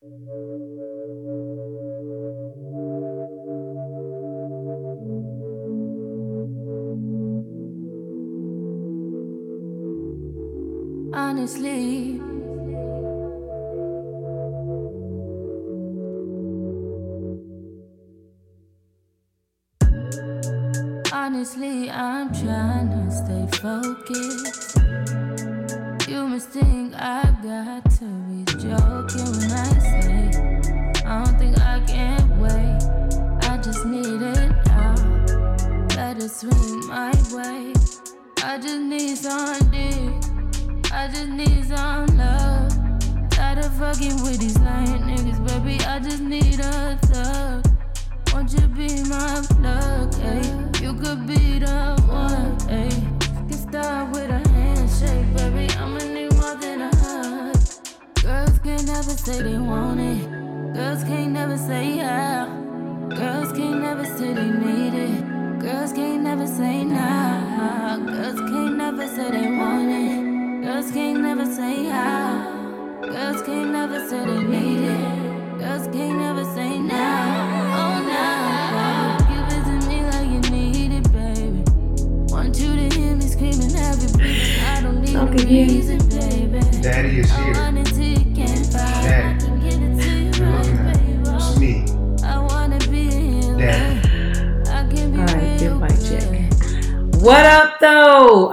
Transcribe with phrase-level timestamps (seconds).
[0.00, 0.14] Honestly,
[21.12, 24.78] honestly, I'm trying to stay focused.
[26.08, 29.77] You must think I've got to be joking when I
[36.28, 37.72] swing my way.
[38.44, 40.92] I just need some dick.
[40.92, 42.70] I just need some love.
[43.30, 45.82] Tired of fucking with these lying niggas, baby.
[45.84, 47.66] I just need a thug.
[48.32, 50.80] Won't you be my plug, ayy?
[50.82, 53.48] You could be the one, ayy.
[53.48, 55.72] Get start with a handshake, baby.
[55.78, 57.56] I'ma need more than a hug.
[58.22, 60.30] Girls can't never say they want it.
[60.74, 62.46] Girls can't never say yeah.
[63.08, 65.17] Girls can't never say they need it.
[65.68, 67.98] Girls can't never say nah.
[67.98, 70.64] Girls can't never say they want it.
[70.64, 72.96] Girls can't never say yeah.
[73.02, 75.58] Girls can't never say they need it.
[75.58, 77.80] Girls can't never say nah.
[77.80, 79.18] Oh nah.
[79.28, 81.62] Give it to me like you need it, baby.
[82.32, 83.68] Want you to hear me screaming
[84.16, 84.64] breathing.
[84.72, 85.97] I don't need Okay, reason,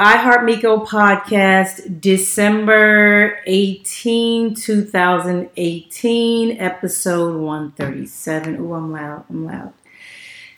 [0.06, 8.56] I Heart Miko podcast, December 18, 2018, episode 137.
[8.58, 9.26] Ooh, I'm loud.
[9.32, 9.74] I'm loud.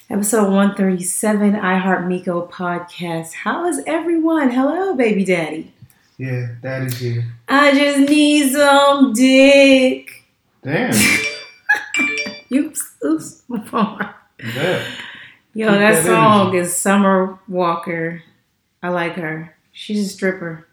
[0.09, 3.36] Episode 137, I Heart Miko podcast.
[3.36, 4.52] How is everyone?
[4.52, 5.72] Hello, baby daddy.
[6.18, 7.23] Yeah, Daddy's here.
[7.48, 10.25] I just need some dick.
[10.62, 10.94] Damn.
[12.52, 14.09] Oops, oops, my phone.
[14.44, 14.84] Yeah.
[15.53, 18.24] Yo, that that song is Summer Walker.
[18.81, 19.55] I like her.
[19.71, 20.67] She's a stripper.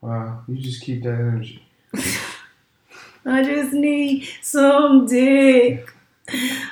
[0.00, 0.42] Wow.
[0.48, 1.64] You just keep that energy.
[3.24, 5.92] I just need some dick.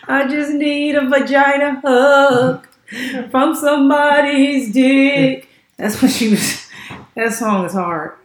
[0.09, 2.66] I just need a vagina hug
[3.31, 5.48] from somebody's dick.
[5.76, 6.66] That's what she was.
[7.15, 8.16] That song is hard.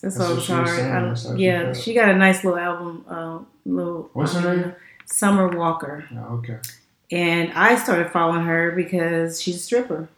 [0.00, 0.68] That song is hard.
[0.68, 3.04] I That's how don't, she yeah, she got a nice little album.
[3.08, 4.10] Uh, little.
[4.12, 4.74] What's her name?
[5.06, 6.04] Summer Walker.
[6.14, 6.58] Oh, okay.
[7.10, 10.08] And I started following her because she's a stripper.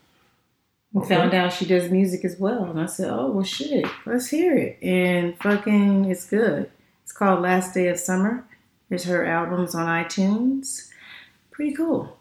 [0.97, 1.15] Okay.
[1.17, 2.65] found out she does music as well.
[2.65, 4.79] And I said, oh, well, shit, let's hear it.
[4.83, 6.71] And fucking, it's good.
[7.03, 8.45] It's called Last Day of Summer.
[8.89, 10.89] There's her albums on iTunes.
[11.51, 12.17] Pretty cool.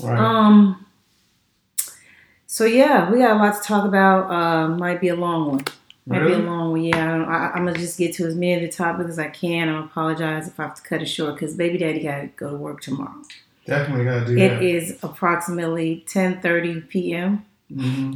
[0.00, 0.18] Right.
[0.18, 0.86] Um.
[2.46, 4.30] So, yeah, we got a lot to talk about.
[4.30, 5.64] Uh, might be a long one.
[6.06, 7.24] Might be a long one, yeah.
[7.24, 9.70] I I'm gonna just get to as many of the topics as I can.
[9.70, 12.50] I apologize if I have to cut it short because baby daddy got to go
[12.50, 13.22] to work tomorrow.
[13.64, 14.62] Definitely gotta do It that.
[14.62, 17.46] is approximately 10:30 p.m.
[17.74, 18.12] hmm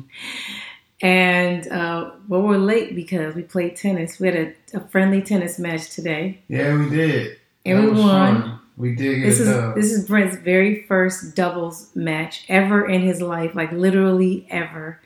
[1.00, 4.19] and uh, well, we're late because we played tennis.
[4.19, 7.36] We had a, a friendly tennis match today, Yeah, we did.
[7.64, 8.42] and That we won.
[8.42, 8.58] fun.
[8.76, 13.54] We did This is this is Brent's very first doubles match ever in his life,
[13.54, 15.00] like literally ever.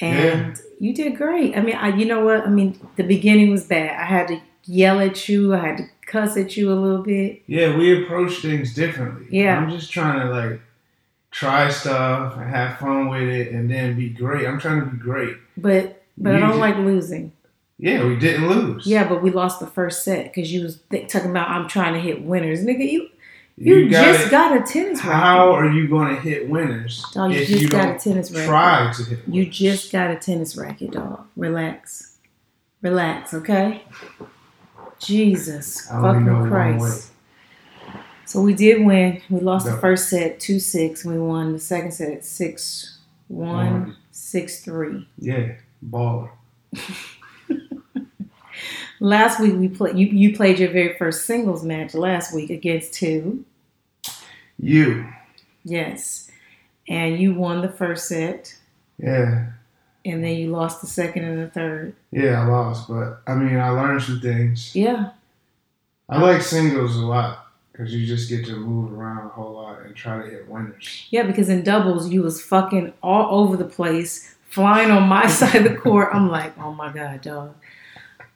[0.00, 1.56] And you did great.
[1.56, 2.46] I mean, I, you know what?
[2.46, 3.98] I mean, the beginning was bad.
[4.00, 5.54] I had to yell at you.
[5.54, 7.42] I had to cuss at you a little bit.
[7.46, 9.26] yeah, we approach things differently.
[9.30, 9.58] Yeah.
[9.58, 10.60] I'm just trying to like
[11.30, 14.46] try stuff and have fun with it and then be great.
[14.46, 15.36] I'm trying to be great.
[15.56, 17.32] But but I don't did- like losing.
[17.80, 18.86] Yeah, we didn't lose.
[18.88, 21.94] Yeah, but we lost the first set because you was th- talking about I'm trying
[21.94, 22.90] to hit winners, nigga.
[22.90, 23.08] You
[23.56, 24.30] you, You, got just it.
[24.30, 25.12] got a tennis racket.
[25.22, 28.30] How are you going to hit winners Dog, you if just you got a tennis
[28.32, 28.46] racket.
[28.48, 31.24] try to hit You just got a tennis racket, dog.
[31.36, 32.18] Relax,
[32.82, 33.82] relax, okay?
[34.98, 37.12] Jesus I only know fucking Christ.
[38.28, 39.22] So we did win.
[39.30, 41.02] We lost the first set two six.
[41.02, 43.96] We won the second set six one One.
[44.10, 45.08] six three.
[45.18, 46.28] Yeah, baller.
[49.00, 49.96] Last week we played.
[49.96, 53.46] You you played your very first singles match last week against two.
[54.58, 55.06] You.
[55.64, 56.30] Yes.
[56.86, 58.54] And you won the first set,
[58.98, 59.46] Yeah.
[60.04, 61.94] and then you lost the second and the third.
[62.10, 64.74] Yeah, I lost, but I mean, I learned some things.
[64.76, 65.10] Yeah.
[66.10, 67.47] I like singles a lot
[67.78, 71.06] because you just get to move around a whole lot and try to hit winners.
[71.10, 75.54] Yeah, because in doubles, you was fucking all over the place, flying on my side
[75.54, 76.08] of the court.
[76.12, 77.54] I'm like, oh my God, dog.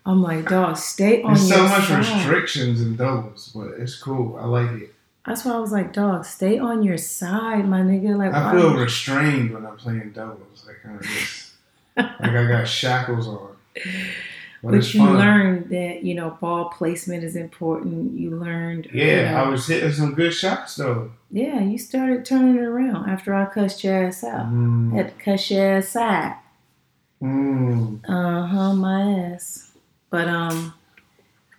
[0.06, 1.98] I'm like, dog, stay on There's your so much side.
[1.98, 4.36] restrictions in doubles, but it's cool.
[4.36, 4.94] I like it.
[5.26, 8.16] That's why I was like, dog, stay on your side, my nigga.
[8.16, 10.64] Like, I feel restrained when I'm playing doubles.
[10.66, 11.50] Like of just
[11.96, 13.56] like I got shackles on.
[14.70, 15.18] But you fun.
[15.18, 18.18] learned that you know ball placement is important.
[18.18, 21.10] You learned, you Yeah, know- I was hitting some good shots though.
[21.30, 21.60] yeah.
[21.60, 24.46] You started turning it around after I cussed your ass out.
[24.52, 26.36] Mm, had to cuss your ass out.
[27.22, 28.00] mm.
[28.08, 29.72] Uh huh, my ass.
[30.10, 30.74] But um,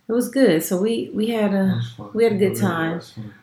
[0.07, 0.63] it was good.
[0.63, 1.81] So we we had a
[2.13, 3.01] we had a good time.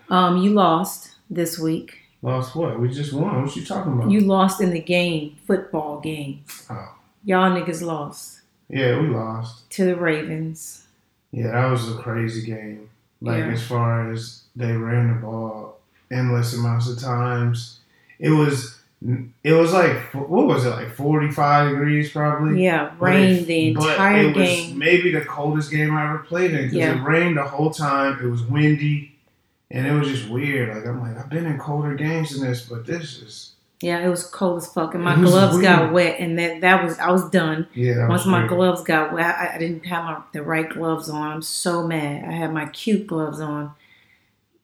[0.08, 0.36] um.
[0.38, 1.96] You lost this week.
[2.22, 2.78] Lost what?
[2.78, 3.42] We just won.
[3.42, 4.10] What you talking about?
[4.10, 6.44] You lost in the game, football game.
[6.68, 6.94] Oh.
[7.24, 8.39] Y'all niggas lost
[8.70, 9.68] yeah, we lost.
[9.70, 10.84] to the Ravens.
[11.32, 12.88] Yeah, that was a crazy game.
[13.20, 13.50] Like Yeah.
[13.52, 15.78] as far as they ran the ball
[16.10, 17.80] endless amounts of times,
[18.18, 18.78] it was
[19.44, 22.62] it was like what was it like forty five degrees probably.
[22.64, 24.78] Yeah, rained the but entire it was game.
[24.78, 27.00] maybe the coldest game I ever played in because Yeah.
[27.00, 28.18] it rained the whole time.
[28.22, 29.14] It was windy,
[29.70, 30.74] and it was just weird.
[30.74, 33.49] Like I'm like I've been in colder games than this, but this is
[33.82, 36.98] Yeah, it was cold as fuck, and my gloves got wet, and that that was
[36.98, 37.66] I was done.
[37.72, 38.08] yeah.
[38.08, 38.50] Once my weird.
[38.50, 41.32] gloves got wet, I, I didn't have my the right gloves on.
[41.32, 42.24] I'm so mad.
[42.28, 43.72] I had my cute gloves on.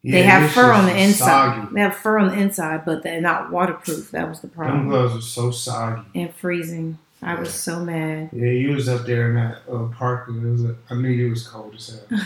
[0.03, 1.27] Yeah, they have fur on the inside.
[1.57, 1.75] Soggy.
[1.75, 4.11] They have fur on the inside, but they're not waterproof.
[4.11, 4.89] That was the Them problem.
[4.89, 6.03] gloves were so soggy.
[6.15, 6.99] And freezing.
[7.23, 8.29] I was so mad.
[8.33, 10.29] Yeah, you was up there in that uh, park.
[10.29, 12.21] Was a, I knew you was cold as hell.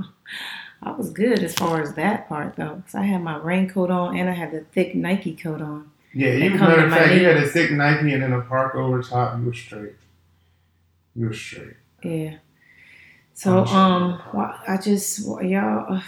[0.82, 4.16] I was good as far as that part though, because I had my raincoat on
[4.16, 5.90] and I had the thick Nike coat on.
[6.14, 9.02] Yeah, you matter of fact, you had a thick Nike and then a park over
[9.02, 9.38] top.
[9.38, 9.94] You were straight.
[11.14, 11.76] You were straight.
[12.02, 12.36] Yeah.
[13.34, 14.20] So um,
[14.68, 15.94] I just y'all.
[15.94, 16.02] uh,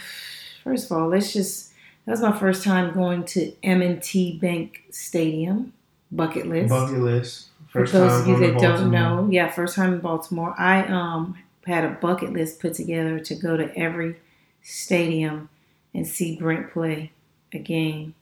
[0.63, 1.71] First of all, let's just.
[2.05, 5.73] That was my first time going to M&T Bank Stadium.
[6.11, 6.69] Bucket list.
[6.69, 7.47] Bucket list.
[7.69, 10.53] For those of you that don't know, yeah, first time in Baltimore.
[10.57, 14.17] I um had a bucket list put together to go to every
[14.61, 15.49] stadium
[15.93, 17.11] and see Brent play
[17.51, 18.13] a game.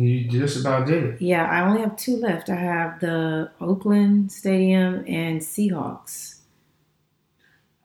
[0.00, 1.22] You just about did it.
[1.22, 2.48] Yeah, I only have two left.
[2.50, 6.36] I have the Oakland Stadium and Seahawks.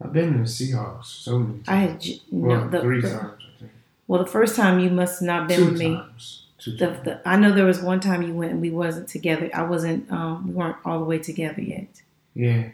[0.02, 1.68] I've been to the Seahawks so many times.
[1.68, 3.72] I had well, no the, three the- times, I think.
[4.08, 5.96] well the first time you must have not been Two with me.
[5.96, 6.46] times.
[6.60, 7.04] Two The, times.
[7.06, 9.50] the, I know there was one time you went and we wasn't together.
[9.54, 10.12] I wasn't.
[10.12, 11.88] Um, we weren't all the way together yet.
[12.36, 12.70] yeah.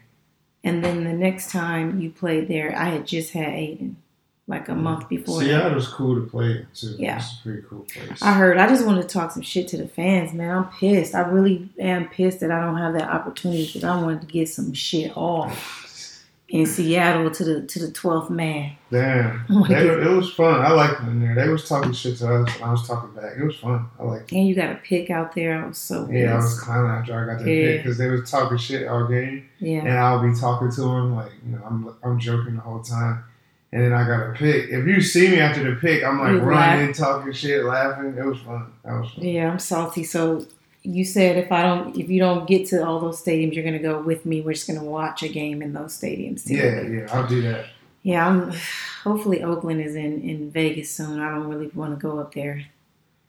[0.62, 3.94] And then the next time you played there, I had just had Aiden,
[4.50, 5.40] like a month before.
[5.40, 5.46] that.
[5.46, 6.96] Seattle's cool to play too.
[7.00, 7.18] Yeah.
[7.18, 8.22] It's a pretty cool place.
[8.22, 8.58] I heard.
[8.58, 10.50] I just wanted to talk some shit to the fans, man.
[10.58, 11.16] I'm pissed.
[11.16, 14.50] I really am pissed that I don't have that opportunity because I wanted to get
[14.50, 15.86] some shit off
[16.50, 18.72] in Seattle to the to the twelfth man.
[18.92, 19.46] Damn.
[19.70, 20.62] They- it was fun.
[20.62, 21.36] I liked them in there.
[21.36, 23.34] They was talking shit to us and I was talking back.
[23.40, 23.88] It was fun.
[24.00, 24.36] I liked it.
[24.38, 25.64] And you got a pick out there.
[25.64, 26.18] I was so pissed.
[26.18, 27.68] Yeah, I was clowning after I got that Yeah.
[27.74, 29.48] pick because they was talking shit all game.
[29.60, 29.80] yeah.
[29.82, 33.24] and I'll be talking to them like you know I'm I'm joking the whole time,
[33.72, 34.70] and then I got a pick.
[34.70, 38.16] If you see me after the pick, I'm like You running, talking shit, laughing.
[38.18, 38.72] It was fun.
[38.84, 39.26] That was fun.
[39.26, 40.04] Yeah, I'm salty.
[40.04, 40.46] So
[40.84, 43.80] you said if I don't, if you don't get to all those stadiums, you're gonna
[43.80, 44.42] go with me.
[44.42, 46.46] We're just gonna watch a game in those stadiums.
[46.48, 46.56] Too.
[46.56, 47.66] Yeah, yeah, I'll do that.
[48.04, 48.28] yeah.
[48.28, 48.54] I'm.
[49.04, 51.22] Hopefully, Oakland is in in Vegas soon.
[51.22, 52.66] I don't really want to go up there.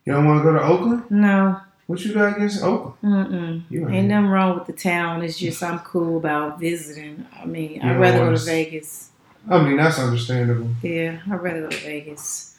[0.05, 1.05] You don't want to go to Oakland?
[1.11, 2.95] No, What you got against Oakland?
[3.05, 3.63] mm-mm.
[3.71, 5.23] You ain't nothing wrong with the town.
[5.23, 7.25] It's just I'm cool about visiting.
[7.41, 9.10] I mean, You I'd rather go wanna Vegas.
[9.49, 10.69] I mean that's understandable.
[10.83, 12.59] Yeah, I'd rather go to Vegas.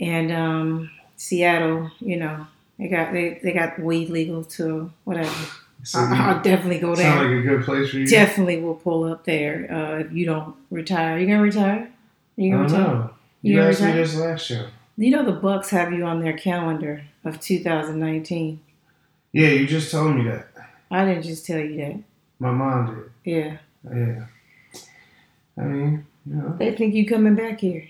[0.00, 2.46] And um, Seattle, you know,
[2.78, 4.92] they got they, they got weed legal too.
[5.04, 5.30] Whatever.
[5.82, 7.04] So I, I'll definitely go there.
[7.10, 8.06] sound like a good place for you.
[8.06, 11.18] Definitely will pull up there uh, if you don't retire.
[11.18, 11.90] You gonna retire?
[12.36, 12.94] You I gonna don't retire?
[12.94, 13.10] know.
[13.42, 14.02] You You, asked me retire?
[14.02, 14.66] this last show.
[14.98, 18.60] You know the Bucs have you on their calendar of 2019.
[19.32, 20.48] Yeah, you just told me that.
[20.90, 22.02] I didn't just tell you that.
[22.38, 23.34] My mom did.
[23.34, 23.56] Yeah,
[23.94, 24.26] Yeah.
[25.56, 26.56] I mean, you know.
[26.58, 27.86] they think you coming back here.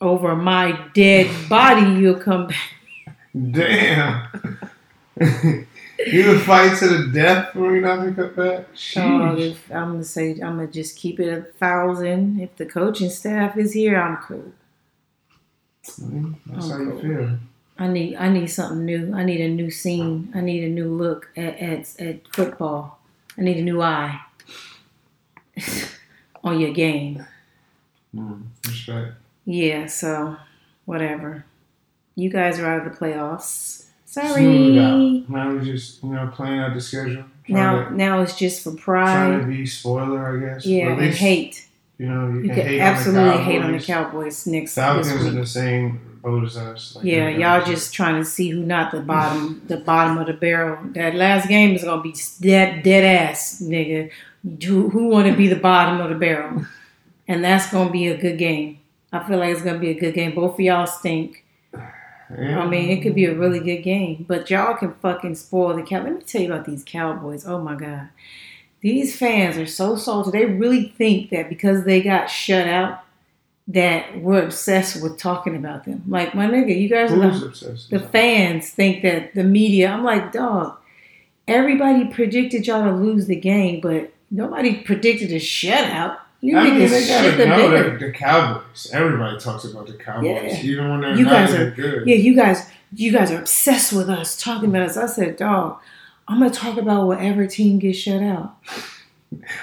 [0.00, 3.16] Over my dead body, you'll come back.
[3.50, 4.58] Damn.
[6.06, 8.74] you would fight to the death for me not to come back?
[8.74, 9.40] Sheesh.
[9.40, 12.40] if, I'm gonna say I'm gonna just keep it a thousand.
[12.40, 14.52] If the coaching staff is here, I'm cool.
[15.82, 17.00] That's how I'm you cool.
[17.00, 17.38] feel.
[17.78, 19.12] I need I need something new.
[19.14, 20.32] I need a new scene.
[20.34, 22.98] I need a new look at at, at football.
[23.36, 24.20] I need a new eye
[26.44, 27.24] on your game.
[28.14, 29.14] Mm, respect.
[29.44, 30.36] Yeah, so
[30.84, 31.44] whatever.
[32.14, 33.86] You guys are out of the playoffs.
[34.06, 35.24] Sorry.
[35.28, 37.24] Now we just, you know, playing out the schedule.
[37.48, 39.12] Now to, now it's just for pride.
[39.12, 40.64] trying to be spoiler, I guess.
[40.64, 41.66] Yeah, at and hate.
[41.98, 44.46] You know, you, You can hate absolutely hate on the Cowboys.
[44.46, 46.96] Next Falcons this in the same boat as us.
[46.96, 50.32] Like, Yeah, y'all just trying to see who not the bottom, the bottom of the
[50.32, 50.78] barrel.
[50.92, 54.10] That last game is gonna be dead, dead ass, nigga.
[54.64, 56.66] Who, who want to be the bottom of the barrel?
[57.26, 58.80] And that's gonna be a good game.
[59.12, 60.34] I feel like it's gonna be a good game.
[60.34, 61.44] Both of y'all stink.
[61.72, 62.60] Yeah.
[62.60, 65.82] I mean, it could be a really good game, but y'all can fucking spoil the
[65.82, 66.02] cow.
[66.02, 67.46] Let me tell you about these Cowboys.
[67.46, 68.08] Oh my god,
[68.80, 70.30] these fans are so salty.
[70.30, 73.04] They really think that because they got shut out,
[73.68, 76.02] that we're obsessed with talking about them.
[76.06, 77.90] Like my nigga, you guys are the, obsessed?
[77.90, 79.88] the fans think that the media.
[79.90, 80.78] I'm like, dog.
[81.46, 86.16] Everybody predicted y'all to lose the game, but nobody predicted a shutout.
[86.46, 88.90] You I mean, they gotta the know that the Cowboys.
[88.92, 90.60] Everybody talks about the Cowboys, Yeah.
[90.62, 92.06] even when they're You not guys are- good.
[92.06, 94.98] Yeah, you guys, you guys are obsessed with us talking about us.
[94.98, 95.78] I said, dog,
[96.28, 98.56] I'm gonna talk about whatever team gets shut out.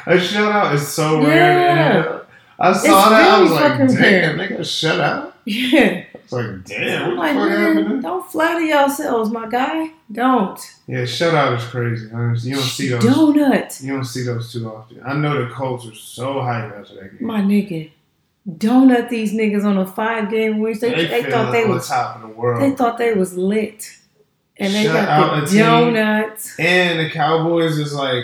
[0.07, 1.27] A shutout is so Yeah.
[1.27, 2.21] rare.
[2.59, 3.29] I saw It's that.
[3.29, 4.37] I was like, damn, rare.
[4.37, 5.35] they got shut out.
[5.45, 8.03] Yeah, Like, damn, what like, the fuck happened?
[8.03, 9.91] don't flatter yourselves, my guy.
[10.11, 10.59] Don't.
[10.87, 12.09] Yeah, shutout is crazy.
[12.13, 12.51] honestly.
[12.51, 13.03] You don't see those.
[13.03, 15.01] Donut, You don't see those too often.
[15.03, 17.27] I know the Colts are so hyped after that game.
[17.27, 17.91] my nigga.
[18.49, 20.77] Donut these niggas on a five game win.
[20.79, 22.61] They, they, feel thought they was top of the world.
[22.61, 23.97] they thought they was lit,
[24.57, 26.57] and they Shut got out the donuts.
[26.59, 28.23] and the Cowboys is like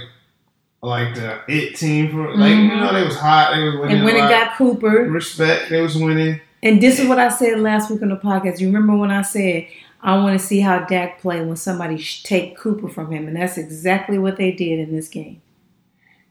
[0.82, 3.54] like the it team for like you know they was hot.
[3.54, 3.98] They was winning.
[3.98, 4.08] Mm-hmm.
[4.08, 6.42] And when it got Cooper, respect, they was winning.
[6.64, 8.60] And this is what I said last week on the podcast.
[8.60, 9.68] You remember when I said
[10.02, 13.58] I want to see how Dak play when somebody take Cooper from him, and that's
[13.58, 15.42] exactly what they did in this game.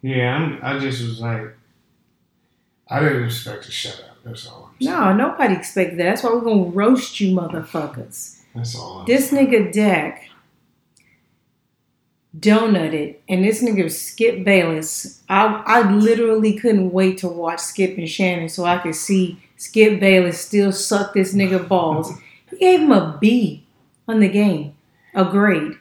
[0.02, 1.56] Yeah, I'm, I just was like,
[2.88, 4.02] I didn't expect a shutout.
[4.24, 4.70] That's all.
[4.72, 4.94] I'm saying.
[4.96, 6.04] No, nobody expected that.
[6.04, 8.40] That's why we're gonna roast you, motherfuckers.
[8.54, 9.00] That's all.
[9.00, 9.48] I'm This saying.
[9.48, 10.28] nigga Dak
[12.38, 15.22] donutted, and this nigga Skip Bayless.
[15.28, 20.00] I I literally couldn't wait to watch Skip and Shannon so I could see Skip
[20.00, 22.12] Bayless still sucked this nigga balls.
[22.50, 23.64] He gave him a B
[24.06, 24.74] on the game,
[25.14, 25.72] a grade.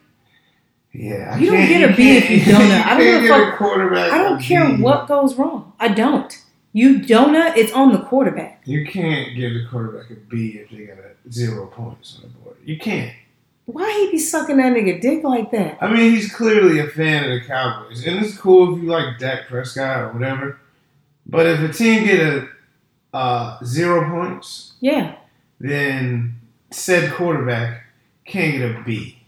[0.93, 2.85] Yeah, I You don't get a B if you donut.
[2.85, 4.11] I don't give a fuck- quarterback.
[4.13, 4.81] I don't care B.
[4.81, 5.73] what goes wrong.
[5.79, 6.33] I don't.
[6.71, 8.61] You donut, it's on the quarterback.
[8.65, 12.37] You can't give the quarterback a B if they got a zero points on the
[12.39, 12.57] board.
[12.65, 13.13] You can't.
[13.65, 15.77] Why he be sucking that nigga dick like that?
[15.81, 19.17] I mean, he's clearly a fan of the Cowboys, and it's cool if you like
[19.19, 20.59] Dak Prescott or whatever.
[21.25, 22.47] But if a team get a
[23.15, 25.15] uh, zero points, Yeah.
[25.59, 26.35] then
[26.71, 27.83] said quarterback
[28.25, 29.19] can't get a B.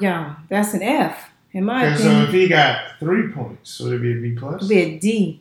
[0.00, 4.02] Yeah, that's an F, in my And so if he got three points, would it
[4.02, 4.56] be a B plus?
[4.56, 5.40] It'd be a D.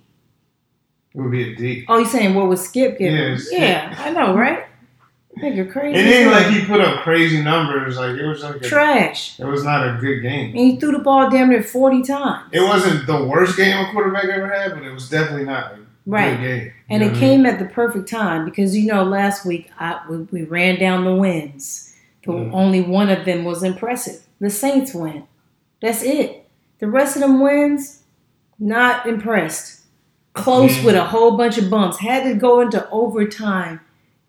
[1.16, 1.86] It would be a D.
[1.88, 3.12] Oh, you saying what would Skip get?
[3.12, 4.66] Yeah, Yeah, I know, right?
[5.38, 6.00] Nigga crazy.
[6.00, 7.98] It ain't like he put up crazy numbers.
[7.98, 9.38] Like it was like a, Trash.
[9.40, 10.52] it was not a good game.
[10.52, 12.48] And he threw the ball damn near 40 times.
[12.54, 15.78] It wasn't the worst game a quarterback ever had, but it was definitely not a
[16.06, 16.72] Right.
[16.90, 20.44] And it came at the perfect time because you know last week I, we, we
[20.44, 21.94] ran down the wins.
[22.24, 22.54] The Mm.
[22.54, 24.22] only one of them was impressive.
[24.40, 25.24] The Saints win.
[25.82, 26.48] That's it.
[26.80, 28.04] The rest of them wins,
[28.60, 29.82] not impressed.
[30.34, 30.86] Close Yeah.
[30.86, 31.98] with a whole bunch of bumps.
[32.00, 33.80] Had to go into overtime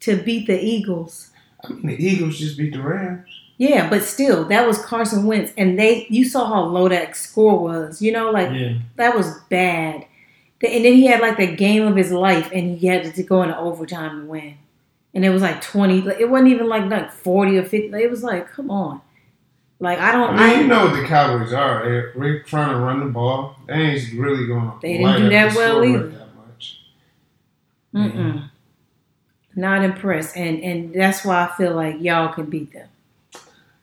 [0.00, 1.30] to beat the Eagles.
[1.64, 3.26] I mean, the Eagles just beat the Rams.
[3.58, 7.58] Yeah, but still, that was Carson Wentz, and they you saw how low that score
[7.58, 8.00] was.
[8.02, 8.74] You know, like Yeah.
[8.96, 10.04] that was bad.
[10.62, 13.42] And then he had like the game of his life, and he had to go
[13.42, 14.54] into overtime to win.
[15.14, 16.00] And it was like twenty.
[16.02, 17.88] like, It wasn't even like like forty or fifty.
[18.02, 19.00] It was like, come on.
[19.78, 20.32] Like I I don't.
[20.36, 21.84] mean, I, you know what the Cowboys are.
[21.84, 23.56] They're, they're trying to run the ball.
[23.66, 26.08] They ain't really going to They didn't do that well either.
[26.08, 26.80] That much.
[27.94, 28.50] mm-mm.
[29.54, 32.88] Not impressed, and and that's why I feel like y'all can beat them.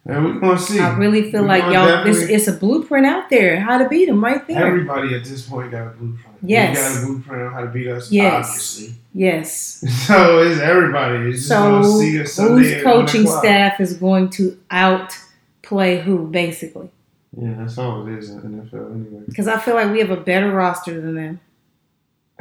[0.05, 0.79] And we're going to see.
[0.81, 4.05] I really feel We're like y'all, this it's a blueprint out there how to beat
[4.07, 4.65] them right there.
[4.65, 6.38] Everybody at this point got a blueprint.
[6.41, 6.75] Yes.
[6.77, 8.48] We got a blueprint on how to beat us, Yes.
[8.50, 8.95] obviously.
[9.13, 9.86] yes.
[10.07, 11.29] So it's everybody.
[11.29, 16.27] It's just So going to see us whose coaching staff is going to outplay who,
[16.27, 16.89] basically?
[17.36, 19.24] Yeah, that's all it is in the NFL anyway.
[19.25, 21.39] Because I feel like we have a better roster than them,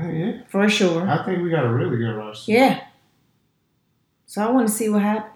[0.00, 0.40] Oh, yeah.
[0.49, 1.09] for sure.
[1.09, 2.50] I think we got a really good roster.
[2.50, 2.81] Yeah.
[4.26, 5.32] So I want to see what happens.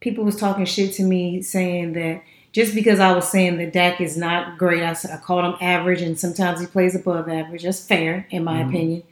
[0.00, 4.00] People was talking shit to me saying that just because I was saying that Dak
[4.00, 7.62] is not great, I, I called him average, and sometimes he plays above average.
[7.62, 8.68] That's fair, in my Mhm.
[8.68, 9.02] opinion.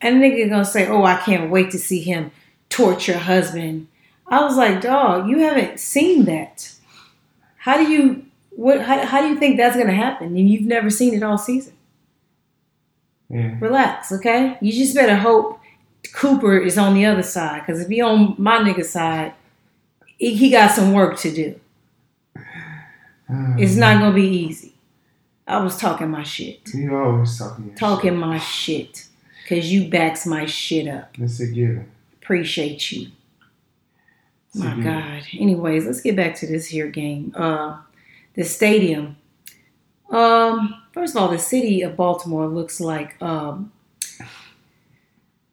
[0.00, 2.30] And a nigga gonna say, "Oh, I can't wait to see him
[2.70, 3.88] torture husband."
[4.26, 6.72] I was like, "Dog, you haven't seen that.
[7.58, 8.80] How do you what?
[8.82, 10.28] How, how do you think that's gonna happen?
[10.36, 11.74] And you've never seen it all season."
[13.28, 13.56] Yeah.
[13.60, 14.58] relax, okay?
[14.60, 15.58] You just better hope
[16.12, 19.32] Cooper is on the other side, because if he on my nigga side,
[20.30, 21.58] he got some work to do.
[23.58, 24.74] It's not gonna be easy.
[25.46, 27.74] I was talking my shit, You always talking.
[27.74, 29.06] talking my shit,
[29.42, 31.14] because you backs my shit up.
[31.16, 31.24] shit.
[31.24, 31.90] It's a given.
[32.22, 33.08] Appreciate you.
[34.54, 34.78] My.
[34.80, 35.22] God.
[35.38, 37.32] Anyways, let's get back to this here game.
[37.34, 37.78] Uh,
[38.34, 39.16] the stadium.
[40.10, 43.72] Um, first of all, the city of Baltimore looks like um,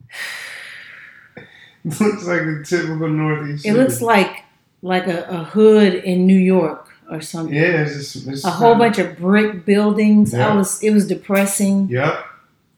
[1.85, 3.65] looks like a typical Northeast.
[3.65, 4.43] It looks like
[4.81, 7.55] like a, a hood in New York, or something.
[7.55, 10.33] Yeah, it's just it's A whole bunch of brick buildings.
[10.33, 10.49] Yeah.
[10.51, 10.81] I was.
[10.83, 11.89] It was depressing.
[11.89, 12.25] Yep.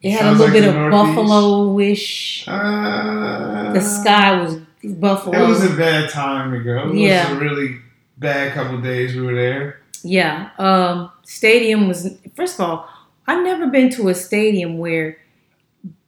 [0.02, 1.16] It had a little like bit of Northeast.
[1.16, 2.48] buffalo-ish.
[2.48, 5.44] Uh, The sky was buffalo.
[5.44, 6.90] It was a bad time to go.
[6.90, 7.32] It Yeah.
[7.32, 7.78] was a really
[8.18, 9.80] bad couple of days we were there.
[10.04, 10.50] Yeah.
[10.58, 12.90] Um, stadium was first of all,
[13.28, 15.18] I've never been to a stadium where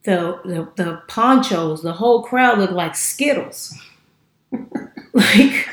[0.02, 3.72] the the, the ponchos, the whole crowd looked like Skittles.
[5.12, 5.68] like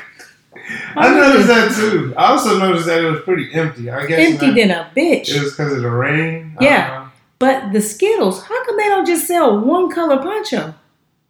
[0.96, 2.14] I noticed that too.
[2.16, 3.90] I also noticed that it was pretty empty.
[3.90, 5.34] I guess empty not- than a bitch.
[5.34, 6.56] it was because of the rain.
[6.60, 6.88] Yeah.
[6.88, 7.02] don't
[7.38, 10.74] but the Skittles, how come they don't just sell one color poncho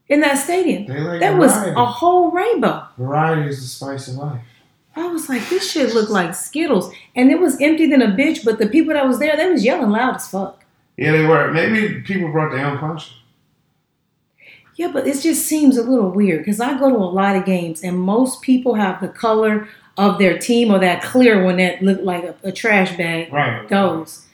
[0.08, 0.86] in that stadium?
[0.86, 2.86] They like That was a whole rainbow.
[2.98, 4.40] variety is the spice of life.
[4.94, 6.92] I was like, this shit looked like Skittles.
[7.16, 9.64] And it was empty than a bitch, but the people that was there, they was
[9.64, 10.62] yelling loud as fuck.
[10.98, 11.50] Yeah, they were.
[11.50, 13.10] Maybe people brought their own punch.
[14.76, 17.44] Yeah, but it just seems a little weird because I go to a lot of
[17.44, 21.82] games and most people have the color of their team or that clear one that
[21.82, 23.68] looked like a, a trash bag Right.
[23.68, 24.26] goes.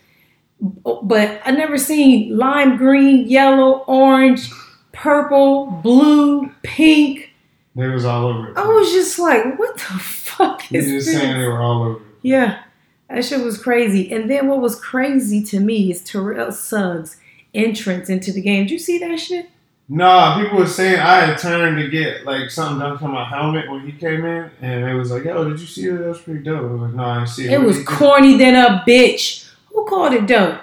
[0.60, 4.50] But I never seen lime green, yellow, orange,
[4.92, 7.30] purple, blue, pink.
[7.76, 8.50] They was all over.
[8.50, 8.56] it.
[8.56, 11.16] I was just like, what the fuck is just this?
[11.20, 11.96] saying they were all over.
[11.96, 12.02] it.
[12.22, 12.62] Yeah,
[13.08, 14.10] that shit was crazy.
[14.12, 17.16] And then what was crazy to me is Terrell Suggs'
[17.54, 18.64] entrance into the game.
[18.64, 19.48] Did you see that shit?
[19.90, 23.70] Nah, people were saying I had turned to get like something done for my helmet
[23.70, 25.96] when he came in, and it was like, "Yo, did you see it?
[25.98, 27.84] That was pretty dope." I was like, "No, I didn't see it." It What was
[27.84, 29.48] corny than a bitch.
[29.72, 30.60] Who called it dope?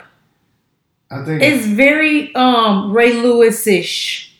[1.10, 4.32] I think It's very um Ray Lewis ish.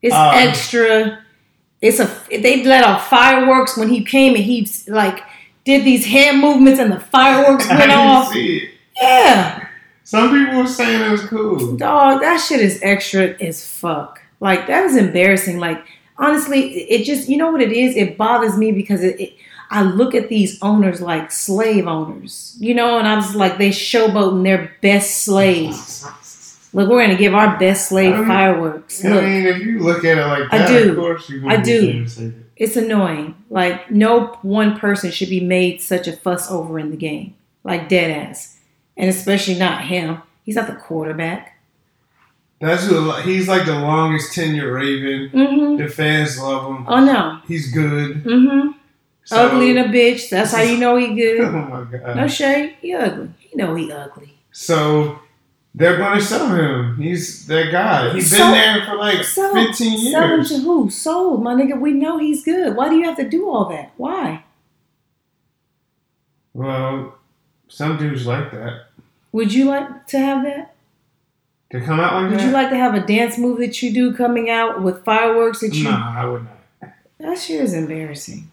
[0.00, 1.18] It's Um, extra.
[1.82, 5.20] It's a they let off fireworks when he came and he like
[5.66, 8.32] did these hand movements and the fireworks I went didn't off.
[8.32, 8.70] see it.
[8.98, 9.65] Yeah.
[10.06, 11.76] Some people were saying it was cool.
[11.76, 14.22] Dog, that shit is extra as fuck.
[14.38, 15.58] Like that is embarrassing.
[15.58, 15.84] Like
[16.16, 17.96] honestly, it just you know what it is.
[17.96, 19.32] It bothers me because it, it
[19.68, 23.70] I look at these owners like slave owners, you know, and I'm just like they
[23.70, 26.06] showboating their best slaves.
[26.72, 29.04] Look, we're gonna give our best slave I mean- fireworks.
[29.04, 30.90] I Look, mean, if you look at it like I that, do.
[30.90, 32.04] of course you I do.
[32.06, 32.34] it.
[32.56, 33.34] it's annoying.
[33.50, 37.88] Like no one person should be made such a fuss over in the game, like
[37.88, 38.55] dead ass,
[38.96, 40.22] and especially not him.
[40.44, 41.58] He's not the quarterback.
[42.60, 45.30] That's who, he's like the longest tenure Raven.
[45.30, 45.76] Mm-hmm.
[45.82, 46.86] The fans love him.
[46.88, 47.40] Oh no.
[47.46, 48.24] He's good.
[48.24, 48.70] Mm-hmm.
[49.24, 50.30] So- ugly and a bitch.
[50.30, 51.40] That's how you know he good.
[51.44, 52.16] oh my god.
[52.16, 52.76] No shade.
[52.80, 53.28] He ugly.
[53.50, 54.38] You know he ugly.
[54.52, 55.18] So
[55.74, 56.96] they're going to sell him.
[56.96, 58.14] He's that guy.
[58.14, 60.48] He's been there for like Sell him, 15 sell him years.
[60.48, 60.88] to who?
[60.88, 61.78] Sold, my nigga.
[61.78, 62.74] We know he's good.
[62.74, 63.92] Why do you have to do all that?
[63.98, 64.44] Why?
[66.54, 67.18] Well,
[67.68, 68.86] some dudes like that.
[69.32, 70.74] Would you like to have that?
[71.70, 72.46] To come out like Would that?
[72.46, 75.74] you like to have a dance move that you do coming out with fireworks that
[75.74, 75.84] you?
[75.84, 76.92] Nah, I would not.
[77.18, 78.50] That shit is embarrassing.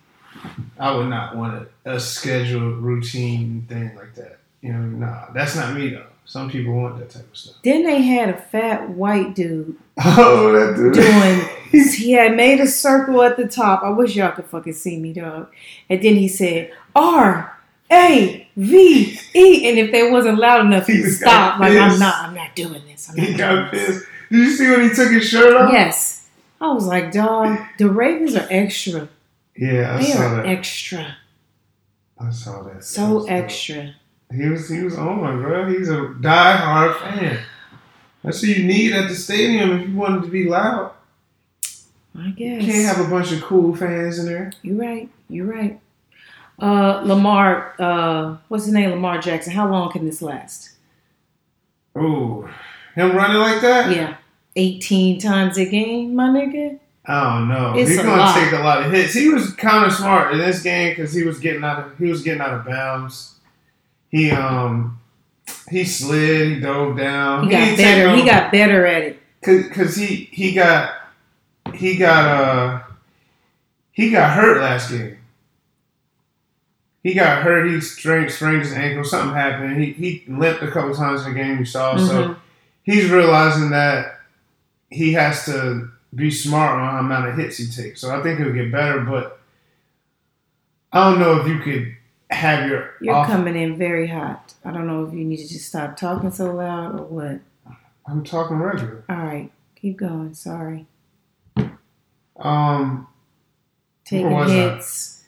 [0.79, 4.39] I would not want a, a scheduled routine thing like that.
[4.61, 6.05] You know, nah, that's not me though.
[6.25, 7.55] Some people want that type of stuff.
[7.63, 10.93] Then they had a fat white dude Oh, that dude.
[10.93, 11.85] doing.
[11.93, 13.83] he had made a circle at the top.
[13.83, 15.51] I wish y'all could fucking see me, dog.
[15.89, 17.59] And then he said R
[17.91, 21.59] A V E, and if they wasn't loud enough, He he'd got stop.
[21.59, 22.15] Like I'm not.
[22.23, 23.09] I'm not doing this.
[23.09, 24.05] I'm he got pissed.
[24.31, 25.71] Did you see when he took his shirt off?
[25.71, 26.27] Yes.
[26.61, 29.09] I was like, dog, the Ravens are extra.
[29.57, 30.45] Yeah, I They saw are that.
[30.45, 31.17] extra.
[32.19, 32.75] I saw that.
[32.75, 33.31] That So dope.
[33.31, 33.95] extra.
[34.33, 35.69] He was he was oh on, bro.
[35.69, 37.39] He's a die-hard fan.
[38.23, 40.91] That's what you need at the stadium if you wanted to be loud.
[42.17, 42.65] I You guess.
[42.65, 44.53] can't have a bunch of cool fans in there.
[44.61, 45.09] You're right.
[45.29, 45.79] You're right.
[46.61, 48.91] Uh, Lamar, uh, what's his name?
[48.91, 49.53] Lamar Jackson.
[49.53, 50.71] How long can this last?
[51.97, 52.47] Ooh,
[52.95, 53.95] him running like that?
[53.95, 54.17] Yeah.
[54.55, 56.79] 18 times a game, my nigga.
[57.05, 57.73] I don't know.
[57.75, 58.35] It's He's gonna lot.
[58.35, 59.13] take a lot of hits.
[59.13, 62.05] He was kind of smart in this game because he was getting out of he
[62.05, 63.35] was getting out of bounds.
[64.09, 64.99] He um
[65.69, 67.43] he slid, he dove down.
[67.45, 68.07] He got better.
[68.07, 69.19] no- He got better at it.
[69.43, 70.93] Cause, cause he he got
[71.73, 72.81] he got uh
[73.91, 75.17] he got hurt last game.
[77.03, 77.69] He got hurt.
[77.69, 79.03] He strained, strained his ankle.
[79.03, 79.81] Something happened.
[79.83, 81.59] He he limped a couple times in the game.
[81.59, 81.97] You saw.
[81.97, 82.35] So Mhm.
[82.83, 84.19] he's realizing that
[84.89, 87.99] he has to be smart on how amount of hits he takes.
[87.99, 89.01] So I think he'll get better.
[89.01, 89.39] But
[90.93, 91.93] I don't know if you could
[92.29, 94.53] have your You're off- coming in very hot.
[94.63, 97.39] I don't know if you need to just stop talking so loud or what.
[98.07, 99.03] I'm talking regular.
[99.09, 99.51] All right.
[99.75, 100.33] Keep going.
[100.35, 100.85] Sorry.
[102.37, 103.07] Um,
[104.05, 105.22] Taking was I?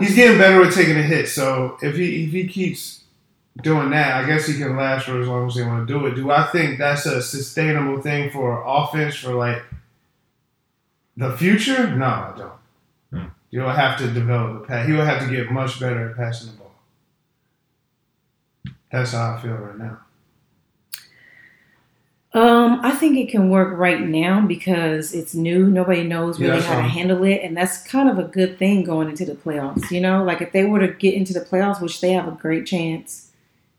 [0.00, 0.08] Hits.
[0.08, 1.28] He's getting better at taking a hit.
[1.28, 3.04] So if he if he keeps
[3.62, 6.06] doing that, I guess he can last for as long as they want to do
[6.06, 6.14] it.
[6.14, 9.62] Do I think that's a sustainable thing for offense for like
[11.16, 11.94] the future?
[11.94, 12.52] No, I don't.
[13.10, 13.28] Hmm.
[13.28, 14.86] Do You'll have to develop a pass.
[14.86, 16.72] He will have to get much better at passing the ball.
[18.90, 19.98] That's how I feel right now.
[22.36, 25.68] Um, I think it can work right now because it's new.
[25.68, 28.84] Nobody knows really that's how to handle it, and that's kind of a good thing
[28.84, 29.90] going into the playoffs.
[29.90, 32.32] You know, like if they were to get into the playoffs, which they have a
[32.32, 33.30] great chance.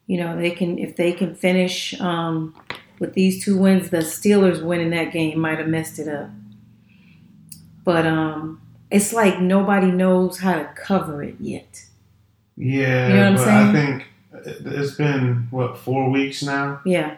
[0.08, 2.56] You know, they can if they can finish um,
[2.98, 3.92] with these two wins.
[3.92, 6.30] The Steelers winning that game might have messed it up,
[7.84, 11.86] but um, it's like nobody knows how to cover it yet.
[12.56, 14.06] Yeah, You know what I'm saying?
[14.34, 16.82] I think it's been what four weeks now.
[16.86, 17.18] Yeah,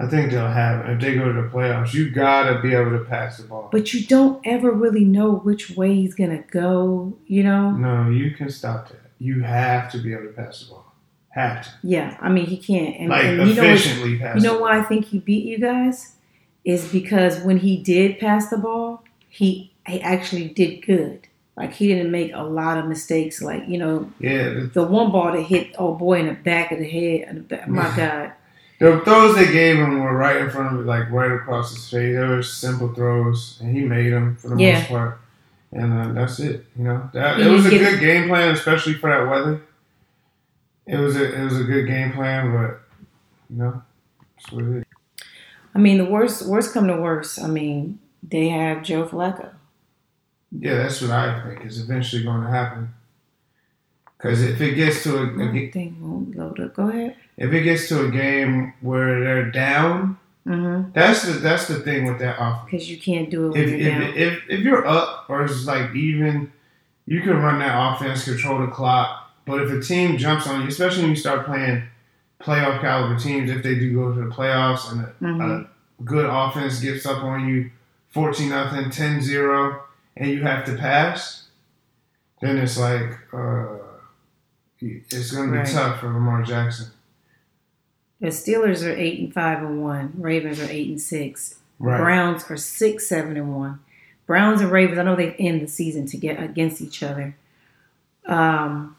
[0.00, 0.92] I think they'll have it.
[0.94, 3.68] If they go to the playoffs, you gotta be able to pass the ball.
[3.70, 7.16] but you don't ever really know which way he's gonna go.
[7.26, 7.70] You know.
[7.72, 8.96] no, you can stop that.
[9.18, 10.86] You have to be able to pass the ball.
[11.30, 11.70] Have to.
[11.82, 12.96] Yeah, I mean he can't.
[12.98, 14.12] And, like and you know efficiently.
[14.34, 16.16] You know why I think he beat you guys
[16.64, 21.26] is because when he did pass the ball, he he actually did good.
[21.56, 23.42] Like he didn't make a lot of mistakes.
[23.42, 26.78] Like you know Yeah, the, one ball that hit oh boy in the back of
[26.78, 27.28] the head.
[27.28, 28.32] and the back- My God,
[28.80, 31.84] the throws they gave him were right in front of it, like right across his
[31.88, 32.16] face.
[32.16, 34.78] They were simple throws, and he made them for the Yeah.
[34.80, 35.20] most part.
[35.72, 36.66] And uh, that's it.
[36.76, 39.62] You know, that it was a good game plan, especially for that weather.
[40.86, 42.80] It was a it was a good game plan, but
[43.50, 43.82] you know,
[44.36, 44.84] that's what it is.
[45.74, 47.40] I mean the worst worst come to worst.
[47.40, 49.50] I mean they have Joe Flacco.
[50.50, 52.92] Yeah, that's what I think is eventually going to happen.
[54.18, 56.74] Because if it gets to a, a thing won't load up.
[56.74, 57.14] Go ahead.
[57.40, 60.92] If it gets to a game where they're down, Mm-hmm.
[60.94, 62.64] that's the that's the thing with that offense.
[62.70, 65.94] Because you can't do it If you're if, if if you're up or it's like
[65.94, 66.50] even,
[67.04, 69.30] you can run that offense, control the clock.
[69.44, 71.82] But if a team jumps on you, especially when you start playing
[72.40, 75.66] playoff caliber teams, if they do go to the playoffs and a, Mhm.
[75.66, 77.70] a good offense gets up on you
[78.08, 79.78] 14 nothing, 10-0,
[80.16, 81.48] and you have to pass,
[82.40, 83.76] then it's like uh,
[84.80, 85.66] it's going to be Right.
[85.68, 86.86] tough for Lamar Jackson.
[88.20, 90.12] The Steelers are eight and five and one.
[90.16, 91.56] Ravens are eight and six.
[91.78, 91.98] Right.
[91.98, 93.80] Browns are six, seven, and one.
[94.26, 94.98] Browns and Ravens.
[94.98, 97.34] I know they end the season to get against each other.
[98.26, 98.96] Um,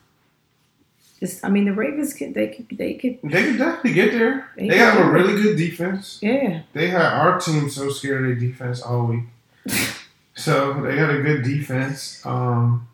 [1.19, 4.49] just, I mean, the Ravens could they could they could They could definitely get there.
[4.57, 6.17] They They have a really good defense.
[6.21, 6.63] yeah.
[6.73, 9.23] They had our team so scared of their defense all week.
[10.35, 12.25] so they got a good defense.
[12.25, 12.87] Um,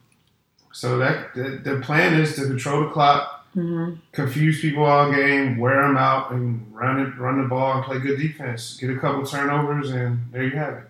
[0.74, 5.58] so that the, the plan is to control the clock, hmm confuse people all game,
[5.58, 8.78] wear them out, and run it, run the ball and play good defense.
[8.78, 10.90] Get a couple turnovers, and there you have it.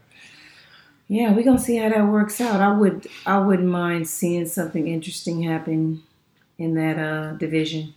[1.08, 2.60] Yeah, we're gonna see how that works out.
[2.62, 6.04] I would I wouldn't mind seeing something interesting happen
[6.58, 7.94] in that uh, division.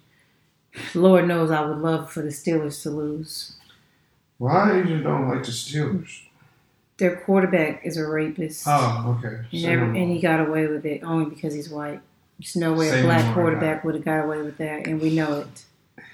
[0.94, 3.56] Lord knows I would love for the Steelers to lose.
[4.38, 6.22] Why do you just don't like the Steelers?
[6.98, 8.64] Their quarterback is a rapist.
[8.68, 9.44] Oh, okay.
[9.52, 12.00] And, every, and he got away with it only because he's white.
[12.40, 15.14] There's no way Say a black quarterback would have got away with that, and we
[15.14, 15.64] know it.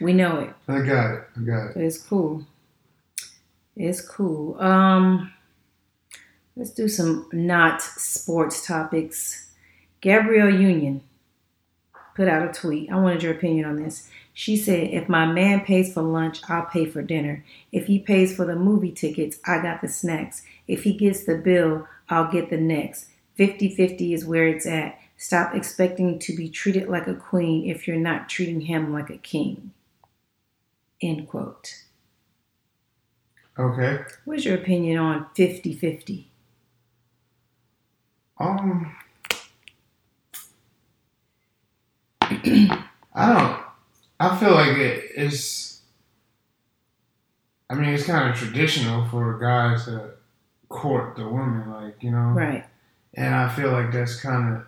[0.01, 1.25] We know it, I got it.
[1.37, 1.77] I got it.
[1.77, 2.45] it's cool.
[3.77, 4.61] It's cool.
[4.61, 5.33] Um,
[6.57, 9.51] let's do some not sports topics.
[10.01, 11.03] Gabrielle Union
[12.17, 12.91] put out a tweet.
[12.91, 14.11] I wanted your opinion on this.
[14.35, 17.45] She said, "If my man pays for lunch, I'll pay for dinner.
[17.71, 20.43] If he pays for the movie tickets, I got the snacks.
[20.67, 23.07] If he gets the bill, I'll get the next.
[23.39, 24.99] 50-50 is where it's at.
[25.17, 29.19] Stop expecting to be treated like a queen if you're not treating him like a
[29.19, 29.73] king."
[31.03, 31.85] End quote.
[33.59, 34.05] Okay.
[34.25, 36.27] What's your opinion on 50-50?
[38.39, 38.95] Um,
[42.21, 43.63] I don't.
[44.21, 45.81] I feel like it is.
[47.71, 50.11] I mean, it's kind of traditional for guys to
[50.69, 52.29] court the women, like you know.
[52.29, 52.65] Right.
[53.15, 54.67] And I feel like that's kind of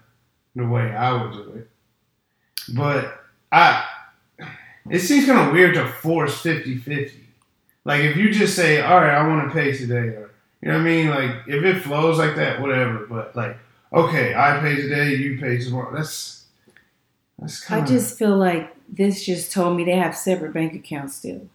[0.59, 1.71] the way I would do it.
[2.75, 3.85] But I,
[4.91, 7.13] it seems kind of weird to force 50-50.
[7.85, 10.75] Like if you just say, "All right, I want to pay today," or you know
[10.75, 11.09] what I mean.
[11.09, 13.07] Like if it flows like that, whatever.
[13.07, 13.57] But like,
[13.93, 15.95] okay, I pay today, you pay tomorrow.
[15.97, 16.45] That's
[17.39, 20.75] that's kind of I just feel like this just told me they have separate bank
[20.75, 21.49] accounts still.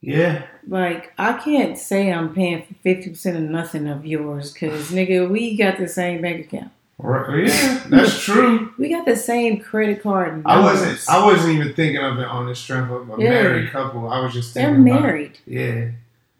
[0.00, 0.46] yeah.
[0.66, 5.30] Like I can't say I'm paying for fifty percent of nothing of yours, cause nigga,
[5.30, 6.72] we got the same bank account.
[6.98, 8.72] Right, yeah, that's true.
[8.78, 10.42] We got the same credit card.
[10.46, 11.00] I wasn't.
[11.08, 13.30] I wasn't even thinking of it on the strength of a Yeah.
[13.30, 14.08] married couple.
[14.08, 14.88] I was just They're thinking.
[14.92, 15.38] about- married.
[15.46, 15.88] yeah.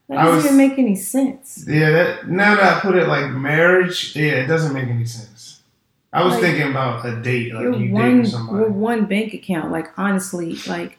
[0.08, 1.64] That doesn't was- even make any sense.
[1.68, 5.60] Yeah, that now that I put it like marriage, yeah, it doesn't make any sense.
[6.12, 8.22] I was Like, thinking about a date, like You're you one.
[8.22, 9.72] dating We're one bank account.
[9.72, 10.98] Like honestly, like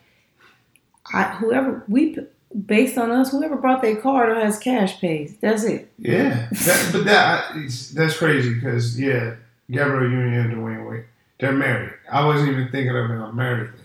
[1.14, 2.18] I whoever we
[2.66, 5.38] based on us, whoever brought their card or has cash pays.
[5.40, 5.90] That's it.
[5.98, 7.46] Yeah, that, but that
[7.94, 9.36] that's crazy because yeah,
[9.72, 11.06] Gabrielle Union and Dwyane Wade.
[11.40, 11.94] They're married.
[12.12, 13.82] I wasn't even thinking of a married thing.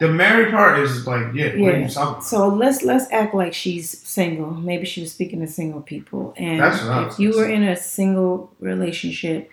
[0.00, 1.76] The married part is like, yeah, Yeah.
[1.76, 2.24] you talking about?
[2.24, 4.50] So let's let's act like she's single.
[4.50, 6.32] Maybe she was speaking to single people.
[6.38, 9.50] And That's what I was if you were in a single relationship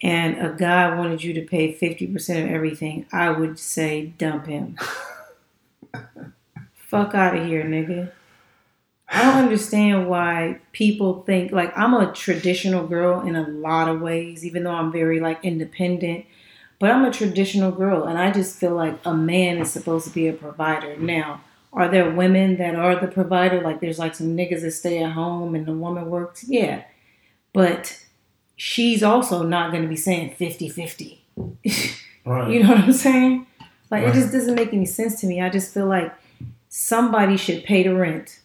[0.00, 4.46] and a guy wanted you to pay fifty percent of everything, I would say dump
[4.46, 4.78] him.
[6.74, 8.12] Fuck out of here, nigga.
[9.12, 14.00] I don't understand why people think like I'm a traditional girl in a lot of
[14.00, 16.26] ways, even though I'm very like independent.
[16.78, 20.14] But I'm a traditional girl, and I just feel like a man is supposed to
[20.14, 20.96] be a provider.
[20.96, 21.42] Now,
[21.72, 23.60] are there women that are the provider?
[23.60, 26.44] Like there's like some niggas that stay at home and the woman works?
[26.48, 26.84] Yeah.
[27.52, 28.04] But
[28.56, 31.24] she's also not going to be saying 50 50.
[32.24, 32.50] right.
[32.50, 33.46] You know what I'm saying?
[33.90, 34.16] Like Right.
[34.16, 35.40] it just doesn't make any sense to me.
[35.40, 36.12] I just feel like
[36.68, 38.39] somebody should pay the rent.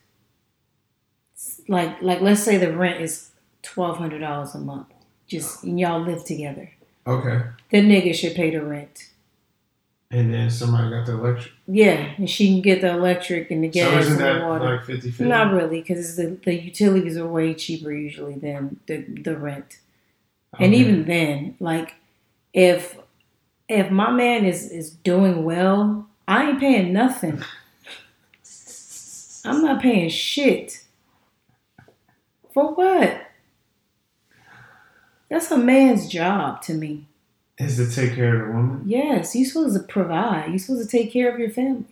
[1.68, 4.88] Like like let's say the rent is twelve hundred dollars a month.
[5.28, 6.72] Just and y'all live together.
[7.08, 7.42] okay.
[7.72, 9.10] The nigga should pay the rent.
[10.12, 11.52] And then somebody got the electric.
[11.68, 14.48] Yeah, and she can get the electric and the so gas isn't and that the
[14.48, 14.76] water.
[14.78, 15.24] like 50 50?
[15.26, 19.80] Not really, because the, the utilities are way cheaper usually than the, the rent.
[20.60, 21.96] And even then, like
[22.54, 22.98] if
[23.68, 27.44] if my man is is doing well, I ain't paying nothing.
[29.46, 30.85] I'm not paying shit.
[32.56, 33.22] For what?
[35.30, 37.06] That's a man's job to me.
[37.58, 38.84] Is to take care of the woman?
[38.86, 40.52] Yes, you're supposed to provide.
[40.52, 41.84] You're supposed to take care of your family.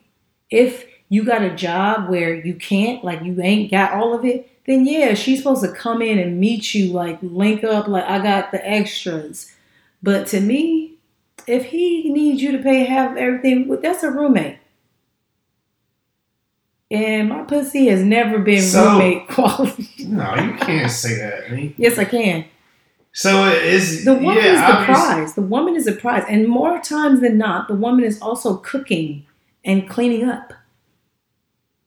[0.50, 4.50] If you got a job where you can't, like you ain't got all of it,
[4.66, 8.20] then yeah, she's supposed to come in and meet you, like link up, like I
[8.20, 9.54] got the extras.
[10.02, 10.94] But to me,
[11.46, 14.60] if he needs you to pay half everything, well, that's a roommate.
[16.94, 19.90] And my pussy has never been So- roommate quality.
[20.06, 21.46] No, you can't say that.
[21.50, 22.46] I mean, yes, I can.
[23.12, 25.34] so it's The woman yeah, is the prize.
[25.34, 26.24] The woman is a prize.
[26.30, 29.26] And more times than not, the woman is also cooking
[29.66, 30.54] and cleaning up.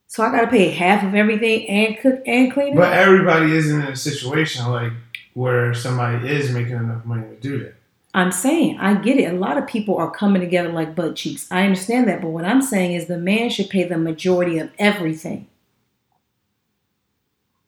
[0.09, 2.95] So I gotta pay half of everything and cook and clean But up.
[2.95, 4.93] everybody isn't in a situation like
[5.35, 7.75] where somebody is making enough money to do that.
[8.17, 9.31] I'm saying, I get it.
[9.31, 11.47] A lot of people are coming together like butt cheeks.
[11.53, 12.23] I understand that.
[12.23, 15.49] But what I'm saying is the man should pay the majority of everything.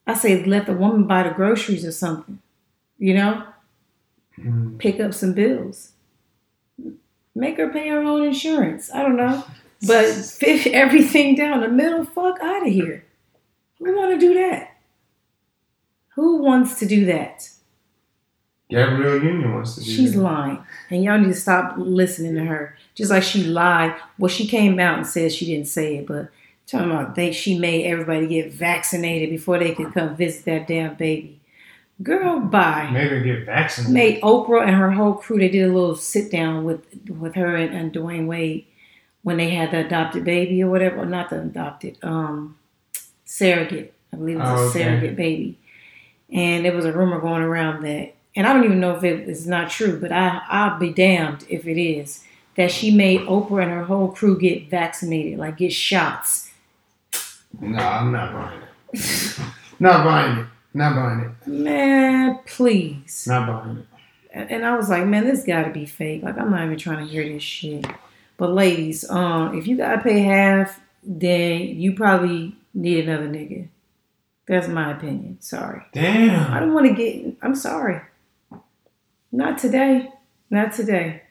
[0.06, 2.40] I say let the woman buy the groceries or something.
[2.98, 3.44] You know?
[4.40, 4.78] Mm.
[4.78, 5.92] pick up some bills.
[7.34, 8.90] Make her pay her own insurance.
[8.92, 9.44] I don't know.
[9.86, 10.06] But
[10.40, 13.04] fish everything down the middle, fuck out of here.
[13.78, 14.76] Who want to do that?
[16.14, 17.50] Who wants to do that?
[18.70, 20.62] Gabrielle Union wants to do She's lying.
[20.90, 22.76] And y'all need to stop listening to her.
[22.94, 23.94] Just like she lied.
[24.18, 26.28] Well, she came out and said she didn't say it, but
[26.66, 30.94] talking about they she made everybody get vaccinated before they could come visit that damn
[30.96, 31.40] baby.
[32.02, 32.90] Girl, bye.
[32.92, 33.94] Made her get vaccinated.
[33.94, 35.38] made Oprah and her whole crew.
[35.38, 38.66] They did a little sit down with with her and, and Dwyane Wade
[39.22, 41.04] when they had the adopted baby or whatever.
[41.06, 42.56] Not the adopted, um,
[43.24, 43.94] surrogate.
[44.12, 44.78] I believe it was Oh, a okay.
[44.82, 45.58] surrogate baby.
[46.32, 49.28] And there was a rumor going around that, and I don't even know if it
[49.28, 52.24] is not true, but I I'll be damned if it is
[52.54, 56.48] that she made Oprah and her whole crew get vaccinated, like get shots.
[57.60, 59.40] No, I'm not buying it.
[59.80, 60.46] not buying it.
[60.72, 61.48] Not buying it.
[61.48, 63.26] Man, please.
[63.26, 63.86] Not buying it.
[64.32, 66.22] And I was like, man, this got to be fake.
[66.22, 67.86] Like, I'm not even trying to hear this shit.
[68.36, 73.66] But ladies, um, if you gotta pay half, then you probably need another nigga.
[74.46, 75.38] That's my opinion.
[75.40, 75.82] Sorry.
[75.92, 76.52] Damn.
[76.52, 77.34] I don't want to get.
[77.42, 78.00] I'm sorry.
[79.32, 80.10] Not today.
[80.50, 81.22] Not today.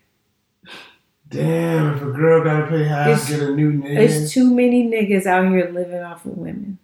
[1.29, 3.95] Damn, if a girl gotta pay half, It's- get a new nigga.
[3.95, 6.77] There's too many niggas out here living off of women.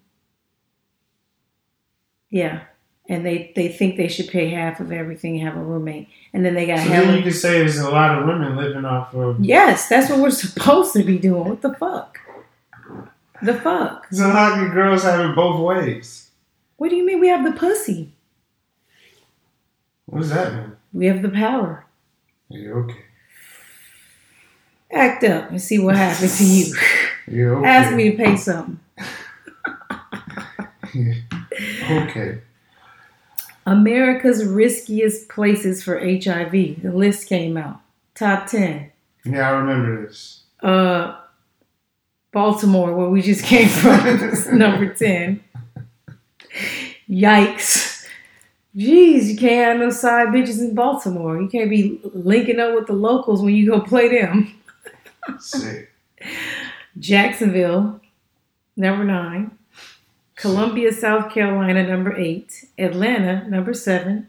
[2.29, 2.61] Yeah.
[3.07, 6.07] And they, they think they should pay half of everything and have a roommate.
[6.33, 8.85] And then they got so then you could say there's a lot of women living
[8.85, 9.39] off of.
[9.43, 11.47] Yes, that's what we're supposed to be doing.
[11.49, 12.19] What the fuck?
[13.41, 14.07] The fuck?
[14.11, 16.31] So how can girls have it both ways?
[16.77, 18.13] What do you mean we have the pussy?
[20.05, 20.71] What does that mean?
[20.93, 21.85] We have the power.
[22.49, 22.99] Yeah, okay.
[24.91, 26.75] Act up and see what happens to you.
[27.25, 27.67] Yeah, okay.
[27.69, 28.79] Ask me to pay something.
[31.89, 32.41] Okay.
[33.65, 36.51] America's riskiest places for HIV.
[36.81, 37.79] The list came out.
[38.15, 38.91] Top 10.
[39.25, 40.43] Yeah, I remember this.
[40.61, 41.17] Uh,
[42.31, 45.43] Baltimore, where we just came from, number 10.
[47.09, 47.92] Yikes.
[48.75, 51.39] Jeez, you can't have no side bitches in Baltimore.
[51.39, 54.59] You can't be linking up with the locals when you go play them.
[55.39, 55.91] Sick.
[56.97, 58.01] Jacksonville,
[58.75, 59.57] number nine.
[60.35, 62.65] Columbia, South Carolina, number eight.
[62.77, 64.27] Atlanta, number seven.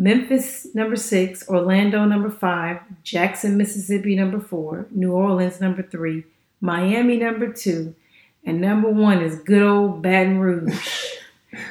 [0.00, 6.24] Memphis number six, Orlando number five, Jackson, Mississippi number four, New Orleans number three,
[6.58, 7.94] Miami number two,
[8.42, 11.18] and number one is good old Baton Rouge.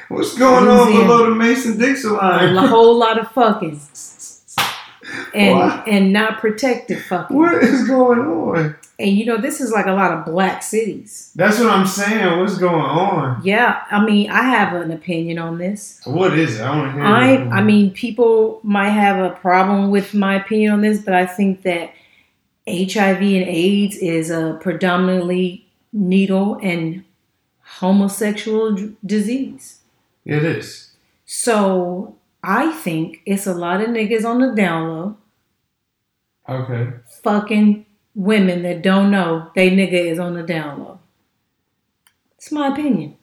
[0.08, 2.54] What's going on below the Mason Dixon line?
[2.56, 3.80] a whole lot of fucking
[5.34, 5.88] and What?
[5.88, 7.36] and not protected fucking.
[7.36, 8.76] What is going on?
[8.98, 11.32] And you know this is like a lot of black cities.
[11.34, 12.38] That's what I'm saying.
[12.40, 13.40] What's going on?
[13.42, 16.00] Yeah, I mean I have an opinion on this.
[16.04, 16.62] What is it?
[16.62, 17.04] I want to hear.
[17.04, 17.48] I it.
[17.48, 21.62] I mean people might have a problem with my opinion on this, but I think
[21.62, 21.92] that
[22.68, 27.02] HIV and AIDS is a predominantly needle and
[27.80, 29.78] homosexual d- disease.
[30.24, 30.92] it is.
[31.26, 35.16] So I think it's a lot of niggas on the down low
[36.48, 36.92] Okay.
[37.22, 40.98] fucking women that don't know they nigga is on the down low.
[42.36, 43.16] It's my opinion.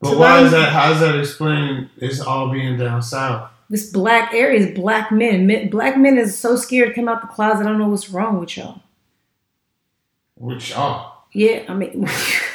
[0.00, 0.72] But So why is that?
[0.72, 3.50] How does that explain it's all being down south?
[3.70, 5.46] This black area is black men.
[5.46, 5.68] men.
[5.70, 7.62] Black men is so scared to come out the closet.
[7.64, 8.80] I don't know what's wrong with y'all.
[10.36, 11.12] With y'all?
[11.32, 12.06] Yeah, I mean,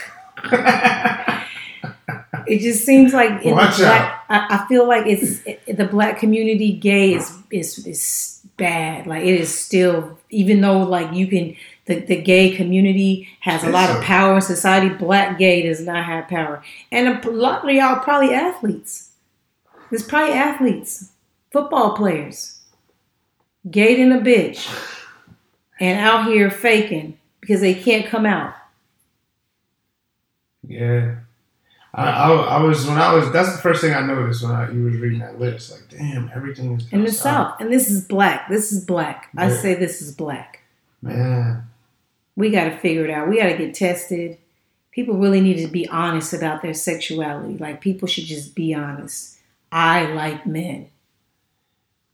[2.48, 4.26] it just seems like in black.
[4.30, 6.74] I, I feel like it's it, the black community.
[6.74, 9.08] Gay is is is bad.
[9.08, 13.70] Like it is still, even though like you can, the the gay community has a
[13.70, 14.90] lot of power in society.
[14.90, 19.12] Black gay does not have power, and a lot of y'all probably athletes.
[19.90, 21.12] There's probably athletes,
[21.52, 22.60] football players,
[23.70, 24.68] gay than a bitch,
[25.80, 28.54] and out here faking because they can't come out.
[30.70, 31.16] Yeah.
[31.94, 34.72] I, I, I was when I was that's the first thing I noticed when I,
[34.72, 35.72] you was reading that list.
[35.72, 37.60] Like damn everything is in the south.
[37.60, 38.48] And this is black.
[38.48, 39.30] This is black.
[39.36, 40.62] I say this is black.
[41.02, 41.64] Man.
[42.36, 43.28] We got to figure it out.
[43.28, 44.38] We got to get tested.
[44.92, 47.58] People really need to be honest about their sexuality.
[47.58, 49.40] Like people should just be honest.
[49.72, 50.90] I like men.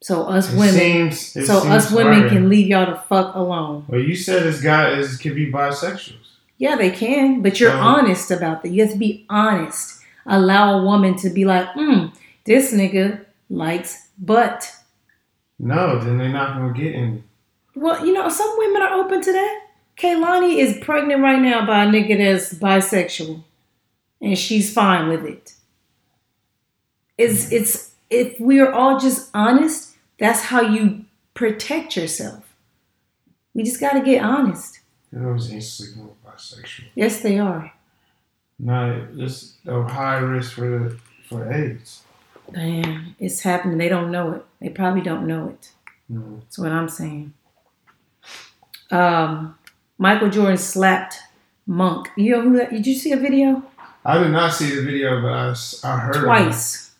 [0.01, 2.29] So us it women seems so us women harder.
[2.29, 3.85] can leave y'all the fuck alone.
[3.89, 7.81] Well you said this guy is could be bisexuals yeah they can but you're Um,
[7.95, 12.13] honest about that you have to be honest allow a woman to be like mm
[12.45, 14.71] this nigga likes butt
[15.59, 17.23] no then they're not gonna get any
[17.75, 19.55] Well, you know, some women are open to that.
[19.97, 23.43] Kehlani is pregnant right now by a nigga that's bisexual,
[24.21, 25.53] and she's fine with it.
[27.17, 32.43] It's it's if we are all just honest, that's how you protect yourself.
[33.53, 34.79] We just got to get honest.
[35.11, 37.71] those ain't sleeping with bisexual Yes, they are.
[38.59, 42.01] no it's a high risk for the for AIDS
[42.53, 43.79] Damn, it's happening.
[43.79, 44.45] They don't know it.
[44.61, 45.71] They probably don't know it.
[46.07, 46.37] no.
[46.41, 47.33] That's what I'm saying.
[48.91, 49.57] Um,
[49.97, 51.17] Michael Jordan slapped
[51.65, 52.09] Monk.
[52.15, 52.69] You know who that?
[52.69, 53.63] Did you see a video?
[54.05, 56.25] I did not see the video but I heard of it.
[56.25, 56.91] Twice.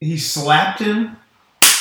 [0.00, 1.16] he slapped him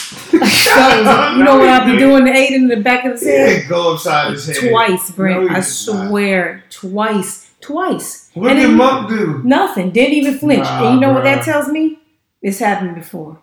[0.09, 3.61] So, you know what I'll be doing to Aiden in the back of his head?
[3.63, 5.41] yeah, go upside his head Twice, Brent.
[5.41, 5.63] No, I did not.
[5.65, 6.63] swear.
[6.69, 7.51] Twice.
[7.61, 8.29] Twice.
[8.33, 9.91] what And did Monk do Nothing.
[9.91, 10.63] Didn't even flinch.
[10.63, 11.99] Nah, and you know what that tells me?
[12.41, 13.39] It's happened before.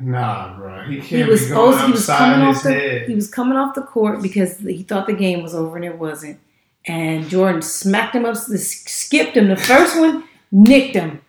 [0.00, 0.84] Nah, bro.
[0.88, 3.06] He He was supposed he was coming off the head.
[3.08, 5.98] he was coming off the court because he thought the game was over and it
[5.98, 6.40] wasn't.
[6.86, 9.48] And Jordan smacked him up, skipped him.
[9.48, 11.20] The first one nicked him.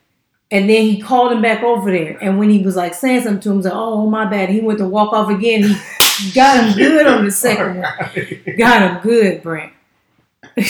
[0.51, 2.17] And then he called him back over there.
[2.21, 4.49] And when he was like saying something to him, like, oh, my bad.
[4.49, 5.63] He went to walk off again.
[5.63, 8.57] He got him good on the second one.
[8.57, 9.71] Got him good, Brent.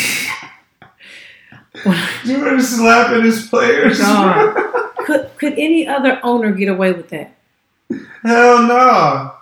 [2.26, 4.00] Jordan slapping his players.
[5.06, 7.34] Could could any other owner get away with that?
[7.89, 9.34] Hell no.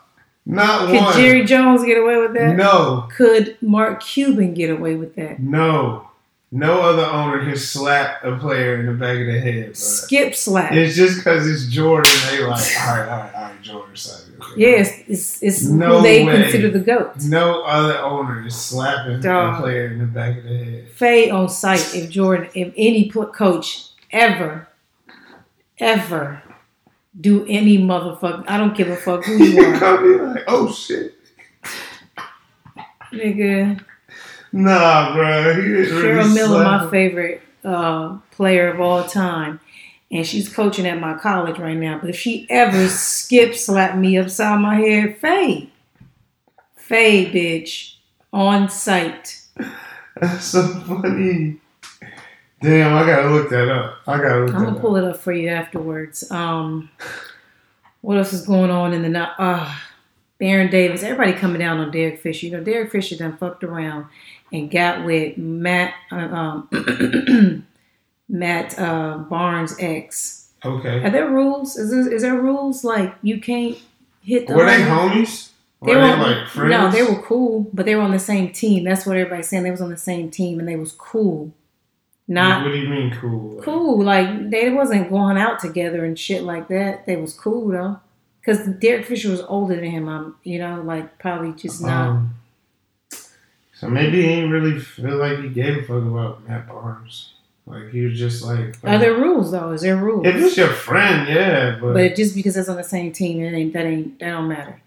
[0.46, 1.14] Not Could one.
[1.14, 2.56] Could Jerry Jones get away with that?
[2.56, 3.10] no.
[3.14, 5.42] Could Mark Cuban get away with that?
[5.42, 6.09] No.
[6.52, 9.78] No other owner can slap a player in the back of the head.
[9.78, 10.72] Skip slap.
[10.72, 12.12] It's just because it's Jordan.
[12.32, 13.96] They like, all right, all right, all right, Jordan.
[13.96, 14.58] Slap it.
[14.58, 16.42] Yes, it's it's No who they way.
[16.42, 17.12] consider the goat.
[17.26, 19.60] No other owner is slapping Dog.
[19.60, 20.90] a player in the back of the head.
[20.90, 24.68] Fade on sight if Jordan, if any coach ever,
[25.78, 26.42] ever
[27.22, 28.44] do any motherfucker.
[28.48, 31.14] I don't give a fuck who you are, gonna be like, oh shit.
[33.14, 33.80] nigga.
[34.52, 35.54] Nah, bro.
[35.56, 36.90] He didn't really Cheryl Miller, my him.
[36.90, 39.60] favorite uh, player of all time,
[40.12, 42.00] and she's coaching at my college right now.
[42.00, 45.70] But if she ever skip slap me upside my head, fade,
[46.76, 47.96] fade, bitch,
[48.34, 49.42] on sight.
[50.20, 51.58] That's so funny.
[52.62, 54.00] Damn, I gotta look that up.
[54.08, 54.82] I gotta look I'm gonna up.
[54.82, 56.30] pull it up for you afterwards.
[56.30, 56.90] Um,
[58.02, 59.32] what else is going on in the night?
[59.38, 59.74] Uh,
[60.40, 62.48] Baron Davis, everybody coming down on Derek Fisher.
[62.48, 64.08] You know, Derek Fisher done fucked around
[64.52, 67.66] and got with Matt uh, um,
[68.30, 70.50] Matt uh, Barnes' ex.
[70.64, 71.04] Okay.
[71.04, 71.78] Are there rules?
[71.78, 73.78] Is there, is there rules like you can't
[74.22, 75.50] hit the Were they homies?
[75.82, 76.72] They Were were they like friends?
[76.72, 78.84] no, they were cool, but they were on the same team.
[78.84, 79.64] That's what everybody's saying.
[79.64, 81.54] They was on the same team and they was cool.
[82.28, 83.56] Not What do you mean cool?
[83.56, 84.04] Like, cool.
[84.04, 87.06] Like they wasn't going out together and shit like that.
[87.08, 88.00] They was cool though,
[88.42, 90.08] because Derek Fisher was older than him.
[90.10, 92.08] I'm, you know, like probably just not.
[92.10, 92.36] Um,
[93.80, 97.32] so maybe he didn't really feel like he gave a fuck about Matt Barnes.
[97.66, 99.72] Like he was just like, Are there uh, rules though?
[99.72, 100.28] Is there rules?
[100.28, 103.54] if it's your friend, yeah, but, but just because it's on the same team, it
[103.54, 104.82] ain't that ain't that don't matter.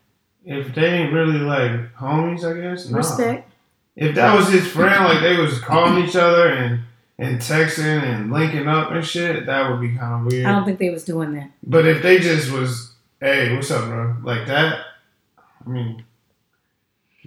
[0.44, 2.90] if they ain't really like homies, I guess.
[2.90, 3.50] Respect.
[3.96, 6.80] If that was his friend, like they was calling each other and
[7.16, 10.44] and texting and linking up and shit, that would be kind of weird.
[10.44, 11.50] I don't think they was doing that.
[11.62, 14.16] But if they just was, hey, what's up, bro?
[14.22, 14.84] Like that,
[15.64, 16.04] I mean,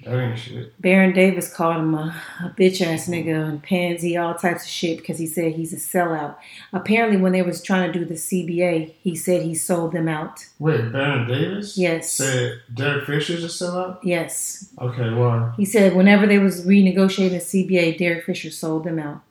[0.05, 0.79] that ain't shit.
[0.81, 4.97] Baron Davis called him a, a bitch ass nigga and pansy, all types of shit
[4.99, 6.35] because he said he's a sellout.
[6.71, 10.45] Apparently, when they was trying to do the CBA, he said he sold them out.
[10.59, 11.77] Wait, Baron Davis?
[11.77, 12.11] Yes.
[12.13, 13.99] Said Derek Fisher's a sellout?
[14.03, 15.53] Yes, Okay, why?
[15.57, 19.21] he said whenever they was renegotiating the CBA, Derek Fisher sold them out.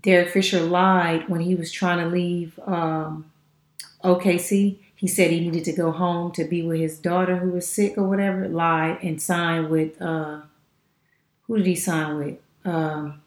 [0.00, 3.30] Derek Fisher lied when he was trying to leave um,
[4.04, 4.76] OKC.
[4.96, 7.98] He said he needed to go home to be with his daughter who was sick
[7.98, 8.48] or whatever.
[8.48, 10.40] Lied and signed with uh,
[11.42, 12.38] who did he sign with?
[12.64, 13.22] Um,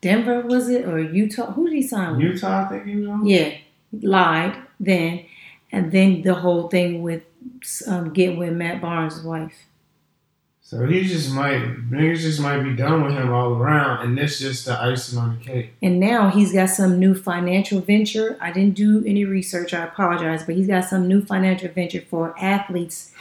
[0.00, 1.52] Denver was it or Utah?
[1.52, 2.22] Who did he sign with?
[2.22, 3.26] Utah, I think he was on?
[3.26, 3.56] Yeah,
[4.02, 5.24] lied then,
[5.72, 7.22] and then the whole thing with
[7.86, 9.67] um, getting with Matt Barnes' wife.
[10.68, 14.38] So he just might, niggas just might be done with him all around, and this
[14.38, 15.72] just the icing on the cake.
[15.80, 18.36] And now he's got some new financial venture.
[18.38, 22.38] I didn't do any research, I apologize, but he's got some new financial venture for
[22.38, 23.12] athletes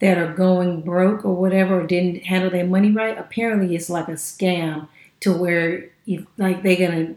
[0.00, 3.16] that are going broke or whatever or didn't handle their money right.
[3.16, 4.88] Apparently, it's like a scam
[5.20, 7.14] to where you like they're gonna.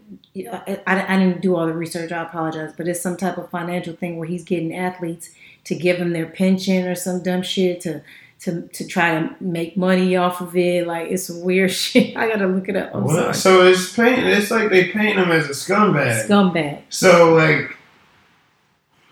[0.86, 2.12] I, I, didn't do all the research.
[2.12, 5.30] I apologize, but it's some type of financial thing where he's getting athletes
[5.64, 8.02] to give them their pension or some dumb shit to.
[8.44, 12.16] To, to try to make money off of it, like it's weird shit.
[12.16, 12.94] I gotta look it up.
[12.94, 14.26] Well, so it's paint.
[14.26, 16.26] It's like they paint him as a scumbag.
[16.26, 16.82] Scumbag.
[16.88, 17.76] So like,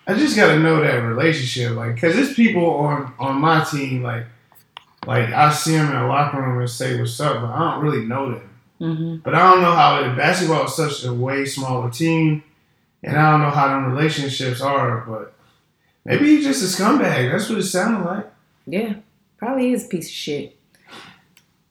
[0.07, 4.25] I just gotta know that relationship, like, cause there's people on on my team, like,
[5.07, 7.85] like I see them in the locker room and say what's up, but I don't
[7.85, 8.51] really know them.
[8.79, 12.43] hmm But I don't know how basketball is such a way smaller team,
[13.03, 15.05] and I don't know how them relationships are.
[15.07, 15.35] But
[16.07, 17.31] maybe he's just a scumbag.
[17.31, 18.27] That's what it sounded like.
[18.67, 18.95] Yeah,
[19.39, 20.57] probably is a piece of shit.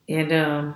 [0.10, 0.76] And um,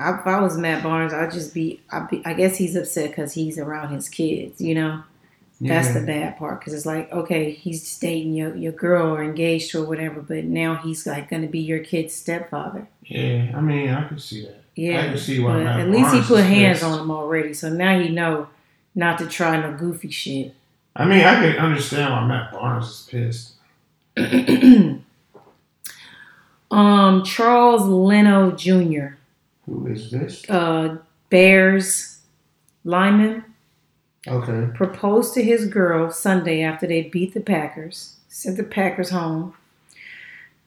[0.00, 3.10] I, if I was Matt Barnes, I'd just be, I'd be I guess he's upset
[3.10, 4.60] because he's around his kids.
[4.60, 5.02] You know,
[5.60, 9.74] that's the bad part because it's like, okay, he's dating your your girl or engaged
[9.74, 12.88] or whatever, but now he's like going to be your kid's stepfather.
[13.04, 13.52] yeah.
[13.54, 14.62] I mean, I can see that.
[14.74, 17.68] Yeah, I can see why Matt at least he put hands on him already, so
[17.68, 18.48] now he know
[18.94, 20.54] not to try no goofy shit.
[20.94, 23.54] I mean, I can understand why Matt Barnes is pissed.
[26.70, 29.16] um, Charles Leno Jr.
[29.66, 30.48] Who is this?
[30.50, 30.98] uh,
[31.30, 32.18] Bears
[32.84, 33.44] lineman
[34.26, 34.70] Okay.
[34.74, 39.54] proposed to his girl Sunday after they beat the Packers, sent the Packers home.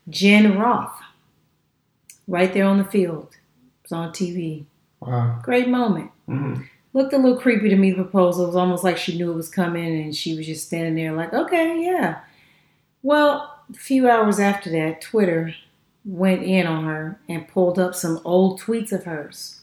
[0.10, 1.00] Jen Roth,
[2.28, 4.66] right there on the field, it was on TV.
[5.00, 5.40] Wow.
[5.44, 6.12] Great moment.
[6.28, 6.56] hmm
[6.94, 7.92] Looked a little creepy to me.
[7.92, 10.68] The proposal it was almost like she knew it was coming, and she was just
[10.68, 12.20] standing there like, "Okay, yeah."
[13.02, 15.56] Well, a few hours after that, Twitter
[16.06, 19.62] went in on her and pulled up some old tweets of hers.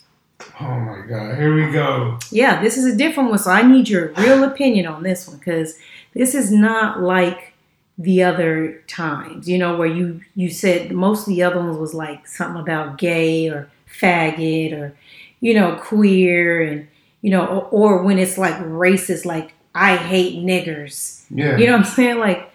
[0.60, 1.36] Oh my God.
[1.36, 2.18] Here we go.
[2.30, 3.38] Yeah, this is a different one.
[3.38, 5.76] So I need your real opinion on this one because
[6.14, 7.54] this is not like
[7.98, 11.94] the other times, you know, where you you said most of the other ones was
[11.94, 13.68] like something about gay or
[14.00, 14.94] faggot or
[15.40, 16.86] you know queer and
[17.22, 21.24] you know or, or when it's like racist, like I hate niggers.
[21.30, 21.56] Yeah.
[21.56, 22.18] You know what I'm saying?
[22.18, 22.50] Like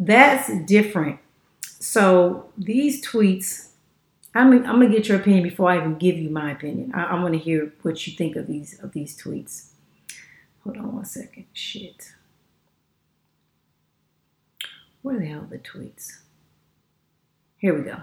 [0.00, 1.20] that's different.
[1.80, 3.68] So these tweets,
[4.34, 6.92] I'm, I'm gonna get your opinion before I even give you my opinion.
[6.94, 9.68] I, I want to hear what you think of these of these tweets.
[10.64, 11.46] Hold on one second.
[11.52, 12.12] Shit.
[15.02, 16.18] Where the hell are the tweets?
[17.56, 18.02] Here we go.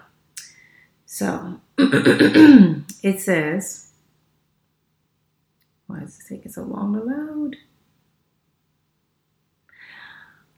[1.05, 3.91] So it says,
[5.87, 7.55] why is it taking so long to load?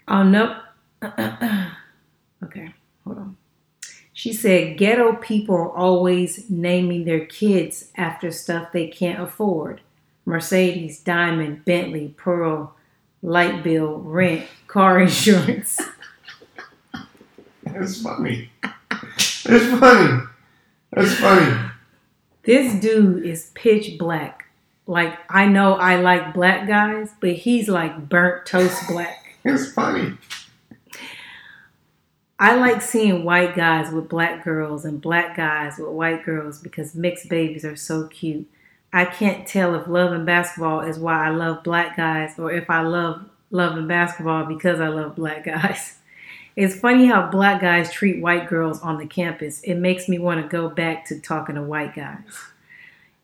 [0.08, 0.58] Oh, nope.
[2.44, 2.74] okay,
[3.08, 3.38] hold on.
[4.14, 9.82] She said, ghetto people are always naming their kids after stuff they can't afford
[10.26, 12.76] Mercedes, Diamond, Bentley, Pearl,
[13.22, 15.80] light bill, rent, car insurance.
[17.66, 18.50] It's funny.
[19.46, 20.24] It's funny.
[20.92, 21.70] That's funny.
[22.44, 24.46] This dude is pitch black.
[24.88, 29.36] Like, I know I like black guys, but he's like burnt toast black.
[29.44, 30.18] It's funny.
[32.40, 36.94] I like seeing white guys with black girls and black guys with white girls because
[36.94, 38.48] mixed babies are so cute.
[38.94, 42.70] I can't tell if love and basketball is why I love black guys or if
[42.70, 45.96] I love love and basketball because I love black guys.
[46.56, 49.62] It's funny how black guys treat white girls on the campus.
[49.62, 52.18] It makes me want to go back to talking to white guys.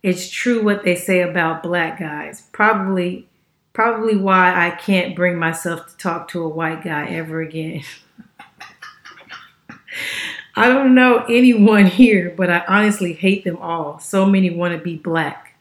[0.03, 2.43] It's true what they say about black guys.
[2.51, 3.27] Probably
[3.73, 7.81] probably why I can't bring myself to talk to a white guy ever again.
[10.55, 13.99] I don't know anyone here, but I honestly hate them all.
[13.99, 15.57] So many want to be black.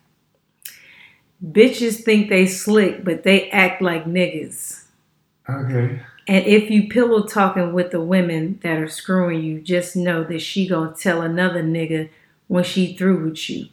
[1.44, 4.84] Bitches think they slick, but they act like niggas.
[5.48, 6.00] Okay.
[6.28, 10.40] And if you pillow talking with the women that are screwing you, just know that
[10.40, 12.10] she gonna tell another nigga
[12.46, 13.66] when she through with you.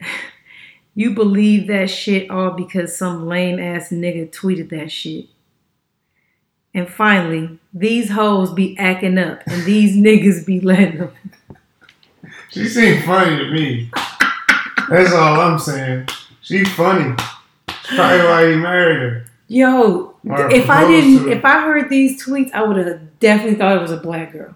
[0.94, 5.26] you believe that shit all because some lame ass nigga tweeted that shit.
[6.74, 11.12] And finally, these hoes be acting up and these niggas be letting them.
[12.50, 13.90] She seemed funny to me.
[14.88, 16.08] That's all I'm saying.
[16.42, 17.14] She funny.
[17.66, 19.24] That's probably why he married her.
[19.48, 23.76] Yo, Or if I didn't, if I heard these tweets, I would have definitely thought
[23.76, 24.54] it was a black girl.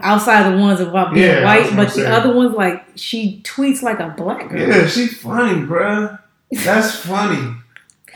[0.00, 2.06] Outside the ones about being Yeah, white, but the saying.
[2.12, 4.60] other ones, like she tweets like a black girl.
[4.68, 6.18] Yeah, she funny, bruh.
[6.50, 7.56] That's funny.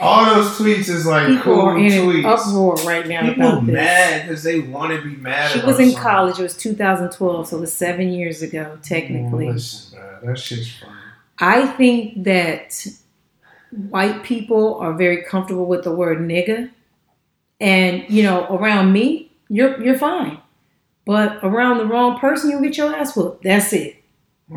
[0.01, 2.24] All those tweets is like People cool are in an tweets.
[2.48, 3.74] uproar right now People about this.
[3.74, 5.51] mad because they want to be mad.
[5.51, 6.03] She was in something.
[6.03, 6.38] college.
[6.38, 9.48] It was 2012, so it was seven years ago, technically.
[9.48, 10.92] Oh, listen, bruh, that shit's funny.
[11.38, 12.86] I think that
[13.90, 16.70] white people are very comfortable with the word nigga.
[17.61, 20.38] And, you know, around me, you're you're fine.
[21.05, 23.42] But around the wrong person, you'll get your ass whooped.
[23.42, 23.99] That's it.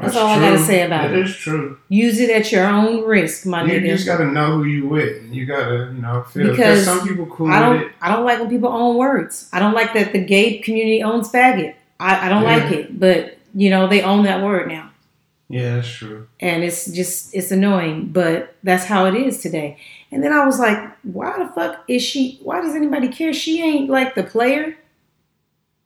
[0.01, 1.25] That's all I gotta say about It it.
[1.27, 1.77] is true.
[1.87, 3.81] Use it at your own risk, my You nigga.
[3.81, 5.23] You just gotta know who you with.
[5.31, 6.49] You gotta, you know, feel.
[6.49, 7.91] Because some people cool I don't it.
[8.01, 9.49] I don't like when people own words.
[9.53, 11.75] I don't like that the gay community owns faggot.
[11.99, 12.55] I, I don't Yeah.
[12.57, 12.99] like it.
[12.99, 14.89] But you know, they own that word now.
[15.49, 16.27] Yeah, that's true.
[16.39, 19.77] and it's just it's annoying but that's how it is today
[20.11, 23.61] and then i was like why the fuck is she why does anybody care she
[23.61, 24.75] ain't like the player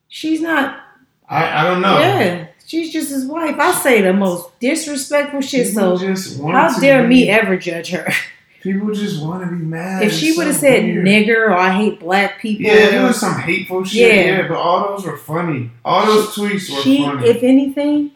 [0.08, 0.80] she's not
[1.28, 1.98] I, I don't know.
[1.98, 7.02] yeah she's just his wife i say the most disrespectful shit People so how dare
[7.02, 8.06] be- me ever judge her
[8.60, 10.02] People just want to be mad.
[10.02, 11.06] if she would have said weird.
[11.06, 14.00] nigger or i hate black people Yeah, it was some hateful shit.
[14.26, 14.36] Yeah.
[14.42, 14.48] Yeah.
[14.48, 15.70] but all those were funny.
[15.84, 17.28] All those tweets were she funny.
[17.28, 18.10] if anything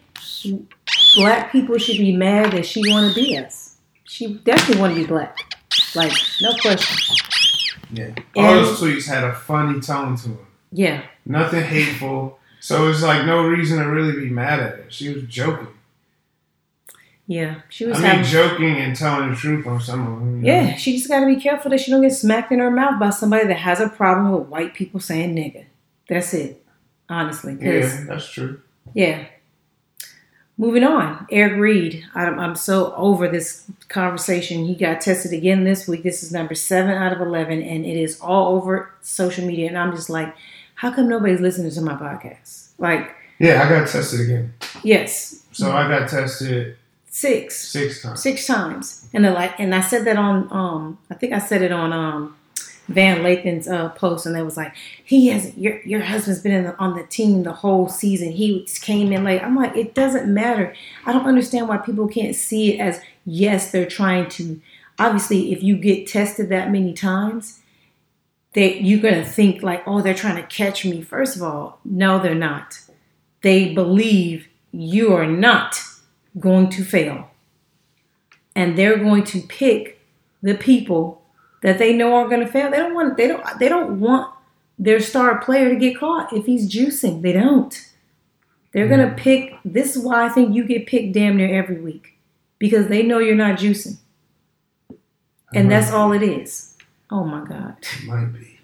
[1.15, 4.99] black people should be mad that she want to be us she definitely want to
[5.01, 5.37] be black
[5.95, 7.15] like no question
[7.91, 10.47] yeah, all and- those tweets had a funny tone to them.
[10.71, 12.37] yeah Nothing hateful.
[12.63, 14.85] So it's like no reason to really be mad at her.
[14.87, 15.67] She was joking.
[17.27, 17.97] yeah she was.
[17.97, 20.37] I mean, having joking and telling the truth on someone.
[20.37, 20.47] you know?
[20.47, 23.01] Yeah, she just got to be careful that she don't get smacked in her mouth
[23.01, 25.65] by somebody that has a problem with white people saying nigga.
[26.07, 26.63] That's it,
[27.09, 27.57] honestly.
[27.59, 28.61] Yeah, that's true.
[28.93, 29.25] yeah.
[30.57, 32.05] Moving on, Eric Reid.
[32.15, 34.63] I'm, I'm so over this conversation.
[34.63, 36.03] He got tested again this week.
[36.03, 39.67] This is number seven out of 11, and it is all over social media.
[39.67, 40.33] And I'm just like,
[40.83, 42.71] how come nobody's listening to my podcast?
[42.77, 44.53] Like, Yeah, I got tested again.
[44.83, 46.75] yes, So I got tested
[47.09, 47.55] six.
[47.69, 48.21] six times.
[48.21, 51.61] six times and they're like and i said that on um i think i said
[51.61, 52.35] it on um
[52.87, 54.73] van lathan's uh post and they was like
[55.05, 58.67] he has your your husband's been in the, on the team the whole season he
[58.81, 60.73] came in late i'm like it doesn't matter
[61.05, 64.59] i don't understand why people can't see it as yes they're trying to
[64.97, 67.59] obviously if you get tested that many times
[68.55, 71.79] that you're going to think like oh they're trying to catch me first of all
[71.83, 72.79] no they're not
[73.41, 75.81] they believe you are not
[76.39, 77.29] going to fail
[78.55, 79.99] and they're going to pick
[80.41, 81.23] the people
[81.61, 82.69] that they know are going to fail.
[82.69, 84.31] They don't want they don't they don't want
[84.77, 87.21] their star player to get caught if he's juicing.
[87.21, 87.73] They don't.
[88.73, 89.15] They're going to mm-hmm.
[89.15, 92.17] pick this is why I think you get picked damn near every week
[92.59, 93.97] because they know you're not juicing.
[94.89, 94.99] And
[95.63, 95.69] mm-hmm.
[95.69, 96.72] that's all it is.
[97.13, 97.75] Oh my god.
[98.07, 98.59] Might be.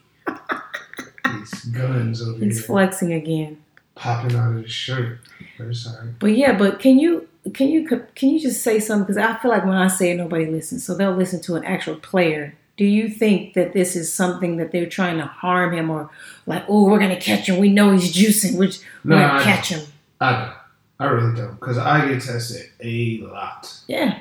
[1.25, 3.57] These guns over He's here flexing again.
[3.95, 5.19] popping out of his shirt.
[5.57, 6.09] Very sorry.
[6.19, 9.03] But yeah, but can you can you can you just say something?
[9.05, 11.63] Because I feel like when I say it, nobody listens, so they'll listen to an
[11.63, 12.55] actual player.
[12.77, 16.09] Do you think that this is something that they're trying to harm him, or
[16.47, 17.59] like, oh, we're gonna catch him?
[17.59, 19.81] We know he's juicing, which we're No, gonna I catch him.
[20.19, 20.53] I don't.
[21.01, 21.59] I really don't.
[21.59, 23.71] Because I get tested a lot.
[23.87, 24.19] Yeah,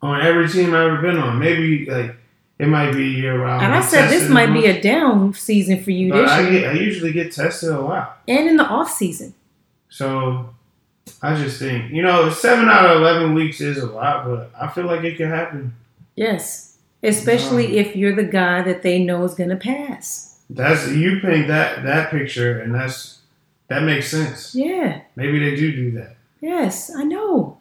[0.00, 1.38] On every team I've ever been on.
[1.38, 2.16] Maybe, like,
[2.58, 3.64] it might be year round.
[3.64, 6.60] And I said this might be a down season for you But this I, year,
[6.60, 8.20] get, I usually get tested a lot.
[8.26, 9.34] and in the off season.
[9.88, 10.50] So
[11.22, 14.68] I just think, you know, seven out of 11 weeks is a lot, but I
[14.68, 15.74] feel like it could happen.
[16.16, 20.40] Yes, especially if you're the guy that they know is gonna pass.
[20.50, 23.18] That's you paint that that picture, and that's
[23.68, 24.54] that makes sense.
[24.54, 25.02] Yeah.
[25.14, 26.16] Maybe they do do that.
[26.40, 27.57] Yes, I know.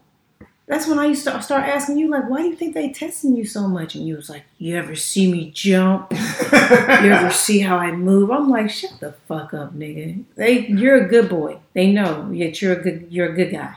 [0.68, 3.38] That's when I used to start asking you, like, why do you think they testing
[3.38, 3.95] you so much?
[3.95, 6.11] And you was like, you ever see me jump?
[6.11, 8.32] You ever see how I move?
[8.32, 10.26] I'm like, shut the fuck up, nigga.
[10.36, 11.59] They, you're a good boy.
[11.74, 13.76] They know that you're a good, you're a good guy,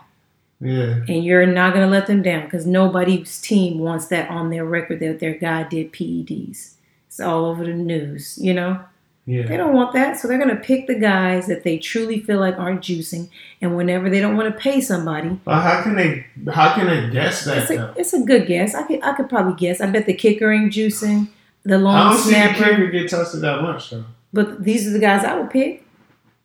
[0.60, 1.04] yeah.
[1.08, 4.98] and you're not gonna let them down because nobody's team wants that on their record
[4.98, 6.72] that their guy did PEDs.
[7.06, 8.84] It's all over the news, you know.
[9.30, 12.58] They don't want that, so they're gonna pick the guys that they truly feel like
[12.58, 13.28] aren't juicing,
[13.60, 16.26] and whenever they don't want to pay somebody, But how can they?
[16.52, 17.94] How can they guess that It's a, though?
[17.96, 18.74] it's a good guess.
[18.74, 19.80] I could I could probably guess.
[19.80, 21.28] I bet the kicker ain't juicing,
[21.64, 22.64] the I long don't see the snapper.
[22.64, 24.04] kicker get tested that much though.
[24.32, 25.84] But these are the guys I would pick.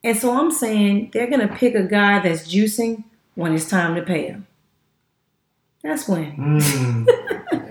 [0.03, 3.03] And so I'm saying they're gonna pick a guy that's juicing
[3.36, 4.47] when it's time to pay him.
[5.86, 6.36] That's when.
[6.36, 7.07] Mm.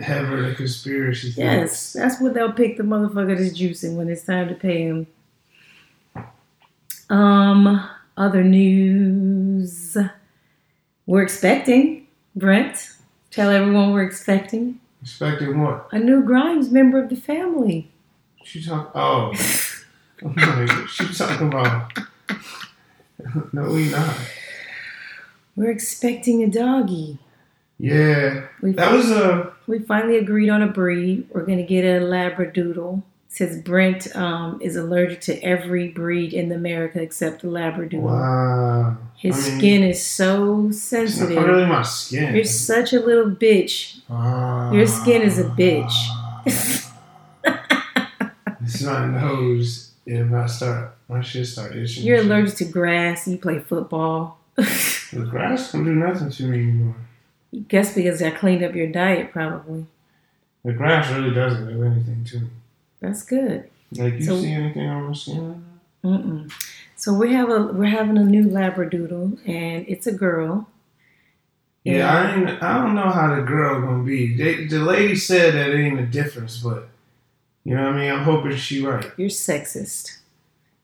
[0.07, 1.35] Ever the conspiracy.
[1.37, 5.09] Yes, that's what they'll pick the motherfucker that's juicing when it's time to pay him.
[7.11, 9.97] Um, other news.
[11.07, 12.07] We're expecting
[12.37, 12.91] Brent.
[13.33, 15.89] Tell everyone we're expecting Expecting what?
[15.91, 17.91] a new Grimes member of the family.
[18.45, 18.93] She talk.
[18.95, 19.33] Oh.
[20.89, 21.93] She talking about.
[23.53, 24.17] no, we not.
[25.57, 27.19] We're expecting a doggy.
[27.85, 29.53] Yeah, We, that was a.
[29.67, 31.27] we finally agreed on a breed.
[31.31, 33.03] We're gonna get a Labradoodle.
[33.29, 37.99] Says Brent um, is allergic to every breed in America except the Labradoodle.
[38.01, 38.97] Wow.
[39.17, 41.43] His I mean, skin is so It's not sensitive.
[41.45, 42.33] really my skin.
[42.35, 43.99] You're such a little bitch.
[44.73, 45.93] Your skin is a bitch.
[48.63, 49.91] it's my nose.
[50.07, 52.05] If I start, my shit start itching.
[52.05, 53.27] You're allergic to grass.
[53.27, 54.39] You play football.
[55.13, 56.97] The grass don't do nothing to me anymore.
[57.69, 59.87] Guess because I cleaned up your diet, probably.
[60.65, 62.49] The grass really doesn't do anything to me.
[63.01, 63.69] That's good.
[63.93, 65.65] Like you So- see anything on my skin?
[66.03, 66.53] Mm-mm.
[66.97, 70.69] So we have a we're having a new Labradoodle, and it's a girl.
[71.83, 74.35] Yeah, I ain't, I don't know how the girl gonna be.
[74.37, 76.89] They, the lady said that it ain't a difference, but
[77.63, 78.11] you know what I mean.
[78.11, 79.11] I'm hoping she right.
[79.19, 80.19] You're sexist.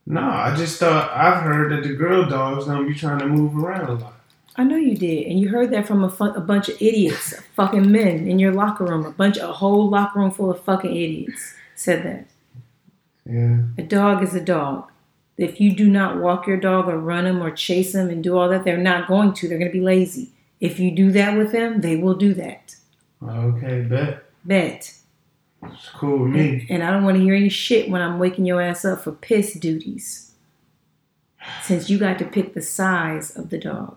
[0.07, 3.57] No, I just thought I've heard that the girl dog's gonna be trying to move
[3.57, 4.20] around a lot.
[4.61, 7.33] I know you did, and you heard that from a, fu- a bunch of idiots,
[7.57, 9.07] fucking men in your locker room.
[9.07, 12.27] A bunch, a whole locker room full of fucking idiots said that.
[13.25, 14.91] Yeah, A dog is a dog.
[15.39, 18.37] If you do not walk your dog or run them or chase them and do
[18.37, 19.49] all that, they're not going to.
[19.49, 20.29] They're going to be lazy.
[20.61, 22.77] If you do that with them, they will do that.
[23.27, 24.25] okay, bet.
[24.45, 24.93] Bet.
[25.63, 26.67] It's cool with me.
[26.69, 29.13] And I don't want to hear any shit when I'm waking your ass up for
[29.13, 30.33] piss duties.
[31.63, 33.97] Since you got to pick the size of the dog.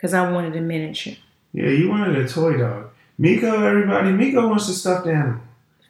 [0.00, 1.12] Because I wanted a miniature.
[1.52, 2.88] Yeah, you wanted a toy dog.
[3.18, 5.40] Miko, everybody, Miko wants a stuffed animal.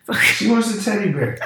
[0.34, 1.38] She wants a teddy bear.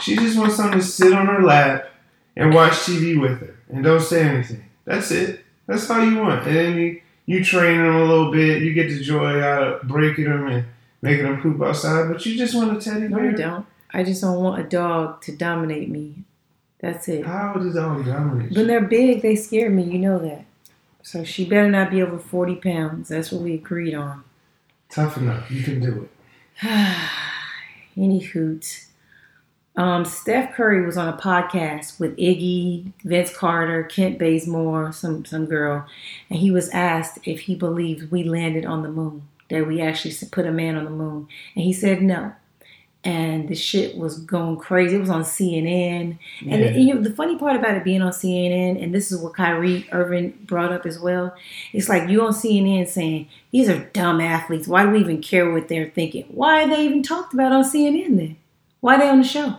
[0.00, 1.90] She just wants something to sit on her lap
[2.34, 4.64] and watch TV with her and don't say anything.
[4.86, 5.44] That's it.
[5.66, 6.46] That's all you want.
[6.46, 8.62] And then you, you train them a little bit.
[8.62, 10.64] You get the joy out of breaking them and
[11.02, 12.10] making them poop outside.
[12.10, 13.24] But you just want a teddy bear.
[13.24, 13.28] No.
[13.28, 13.66] I don't.
[13.90, 16.24] I just don't want a dog to dominate me.
[16.80, 17.26] That's it.
[17.26, 18.56] How does dog dominate?
[18.56, 19.82] When they're big, they scare me.
[19.82, 20.46] You know that.
[21.08, 23.08] So she better not be over 40 pounds.
[23.08, 24.24] That's what we agreed on.
[24.90, 25.50] Tough enough.
[25.50, 26.06] You can do
[26.62, 26.68] it.
[27.96, 28.84] Any hoot.
[29.74, 35.46] Um, Steph Curry was on a podcast with Iggy, Vince Carter, Kent Bazemore, some some
[35.46, 35.86] girl,
[36.28, 40.14] and he was asked if he believed we landed on the moon, that we actually
[40.30, 42.34] put a man on the moon, and he said no.
[43.04, 44.96] And the shit was going crazy.
[44.96, 46.72] It was on CNN, and Yeah.
[46.72, 49.34] the, you know, the funny part about it being on CNN, and this is what
[49.34, 51.32] Kyrie Irving brought up as well,
[51.72, 54.66] it's like you on CNN saying, these are dumb athletes.
[54.66, 56.24] Why do we even care what they're thinking?
[56.28, 58.36] Why are they even talked about on CNN then?
[58.80, 59.58] Why are they on the show?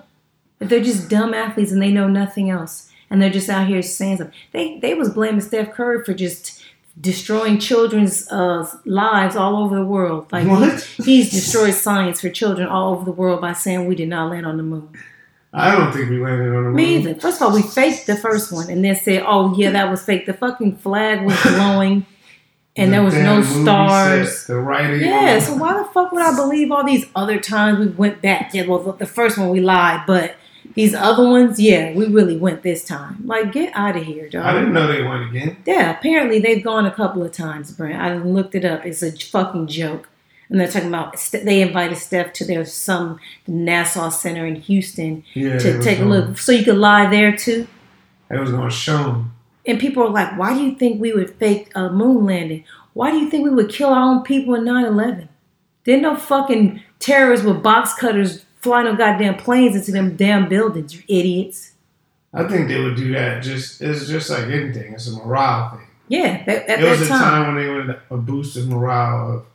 [0.59, 3.81] If they're just dumb athletes and they know nothing else, and they're just out here
[3.81, 4.35] saying something.
[4.51, 6.58] They, they was blaming Steph Curry for just
[7.01, 10.31] destroying children's uh, lives all over the world.
[10.31, 10.81] Like What?
[11.03, 14.45] he's destroyed science for children all over the world by saying we did not land
[14.45, 14.89] on the moon.
[15.53, 16.75] I don't think we landed on the moon.
[16.75, 17.15] Me either.
[17.15, 20.03] First of all, we faked the first one and then said, oh, yeah, that was
[20.03, 20.25] fake.
[20.25, 22.05] The fucking flag was glowing
[22.75, 24.45] and there was no stars.
[24.45, 25.01] The writing.
[25.01, 28.53] Yeah, so why the fuck would I believe all these other times we went back?
[28.53, 30.35] Yeah, well, the- the first one we lied, but
[30.75, 33.21] these other ones, yeah, we really went this time.
[33.25, 34.45] Like, get out of here, dog.
[34.45, 35.57] I didn't know they went again.
[35.65, 37.99] Yeah, apparently they've gone a couple of times, Brent.
[37.99, 38.85] I looked it up.
[38.85, 40.09] It's a fucking joke.
[40.49, 45.59] And they're talking about they invited Steph to their some NASA Center in Houston Yeah,
[45.59, 47.67] to take a look, so you could lie there too.
[48.31, 49.25] It was going to show.
[49.65, 52.63] And people are like, why do you think we would fake a moon landing?
[52.93, 55.29] Why do you think we would kill our own people in 9 11?
[55.83, 60.93] Didn't no fucking terrorists with box cutters fly no goddamn planes into them damn buildings,
[60.95, 61.71] you idiots.
[62.33, 63.41] I think they would do that.
[63.41, 64.93] Just it's just like anything.
[64.93, 65.87] It's a morale thing.
[66.07, 67.19] Yeah, that, at It was a time.
[67.21, 69.45] time when they wanted a boost of morale of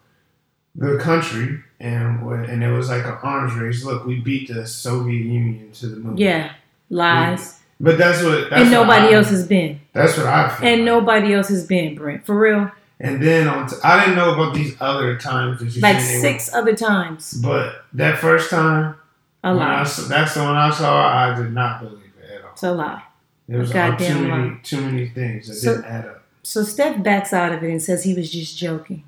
[0.74, 3.84] the country, and and it was like an arms race.
[3.84, 6.16] Look, we beat the Soviet Union to the moon.
[6.16, 6.52] Yeah,
[6.90, 7.60] lies.
[7.80, 8.50] but that's what.
[8.50, 9.80] That's and what nobody I- else has been.
[9.92, 10.68] That's what I feel.
[10.68, 12.26] And nobody else has been, Brent.
[12.26, 12.70] For real.
[13.00, 16.52] And then on, t- I didn't know about these other times that you Like six
[16.54, 17.34] other times.
[17.34, 18.94] But that first time,
[19.42, 19.80] A lie.
[19.82, 21.06] s- that's the one I saw.
[21.06, 22.52] I did not believe it at all.
[22.52, 23.02] It's a lie.
[23.48, 24.58] There was a goddamn too many, lie.
[24.62, 26.22] too many things that So- didn't add up.
[26.44, 29.02] So Steph backs out of it and says he was just joking.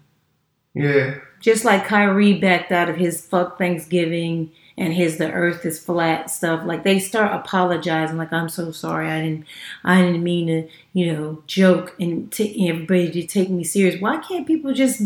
[0.74, 5.79] Yeah, Just like Kyrie backed out of his fuck Thanksgiving and his the earth is
[5.79, 6.64] flat stuff.
[6.66, 9.47] Like they start apologizing, like I'm so sorry, I didn't,
[9.85, 14.01] I didn't mean to, you know, joke and t- everybody to take me serious.
[14.01, 15.03] Why can't people just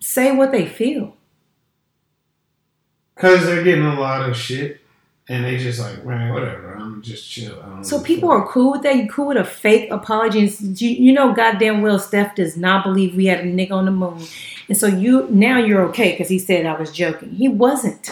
[0.00, 1.14] say what they feel?
[3.22, 4.80] because they're getting a lot of shit,
[5.28, 6.74] and they just like, man, whatever.
[6.74, 7.82] I'm just chill.
[7.84, 8.96] So people are cool with that.
[8.96, 10.40] You cool with a fake apology?
[10.40, 13.84] And You, you know, goddamn well, Steph does not believe we had a nigga on
[13.84, 14.22] the moon,
[14.68, 17.30] and so you now you're okay because he said I was joking.
[17.30, 18.10] He wasn't.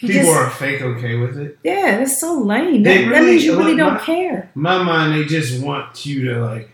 [0.00, 1.58] People just, are fake okay with it.
[1.62, 2.82] yeah, that's so lame.
[2.84, 4.50] That, that means you really- really don't my- care.
[4.54, 6.70] My mind, they just want you to like.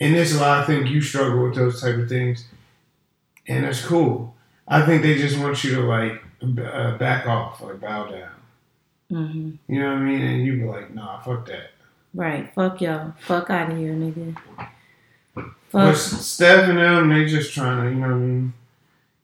[0.00, 0.62] And there's a lot.
[0.62, 2.46] I think you struggle with those type of things,
[3.46, 4.34] and that's cool.
[4.66, 8.30] I think they just want you to like uh, back off, like bow down.
[9.10, 10.22] hmm You know what I mean?
[10.22, 11.72] And you be like, nah, fuck that.
[12.14, 12.50] Right?
[12.54, 13.12] Fuck y'all.
[13.20, 14.34] Fuck out of here, nigga.
[15.34, 15.96] But Fuck.
[15.96, 18.52] Steph and them, they just trying to, you know what I mean,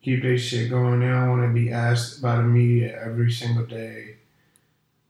[0.07, 1.00] keep their shit going.
[1.00, 4.14] They don't want to be asked by the media every single day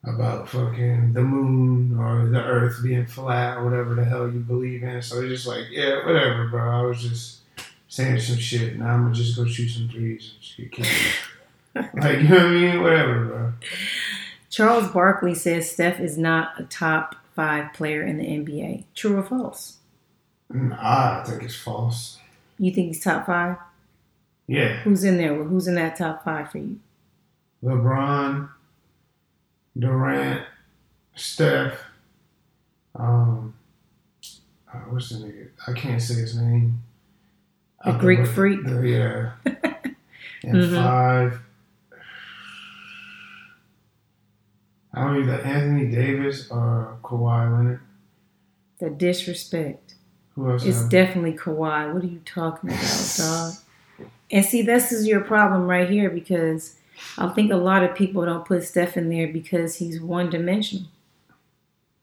[0.02, 4.82] about fucking the moon or the earth being flat or whatever the hell you believe
[4.82, 5.02] in.
[5.02, 6.80] So they're just like, yeah, whatever, bro.
[6.80, 7.40] I was just
[7.88, 8.78] saying some shit.
[8.78, 11.92] Now I'm going to just go shoot some threes and just get killed.
[12.02, 12.82] like, you know what I mean?
[12.82, 13.52] Whatever, bro.
[14.48, 18.84] Charles Barkley says Steph is not a top five player in the NBA.
[18.94, 19.76] True or false?
[20.50, 22.18] I think it's false.
[22.58, 23.56] You think he's top five?
[24.46, 24.76] Yeah.
[24.80, 25.34] Who's in there?
[25.42, 26.78] Who's in that top five for you?
[27.64, 28.48] LeBron,
[29.78, 30.42] Durant,
[31.16, 31.78] Steph,
[32.94, 33.54] um,
[34.72, 35.48] uh, what's the nigga?
[35.66, 36.82] I can't say his name.
[37.84, 38.64] The Uh, Greek the- freak?
[38.64, 39.32] the- yeah.
[40.44, 40.74] and Mhm.
[40.74, 41.40] five.
[44.94, 47.80] I don't either Anthony Davis or Kawhi Leonard.
[48.78, 49.94] The disrespect.
[50.34, 50.64] Who else?
[50.64, 51.92] It's definitely Kawhi.
[51.92, 53.54] What are you talking about, dog?
[54.30, 56.76] And see, this is your problem right here because
[57.18, 60.86] I think a lot of people don't put Steph in there because he's one dimensional.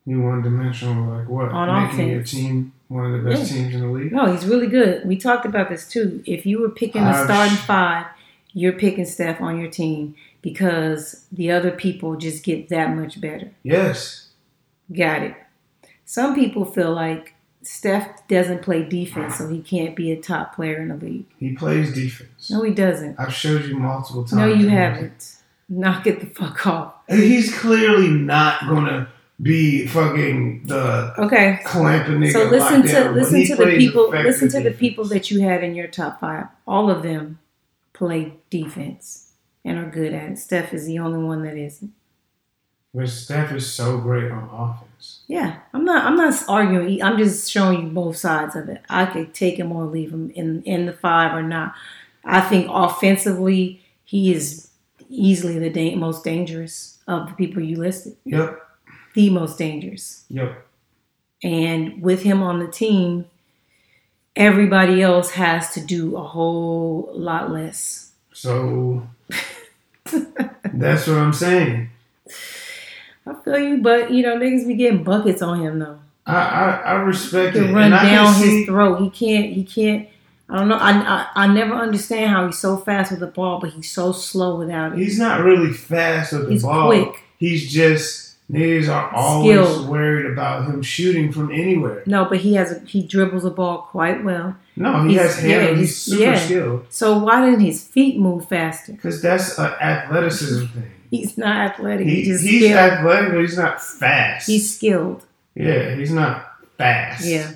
[0.05, 1.49] you one dimensional, like what?
[1.49, 3.57] On Making your team one of the best Yeah.
[3.57, 4.11] teams in the league.
[4.11, 5.05] No, he's really good.
[5.07, 6.21] We talked about this too.
[6.25, 8.05] If you were picking a I've- starting five,
[8.53, 13.51] you're picking Steph on your team because the other people just get that much better.
[13.63, 14.27] Yes.
[14.95, 15.35] Got it.
[16.05, 17.32] Some people feel like
[17.63, 21.25] Steph doesn't play defense, so he can't be a top player in the league.
[21.39, 22.49] He plays defense.
[22.49, 23.19] No, he doesn't.
[23.19, 24.33] I've showed you multiple times.
[24.33, 25.37] No, you haven't.
[25.69, 26.93] Knock it the fuck off.
[27.07, 29.07] And He's clearly not gonna
[29.41, 31.59] be fucking the Okay.
[31.65, 32.31] clamping nigga.
[32.33, 35.73] So listen to listen to the people listen to the people that you have in
[35.75, 36.47] your top five.
[36.67, 37.39] All of them
[37.93, 39.31] play defense
[39.65, 40.37] and are good at it.
[40.37, 41.91] Steph is the only one that isn't.
[42.93, 45.21] But Steph is so great on offense.
[45.27, 46.05] Yeah, I'm not.
[46.05, 47.01] I'm not arguing.
[47.01, 48.81] I'm just showing you both sides of it.
[48.87, 51.73] I could take him or leave him in in the five or not.
[52.23, 54.69] I think offensively, he is
[55.09, 58.15] easily the da- most dangerous of the people you listed.
[58.25, 58.61] Yep.
[59.15, 60.25] The most dangerous.
[60.29, 60.65] Yep.
[61.43, 63.25] And with him on the team,
[64.35, 68.11] everybody else has to do a whole lot less.
[68.31, 69.07] So
[70.05, 71.89] that's what I'm saying.
[73.25, 75.99] I feel you, but you know, niggas be getting buckets on him though.
[76.25, 77.61] I I, I respect it.
[77.73, 79.01] run and I down his see, throat.
[79.01, 79.53] He can't.
[79.53, 80.07] He can't.
[80.49, 80.75] I don't know.
[80.77, 84.11] I, I I never understand how he's so fast with the ball, but he's so
[84.11, 84.99] slow without it.
[84.99, 86.87] he's not really fast with the He's ball.
[86.87, 87.23] quick.
[87.37, 89.87] He's just niggas are always Skilled.
[89.89, 92.03] worried about him shooting from anywhere.
[92.05, 94.55] No, but he has a, he dribbles the ball quite well.
[94.75, 95.69] No, he He's- has handle.
[95.71, 96.39] yeah, he's, he's- super yeah.
[96.45, 96.85] skilled.
[96.89, 98.91] So why didn't his feet move faster?
[98.91, 100.91] Because that's an athleticism thing.
[101.13, 102.07] He's not athletic.
[102.07, 104.47] He, he's he's athletic, but he's not fast.
[104.47, 105.23] he's skilled.
[105.53, 107.23] yeah, he's not fast.
[107.23, 107.51] Yeah.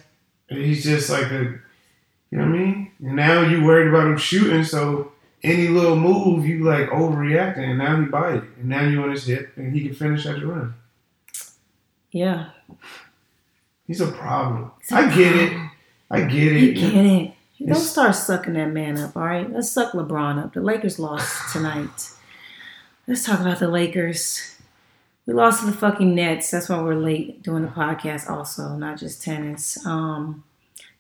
[0.48, 2.92] He's just like a, you know what I mean?
[3.04, 7.80] And now you worried about him shooting, so any little move you like overreacting, and
[7.80, 10.46] now he bite and now you on his hip, and he can finish at the
[10.46, 10.76] rim.
[12.12, 12.50] Yeah.
[13.88, 14.72] He's a problem.
[14.92, 15.70] I get it.
[16.12, 16.62] I get it.
[16.62, 17.34] You get it.
[17.60, 19.52] Don't It's- start sucking that man up, all right?
[19.52, 20.54] Let's suck LeBron up.
[20.54, 22.12] The Lakers lost tonight.
[23.08, 24.56] Let's talk about the Lakers.
[25.26, 26.52] We lost to the fucking Nets.
[26.52, 28.30] That's why we're late doing the podcast.
[28.30, 29.84] Also, not just tennis.
[29.86, 30.44] Um,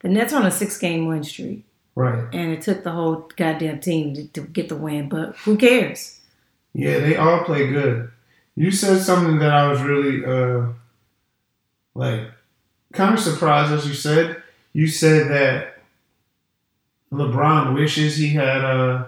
[0.01, 2.26] the Nets are on a six-game win streak, Right.
[2.34, 5.10] and it took the whole goddamn team to, to get the win.
[5.10, 6.20] But who cares?
[6.74, 8.12] Yeah, they all play good.
[8.55, 10.68] You said something that I was really uh
[11.95, 12.22] like
[12.93, 14.41] kind of surprised as you said.
[14.74, 15.78] You said that
[17.12, 19.05] LeBron wishes he had uh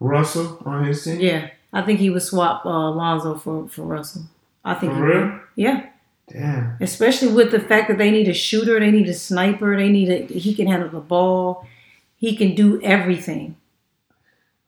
[0.00, 1.20] Russell on his team.
[1.20, 4.22] Yeah, I think he would swap uh, Alonzo for for Russell.
[4.64, 5.20] I think For he real?
[5.26, 5.40] would.
[5.56, 5.86] Yeah,
[6.28, 6.76] Damn.
[6.80, 10.08] especially with the fact that they need a shooter, they need a sniper, they need
[10.10, 11.66] a he can handle the ball,
[12.16, 13.56] he can do everything.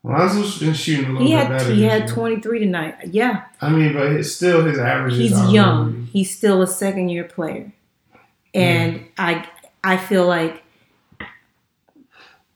[0.05, 1.73] Lonzo's been shooting a little He bit had better.
[1.75, 2.97] he had 23 tonight.
[3.13, 5.15] Yeah, I mean, but it's still his average.
[5.15, 6.07] he's young.
[6.13, 7.73] He's still a second year player,
[8.55, 9.47] and I
[9.85, 10.63] I feel like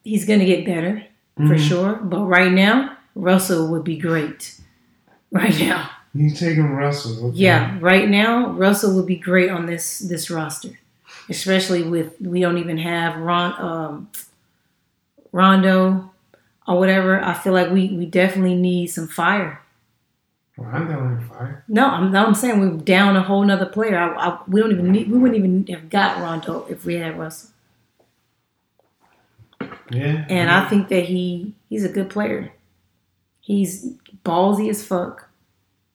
[0.04, 1.04] he's gonna get better
[1.36, 1.68] for Mhm.
[1.68, 1.94] sure.
[2.02, 4.60] But right now, Russell would be great.
[5.32, 7.26] Right now, He's taking Russell.
[7.28, 7.38] Okay.
[7.38, 10.78] yeah, right now Russell would be great on this this roster,
[11.28, 14.10] especially with we don't even have Ron um,
[15.32, 16.10] Rondo
[16.68, 17.20] or whatever.
[17.20, 19.60] I feel like we we definitely need some fire.
[20.56, 21.64] Rondo on fire.
[21.68, 23.98] No, I'm, I'm saying we're down a whole nother player.
[23.98, 25.10] I, I, we don't even need.
[25.10, 27.50] We wouldn't even have got Rondo if we had Russell.
[29.90, 30.24] Yeah.
[30.28, 32.52] And I think that he he's a good player.
[33.46, 33.92] He's
[34.24, 35.28] ballsy as fuck.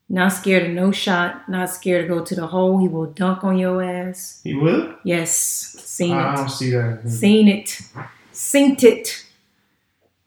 [0.07, 1.47] Not scared of no shot.
[1.49, 2.79] Not scared to go to the hole.
[2.79, 4.39] He will dunk on your ass.
[4.43, 4.95] he will.
[5.03, 6.33] Yes, seen I it.
[6.33, 7.09] I don't see that.
[7.09, 7.81] Seen it.
[8.33, 9.25] Synced it.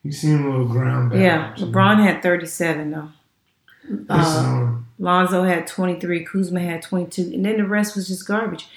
[0.03, 1.21] He seemed a little ground bad.
[1.21, 3.09] Yeah, LeBron had 37 though.
[3.89, 4.15] Listen, Uh,
[4.49, 8.69] um, Lonzo had 23, Kuzma had 22, and then the rest was just garbage.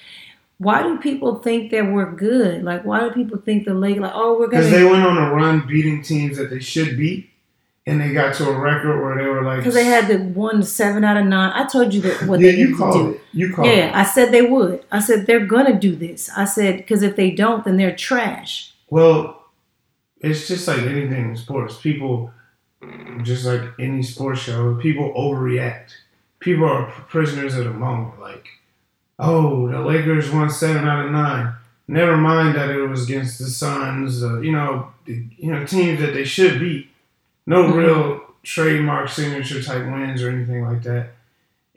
[0.58, 2.64] Why do people think that we're good?
[2.64, 5.16] Like, why do people think the Lakers, like, oh, we're Because gonna, they went on
[5.18, 7.30] a run beating teams that they should beat,
[7.88, 10.62] and they got to a record where they were like, because they had the one
[10.62, 11.52] seven out of nine.
[11.54, 13.10] I told you that what yeah, they you needed to called do.
[13.14, 13.20] it.
[13.32, 13.94] You called Yeah, it.
[13.94, 14.84] I said they would.
[14.92, 16.30] I said they're gonna do this.
[16.36, 18.74] I said because if they don't, then they're trash.
[18.90, 19.42] Well,
[20.20, 21.78] it's just like anything in sports.
[21.78, 22.30] People,
[23.22, 25.92] just like any sports show, people overreact.
[26.40, 28.20] People are prisoners of the moment.
[28.20, 28.46] Like,
[29.18, 31.54] oh, the Lakers won seven out of nine.
[31.88, 34.22] Never mind that it was against the Suns.
[34.22, 36.90] Uh, you know, the, you know teams that they should beat.
[37.48, 37.74] No Mhm.
[37.76, 41.08] real trademark signature type wins or anything like that.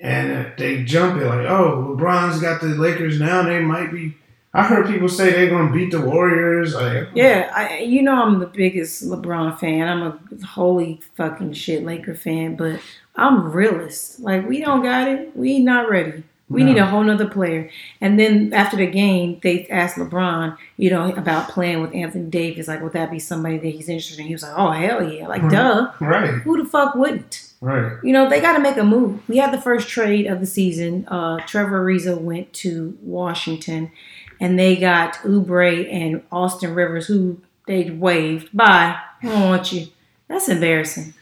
[0.01, 3.43] And if they jump it like, oh, LeBron's got the Lakers now.
[3.43, 4.15] They might be.
[4.53, 6.75] I heard people say they're gonna beat the Warriors.
[6.75, 9.87] Like, Yeah, I you know I'm the biggest LeBron fan.
[9.87, 12.81] I'm a holy fucking shit Laker fan, but
[13.15, 14.19] I'm realist.
[14.19, 15.31] Like we don't got it.
[15.37, 16.23] We not ready.
[16.51, 16.69] We No.
[16.73, 17.69] need a whole nother player.
[18.01, 22.67] And then after the game, they asked LeBron, you know, about playing with Anthony Davis.
[22.67, 24.27] Like, would that be somebody that he's interested in?
[24.27, 25.51] He was like, oh hell yeah, like Mhm.
[25.51, 25.91] duh.
[25.99, 27.43] Right, Who the fuck wouldn't?
[27.61, 27.93] right.
[28.03, 29.19] You know, they got to make a move.
[29.29, 31.05] We had the first trade of the season.
[31.07, 33.91] Uh, Trevor Ariza went to Washington,
[34.39, 38.49] and they got Oubre and Austin Rivers, who they waived.
[38.55, 38.95] Bye.
[39.23, 39.87] I don't want you.
[40.27, 41.13] That's embarrassing.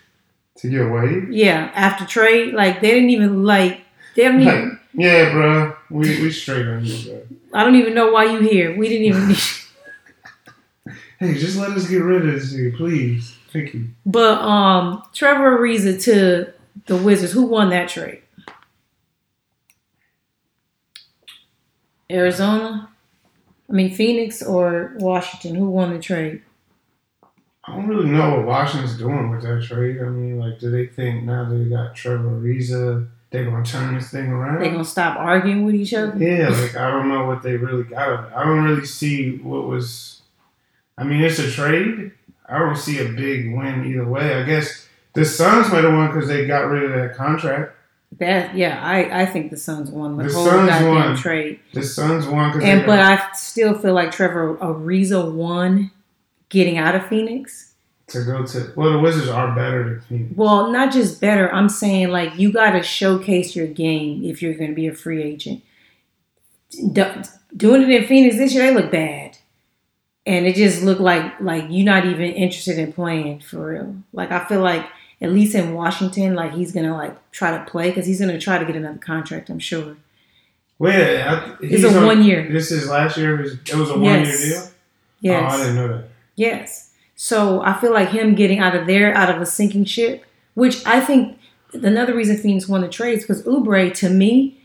[0.59, 1.23] To get away?
[1.29, 3.81] Yeah, after trade, like they didn't even like.
[4.15, 4.78] They Like, even.
[4.93, 5.75] Yeah, bro.
[5.89, 7.21] We we straight on you, bro.
[7.53, 8.77] I don't even know why you here.
[8.77, 9.35] We didn't even.
[11.19, 13.35] Hey, just let us get rid of this nigga, please.
[13.51, 13.89] Thank you.
[14.05, 16.53] but um, Trevor Ariza to
[16.85, 17.33] the Wizards.
[17.33, 18.21] Who won that trade?
[22.09, 22.89] Arizona.
[23.69, 25.55] I mean Phoenix or Washington.
[25.55, 26.41] Who won the trade?
[27.65, 29.99] I don't really know what Washington's doing with that trade.
[30.01, 33.95] I mean, like, do they think now that they got Trevor Ariza, they're gonna turn
[33.95, 34.61] this thing around?
[34.61, 36.17] They gonna stop arguing with each other?
[36.17, 38.33] Yeah, like I don't know what they really got.
[38.33, 40.21] I don't really see what was.
[40.97, 42.11] I mean, it's a trade.
[42.47, 44.33] I don't see a big win either way.
[44.35, 47.75] I guess the Suns might have won because they got rid of that contract.
[48.17, 51.15] That yeah, I, I think the Suns won the, The whole Suns goddamn won.
[51.15, 51.59] trade.
[51.73, 55.91] The Suns won because And but I still feel like Trevor Ariza won
[56.49, 57.68] getting out of Phoenix.
[58.09, 60.33] To go to well, the Wizards are better than Phoenix.
[60.35, 61.53] Well, not just better.
[61.53, 64.93] I'm saying like you got to showcase your game if you're going to be a
[64.93, 65.63] free agent.
[66.93, 67.23] Do-
[67.55, 69.37] doing it in Phoenix this year, they look bad,
[70.25, 73.95] and it just looked like like you're not even interested in playing for real.
[74.13, 74.85] Like I feel like
[75.21, 78.57] at least in Washington, like he's gonna like try to play because he's gonna try
[78.59, 79.49] to get another contract.
[79.49, 79.97] I'm sure.
[80.77, 82.47] Wait, I, It's he's a on- one year.
[82.51, 83.39] This is last year.
[83.39, 84.63] It was, it was a one year deal.
[85.21, 85.51] Yes.
[85.51, 86.05] Oh, I didn't know that.
[86.35, 86.88] Yes.
[87.21, 90.85] So I feel like him getting out of there, out of a sinking ship, which
[90.85, 91.37] I think
[91.73, 94.57] another reason Phoenix won the trades because Oubre to me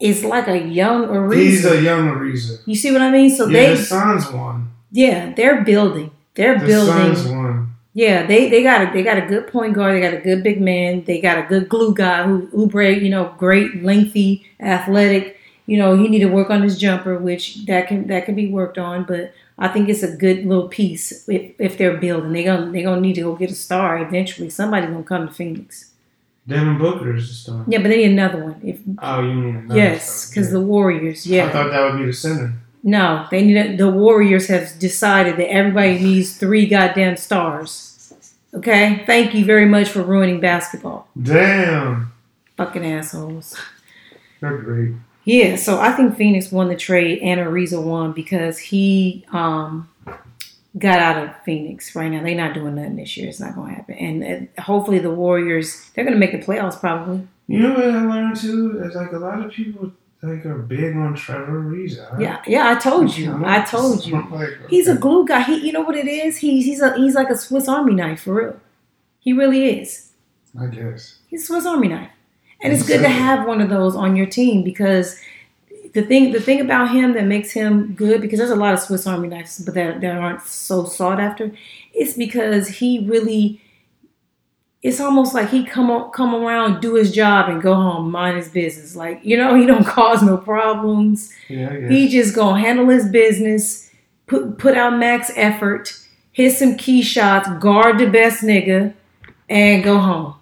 [0.00, 1.36] is like a young Ariza.
[1.36, 2.58] He's a young Ariza.
[2.66, 3.30] you see what I mean?
[3.30, 4.72] So Yeah, they, the Suns won.
[4.90, 6.10] yeah, they're building.
[6.34, 7.14] They're The building.
[7.14, 7.74] Suns won.
[7.94, 9.94] Yeah, they they got a they got a good point guard.
[9.94, 11.04] They got a good big man.
[11.04, 15.36] They got a good glue guy who Oubre, you know, great, lengthy, athletic.
[15.66, 18.48] You know, he need to work on his jumper, which that can that can be
[18.50, 19.04] worked on.
[19.04, 22.32] But I think it's a good little piece if, if they're building.
[22.32, 24.50] They're gonna they're gonna need to go get a star eventually.
[24.50, 25.90] Somebody's gonna come to Phoenix.
[26.48, 27.64] Devin Booker is the star.
[27.68, 28.60] Yeah, but they need another one.
[28.64, 31.26] If Oh, you mean another yes, because the Warriors.
[31.26, 32.54] Yeah, I thought that would be the center.
[32.82, 37.88] no, they need a, the Warriors have decided that everybody needs three goddamn stars.
[38.54, 42.12] Okay, thank you very much for ruining basketball, Damn.
[42.56, 43.56] fucking assholes.
[44.40, 44.94] They're great.
[45.24, 49.88] Yeah, so I think Phoenix won the trade and Ariza won because he um,
[50.78, 52.22] got out of Phoenix right now.
[52.22, 53.28] They're not doing nothing this year.
[53.28, 53.94] It's not going to happen.
[53.94, 57.26] And uh, hopefully the Warriors, they're going to make the playoffs probably.
[57.46, 58.80] You know what I learned too?
[58.84, 59.92] Is like a lot of people
[60.22, 62.18] like are big on Trevor Ariza.
[62.20, 63.44] Yeah, yeah, I told you.
[63.44, 64.24] I told you.
[64.68, 65.42] He's a glue guy.
[65.42, 66.38] He, you know what it is?
[66.38, 68.60] He, he's a, he's like a Swiss Army knife for real.
[69.18, 70.12] He really is.
[70.58, 71.18] I guess.
[71.28, 72.10] He's a Swiss Army knife,
[72.62, 75.20] and it's good to have one of those on your team because
[75.92, 78.80] the thing the thing about him that makes him good because there's a lot of
[78.80, 81.52] Swiss Army knives, but that that aren't so sought after.
[81.92, 83.60] It's because he really.
[84.82, 88.36] It's almost like he come on, come around, do his job, and go home, mind
[88.36, 88.96] his business.
[88.96, 91.32] Like you know, he don't cause no problems.
[91.48, 91.90] Yeah, guess.
[91.90, 93.90] He just gonna handle his business,
[94.26, 95.96] put put out max effort,
[96.32, 98.94] hit some key shots, guard the best nigga,
[99.48, 100.34] and go home.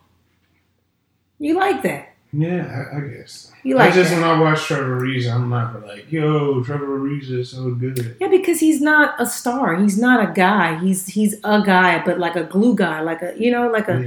[1.39, 2.10] You like that?
[2.33, 3.51] Yeah, I, I guess.
[3.63, 4.21] You like I just that?
[4.21, 8.17] when I watch Trevor Ariza, I'm not like, yo, Trevor Ariza is so good.
[8.21, 9.77] Yeah, because he's not a star.
[9.77, 10.79] He's not a guy.
[10.79, 14.03] He's he's a guy, but like a glue guy, like a you know, like a,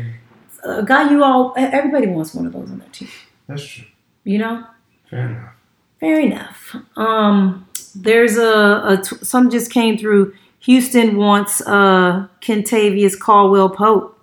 [0.65, 3.09] Yeah, a guy you all everybody wants one of those on their team.
[3.47, 3.85] that's true.
[4.23, 4.65] You know?
[5.09, 5.53] Fair enough.
[5.99, 6.75] Fair enough.
[6.95, 10.33] Um, there's a, a t- some just came through.
[10.61, 14.17] Houston wants uh Kentavious Caldwell Pope.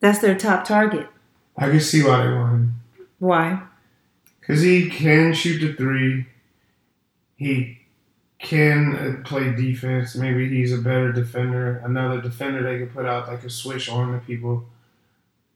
[0.00, 1.08] That's their top target.
[1.58, 2.80] I can see why they want him.
[3.18, 3.62] Why?
[4.40, 6.26] Because he can shoot the three.
[7.36, 7.78] He
[8.38, 10.14] can uh, play defense.
[10.14, 11.78] Maybe he's a better defender.
[11.84, 14.66] Another defender they could put out that could switch on the people.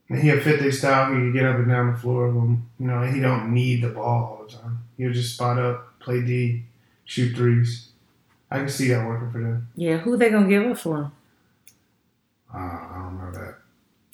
[0.09, 1.13] And he'll fit their style.
[1.13, 2.27] He can get up and down the floor.
[2.29, 4.81] You know, he don't need the ball all the time.
[4.99, 6.65] He'll just spot up, play D,
[7.05, 7.91] shoot threes.
[8.51, 9.69] I can see that working for them.
[9.77, 11.11] Yeah, who they gonna give up for?
[12.53, 13.62] Uh, I don't know that.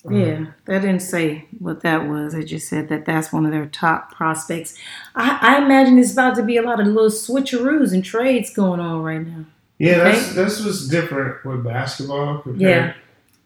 [0.08, 2.32] Yeah, they didn't say what that was.
[2.32, 4.78] They just said that that's one of their top prospects.
[5.14, 8.80] I, I imagine there's about to be a lot of little switcheroos and trades going
[8.80, 9.44] on right now.
[9.78, 10.10] Yeah, Okay.
[10.12, 12.92] that's that's what's different with basketball compared Yeah.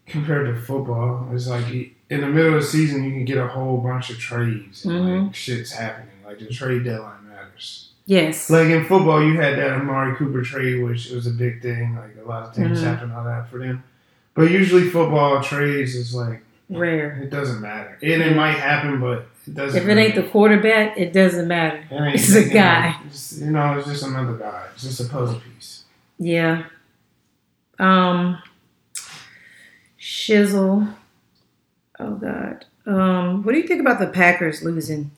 [0.07, 1.27] compared to football.
[1.33, 1.65] It's like
[2.09, 4.85] in the middle of the season, you can get a whole bunch of trades.
[4.85, 5.25] And Mhm.
[5.27, 6.09] Like shit's happening.
[6.25, 7.89] Like the trade deadline matters.
[8.05, 8.49] Yes.
[8.49, 11.95] Like in football, you had that Amari Cooper trade, which was a big thing.
[11.95, 12.83] Like a lot of things Mhm.
[12.83, 13.83] happened on that for them.
[14.35, 17.19] But usually, football trades is like Rare.
[17.23, 17.97] it doesn't matter.
[18.01, 19.81] And it might happen, but it doesn't.
[19.81, 21.83] If it ain't the quarterback, it doesn't matter.
[21.91, 22.95] It it's a know, guy.
[23.35, 24.67] you know, it's just another guy.
[24.73, 25.83] It's just a puzzle piece.
[26.17, 26.65] Yeah.
[27.79, 28.41] Um
[29.99, 30.93] Shizzle.
[31.99, 32.65] Oh God.
[32.85, 35.11] Um, what do you think about the Packers losing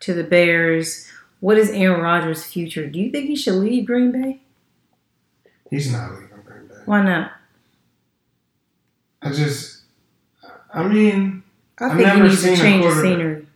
[0.00, 1.08] to the Bears?
[1.40, 2.88] What is Aaron Rodgers' future?
[2.88, 4.40] Do you think he should leave Green Bay?
[5.70, 6.74] He's not leaving Green Bay.
[6.84, 7.32] Why not?
[9.22, 9.82] I just,
[10.74, 11.42] I mean,
[11.78, 13.46] I I've think he never needs to seen a change the scenery.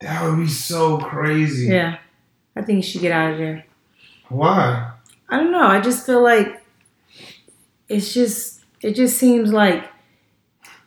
[0.00, 1.66] that would be so crazy.
[1.68, 1.98] Yeah.
[2.54, 3.64] I think he should get out of there.
[4.28, 4.92] Why?
[5.28, 5.66] I don't know.
[5.66, 6.62] I just feel like
[7.88, 9.84] it's just it just seems like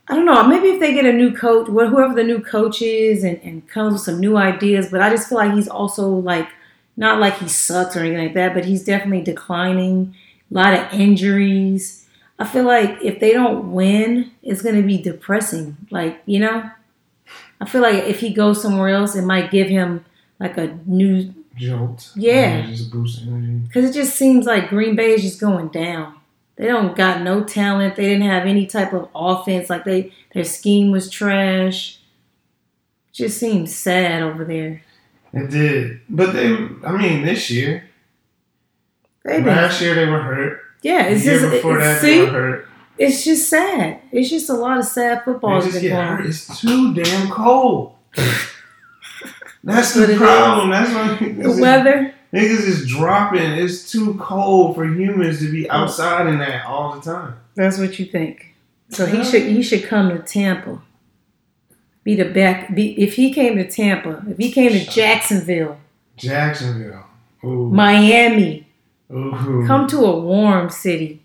[0.08, 0.44] I don't know.
[0.44, 3.66] Maybe if they get a new coach, wh- whoever the new coach is, and, and
[3.68, 6.50] comes with some new ideas, but I just feel like he's also like
[6.98, 10.14] not like he sucks or anything like that, but he's definitely declining.
[10.50, 12.06] A lot of injuries.
[12.42, 15.78] I feel like if they don't win, it's gonna be depressing.
[15.92, 16.70] Like you know,
[17.60, 20.04] I feel like if he goes somewhere else, it might give him
[20.40, 22.12] like a new Jolt.
[22.16, 22.66] Yeah.
[22.66, 23.60] Just boost energy.
[23.68, 26.16] because it just seems like Green Bay is just going down.
[26.56, 27.96] They don't got no talent.
[27.96, 29.70] They didn't have any type of offense.
[29.70, 32.00] Like they, their scheme was trash.
[33.12, 34.82] Just seems sad over there.
[35.34, 36.02] It did.
[36.10, 36.54] But they,
[36.86, 37.90] I mean, this year,
[39.24, 40.62] They last year they were hurt.
[40.82, 42.68] Yeah, it's just before it- that see, hurt.
[42.98, 44.02] it's just sad.
[44.12, 45.62] It's just a lot of sad football.
[45.62, 46.22] Just get going hurt.
[46.22, 46.28] on.
[46.28, 47.96] It's too damn cold.
[49.64, 50.72] That's what the problem.
[50.72, 52.14] That's why The weather.
[52.34, 53.44] niggas is dropping.
[53.44, 55.70] It's too cold for humans to be mm.
[55.70, 57.36] outside in that all the time.
[57.56, 58.56] That's what you think.
[58.90, 60.82] So he should he should come to Tampa.
[62.04, 62.74] Be the back.
[62.74, 65.80] Be, if he came to Tampa, if he came to Jacksonville,
[66.18, 67.06] Jacksonville.
[67.44, 67.70] Ooh.
[67.70, 68.68] Miami,
[69.14, 69.66] Ooh.
[69.68, 71.22] come to a warm city.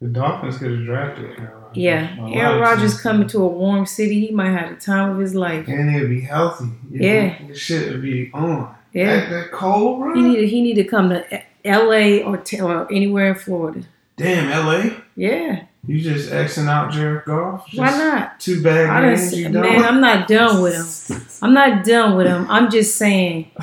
[0.00, 1.76] The Dolphins could have drafted Aaron Rodgers.
[1.76, 5.18] Yeah, lot Aaron Rodgers coming to a warm city, he might have the time of
[5.18, 5.68] his life.
[5.68, 6.66] And he'd be healthy.
[6.90, 7.38] He'd Yeah.
[7.46, 8.74] The shit would be on.
[8.92, 9.16] Yeah.
[9.20, 10.14] That, that cold, bro?
[10.14, 11.24] He need he need to come to
[11.64, 12.22] L.A.
[12.24, 13.82] or, t- or anywhere in Florida.
[14.16, 14.96] Damn, LA?
[15.16, 17.66] Yeah, You just Xing out Jared Goff?
[17.68, 18.38] Just why not?
[18.40, 19.62] Too bad I games, done, you s- done?
[19.62, 21.22] man, I'm not done with him.
[21.40, 22.46] I'm not done with him.
[22.50, 23.50] I'm just saying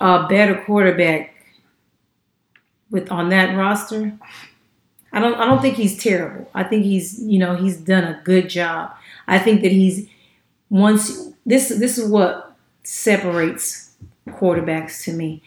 [0.00, 1.34] a better quarterback
[2.96, 4.12] with on that roster.
[5.12, 6.50] I don't I don't think he's terrible.
[6.54, 8.92] I think he's you know he's done a good job.
[9.28, 10.08] I think that he's
[10.70, 13.94] once this this is what separates
[14.28, 15.42] quarterbacks to me.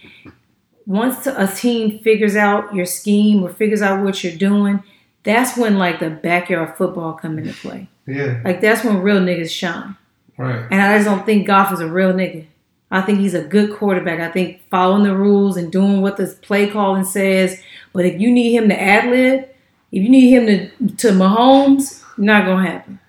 [0.86, 4.82] Once a team figures out your scheme or figures out what you're doing,
[5.24, 7.88] that's when like the backyard football come into play.
[8.08, 9.96] yeah, Like that's when real niggas shine.
[10.38, 10.66] right.
[10.72, 12.46] And I just don't think Goff is a real nigga.
[12.92, 14.20] I think he's a good quarterback.
[14.20, 17.62] I think following the rules and doing what the play calling says.
[17.94, 19.48] But if you need him to ad lib,
[19.92, 23.00] if you need him to to Mahomes, not gonna happen.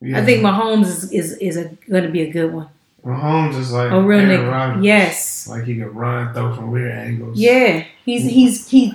[0.00, 0.18] Yeah.
[0.18, 2.68] I think Mahomes is is, is a, gonna be a good one.
[3.04, 4.50] Mahomes is like A real Aaron nigga.
[4.50, 4.84] Rodgers.
[4.84, 5.48] Yes.
[5.48, 7.38] Like he can run, throw from weird angles.
[7.38, 7.84] Yeah.
[8.04, 8.94] He's he's he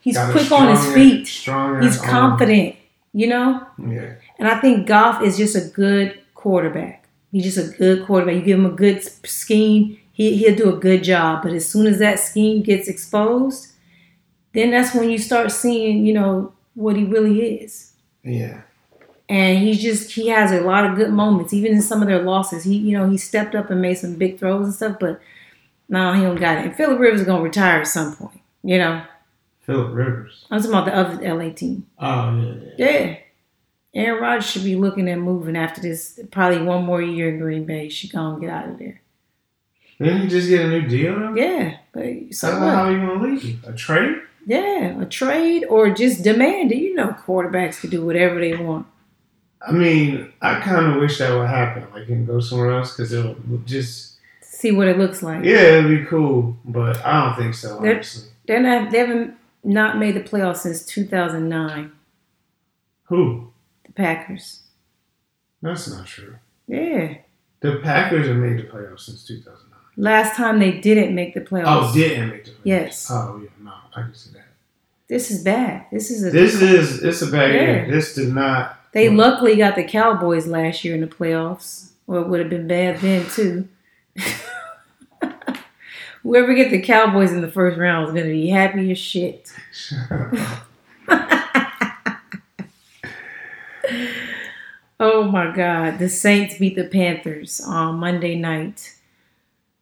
[0.00, 1.26] he's Got quick on his feet.
[1.26, 1.80] Stronger.
[1.80, 2.10] He's arm.
[2.10, 2.76] confident.
[3.14, 3.66] You know?
[3.78, 4.14] Yeah.
[4.38, 7.01] And I think Goff is just a good quarterback.
[7.32, 8.36] He's just a good quarterback.
[8.36, 11.42] You give him a good scheme, he, he'll do a good job.
[11.42, 13.72] But as soon as that scheme gets exposed,
[14.52, 17.92] then that's when you start seeing, you know, what he really is.
[18.22, 18.62] Yeah.
[19.28, 22.22] And he's just, he has a lot of good moments, even in some of their
[22.22, 22.64] losses.
[22.64, 25.20] He, you know, he stepped up and made some big throws and stuff, but
[25.88, 26.66] no, he don't got it.
[26.66, 29.02] And Philip Rivers is going to retire at some point, you know.
[29.62, 30.44] Philip Rivers.
[30.50, 31.86] I'm talking about the other LA team.
[31.98, 32.54] Oh yeah.
[32.76, 32.90] yeah.
[32.90, 33.16] Yeah.
[33.94, 36.18] Aaron Rodgers should be looking at moving after this.
[36.30, 37.84] Probably one more year in Green Bay.
[37.84, 39.00] He should go and get out of there.
[39.98, 41.18] Didn't he just get a new deal?
[41.18, 41.34] though?
[41.34, 41.76] Yeah.
[41.92, 43.62] But so how are you gonna leave?
[43.66, 44.16] A trade?
[44.46, 45.00] Yeah.
[45.00, 46.78] A trade or just demand it.
[46.78, 48.86] You know, quarterbacks can do whatever they want.
[49.64, 51.86] I mean, I kind of wish that would happen.
[51.94, 55.44] Like, can go somewhere else because it'll just, See what it looks like.
[55.44, 56.56] yeah, it'd be cool.
[56.64, 58.28] But I don't think so, They're- honestly.
[58.46, 58.90] They're not.
[58.90, 61.92] They haven't not made the playoffs since 2009.
[63.04, 63.51] Who?
[63.94, 64.62] Packers.
[65.60, 66.36] That's not true.
[66.66, 67.14] Yeah.
[67.60, 69.78] The Packers have made the playoffs since 2009.
[69.96, 71.90] Last time they didn't make the playoffs.
[71.90, 72.56] Oh, didn't make the playoffs.
[72.64, 73.08] Yes.
[73.10, 74.46] Oh, yeah, no, I can see that.
[75.08, 75.86] This is bad.
[75.92, 76.30] This is a.
[76.30, 77.60] This is, it's a bad Yeah.
[77.60, 77.90] year.
[77.90, 78.78] This did not.
[78.92, 82.66] They luckily got the Cowboys last year in the playoffs, or it would have been
[82.66, 83.68] bad then too.
[86.22, 89.52] Whoever get the Cowboys in the first round is gonna be happy as shit.
[95.00, 95.98] Oh my God!
[95.98, 98.94] The Saints beat the Panthers on Monday night.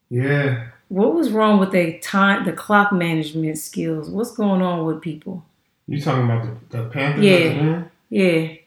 [0.09, 0.69] yeah.
[0.89, 4.11] What was wrong with the time, the clock management skills?
[4.11, 5.45] What's going on with people?
[5.87, 7.25] You talking about the, the Panthers?
[7.25, 7.33] Yeah.
[7.37, 7.91] at the end?
[8.09, 8.59] Yeah, It,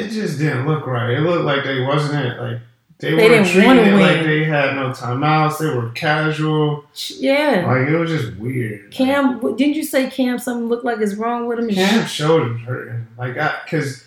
[0.00, 1.10] it just didn't look right.
[1.10, 2.40] It looked like they wasn't it.
[2.40, 2.58] Like
[3.00, 5.58] they, They weren't treating it like they had no timeouts.
[5.58, 6.84] They were casual.
[7.18, 7.64] yeah.
[7.66, 8.90] Like it was just weird.
[8.90, 10.38] Cam, didn't you say Cam?
[10.38, 11.66] Something looked like is wrong with him.
[11.66, 13.06] Like, Cam showed him hurting.
[13.18, 14.04] Like I, because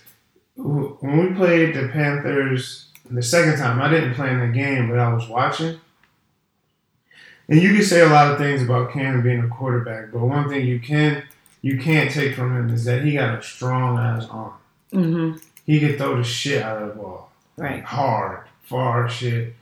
[0.62, 4.99] when we played the Panthers the second time, I didn't play in the game, but
[4.99, 5.80] I was watching.
[7.47, 10.47] And you can say a lot of things about Cam being a quarterback, but one
[10.47, 11.24] thing you can
[11.62, 14.53] you can't take from him is that he got a strong ass arm.
[14.93, 15.38] Mm-hmm.
[15.66, 17.32] He could throw the shit out of the ball.
[17.57, 17.84] Right.
[17.84, 19.53] hard, far shit.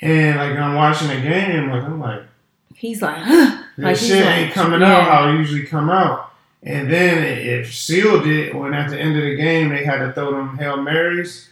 [0.00, 2.22] And like I'm watching the game, like I'm like,
[2.74, 3.64] He's like, huh?
[3.76, 4.96] Like, shit like- ain't coming yeah.
[4.96, 6.27] out how it usually come out.
[6.62, 10.12] And then if sealed it when at the end of the game they had to
[10.12, 11.48] throw them hail marys,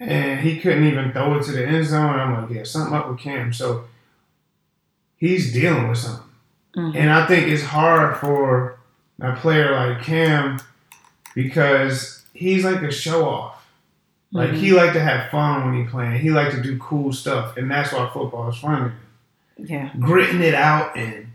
[0.00, 2.18] and he couldn't even throw it to the end zone.
[2.18, 3.52] I'm like, yeah, something up with Cam.
[3.52, 3.84] So
[5.16, 6.26] he's dealing with something.
[6.76, 6.96] Mhm.
[6.96, 8.78] And I think it's hard for
[9.20, 10.58] a player like Cam
[11.34, 13.64] because he's like a show off.
[14.32, 14.56] Like Mhm.
[14.56, 16.18] he like to have fun when he playing.
[16.20, 18.92] He like to do cool stuff, and that's why football is fun.
[19.58, 19.90] Yeah.
[20.00, 21.31] Gritting it out and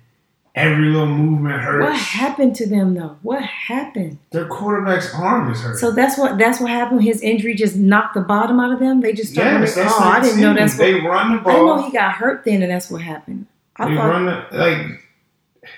[0.58, 1.86] every little movement hurts.
[1.86, 3.18] What happened to them though?
[3.22, 4.18] What happened?
[4.32, 5.78] Their quarterback's arm is hurt.
[5.78, 7.04] So that's what that's what happened.
[7.04, 9.02] His injury just knocked the bottom out of them.
[9.02, 9.62] They just started.
[9.62, 10.84] yes, that's oh, I didn't know that's what.
[10.84, 11.74] they run the ball.
[11.74, 13.46] I know he got hurt then, and that's what happened.
[13.78, 14.10] I They thought.
[14.10, 15.04] run the, like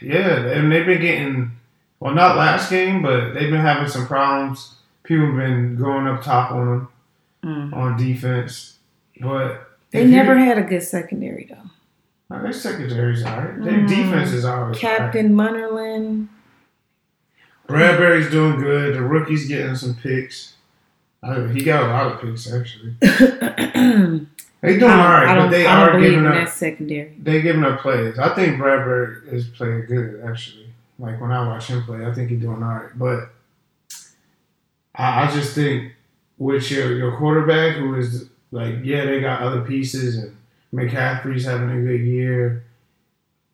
[0.01, 1.51] yeah, and they've been getting
[1.99, 4.75] well, not last game, but they've been having some problems.
[5.03, 6.87] People have been going up top on them
[7.43, 7.73] Mm.
[7.73, 8.79] on defense,
[9.21, 11.68] but They you- never had a good secondary though.
[12.31, 13.61] Uh, Their secondary's alright.
[13.63, 13.87] Their Mm.
[13.87, 14.77] defense is always alright.
[14.79, 16.27] Captain Munnerlyn.
[17.67, 18.95] Bradberry's doing good.
[18.95, 20.53] The rookie's getting some picks.
[21.21, 22.95] Uh, he got a lot of picks actually.
[24.61, 26.49] They doing all right, but they are giving up.
[26.49, 27.13] secondary.
[27.17, 28.19] They giving up plays.
[28.19, 30.73] I think Bradbury is playing good actually.
[30.99, 32.89] Like when I watch him play, I think he's doing all right.
[32.93, 33.29] But
[34.93, 35.93] I, I just think
[36.37, 40.35] with your your quarterback, who is like, yeah, they got other pieces, and
[40.73, 42.63] McCaffrey's having a good year.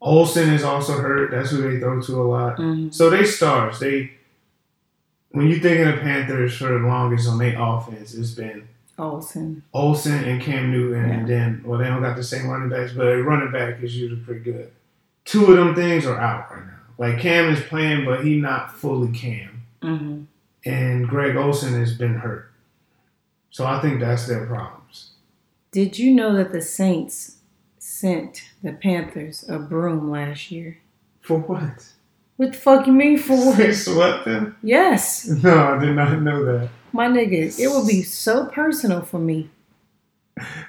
[0.02, 1.32] Olsen is also hurt.
[1.32, 2.58] That's who they throw to a lot.
[2.58, 2.94] Mhm.
[2.94, 3.80] So they stars.
[3.80, 4.12] They
[5.32, 8.68] when you think of the Panthers for the longest on their offense, it's been
[8.98, 9.64] Olsen.
[9.74, 13.08] Olsen and Cam Newton, and then well, they don't got the same running backs, but
[13.08, 14.72] a running back is usually pretty good.
[15.26, 16.72] Two of them things are out right now.
[16.98, 20.22] Like Cam is playing, but he not fully Cam, hmm
[20.68, 22.50] and Greg Olsen has been hurt.
[23.52, 25.12] So I think that's their problems.
[25.76, 27.40] Did you know that the Saints
[27.80, 30.78] sent the Panthers a broom last year?
[31.20, 31.90] For what?
[32.38, 33.76] What the fuck you mean for They what?
[33.76, 34.56] swept them?
[34.64, 36.70] yes, No, I did not know that.
[36.94, 39.50] my nigga, it would be so personal for me.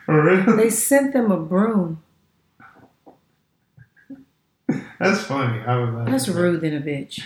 [0.06, 0.56] For real?
[0.56, 2.02] They sent them a broom.
[4.98, 5.60] That's funny.
[5.60, 7.20] I was like, That's rude than a bitch.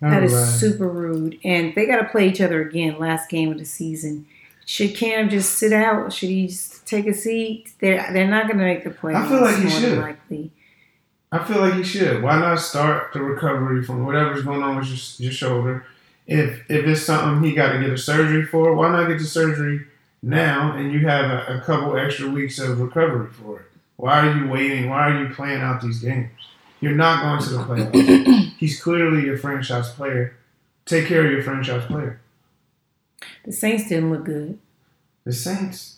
[0.00, 1.40] That is That was is like- super rude.
[1.42, 4.26] And they got to play each other again last game of the season.
[4.64, 6.12] Should Cam just sit out?
[6.12, 7.74] Should he just take a seat?
[7.80, 9.26] They're they're not going to make the playoffs.
[9.26, 9.98] I feel like he more should.
[9.98, 10.52] Likely.
[11.32, 12.22] I feel like he should.
[12.22, 15.84] Why not start the recovery from whatever's going on with your, your shoulder?
[16.26, 19.24] If if it's something he got to get a surgery for, why not get the
[19.24, 19.86] surgery
[20.22, 23.66] now and you have a, a couple extra weeks of recovery for it?
[23.96, 24.88] Why are you waiting?
[24.88, 26.30] Why are you playing out these games?
[26.80, 28.52] You're not going to the playoffs.
[28.58, 30.36] He's clearly your franchise player.
[30.84, 32.20] Take care of your franchise player.
[33.44, 34.58] The Saints didn't look good.
[35.24, 35.96] The Saints.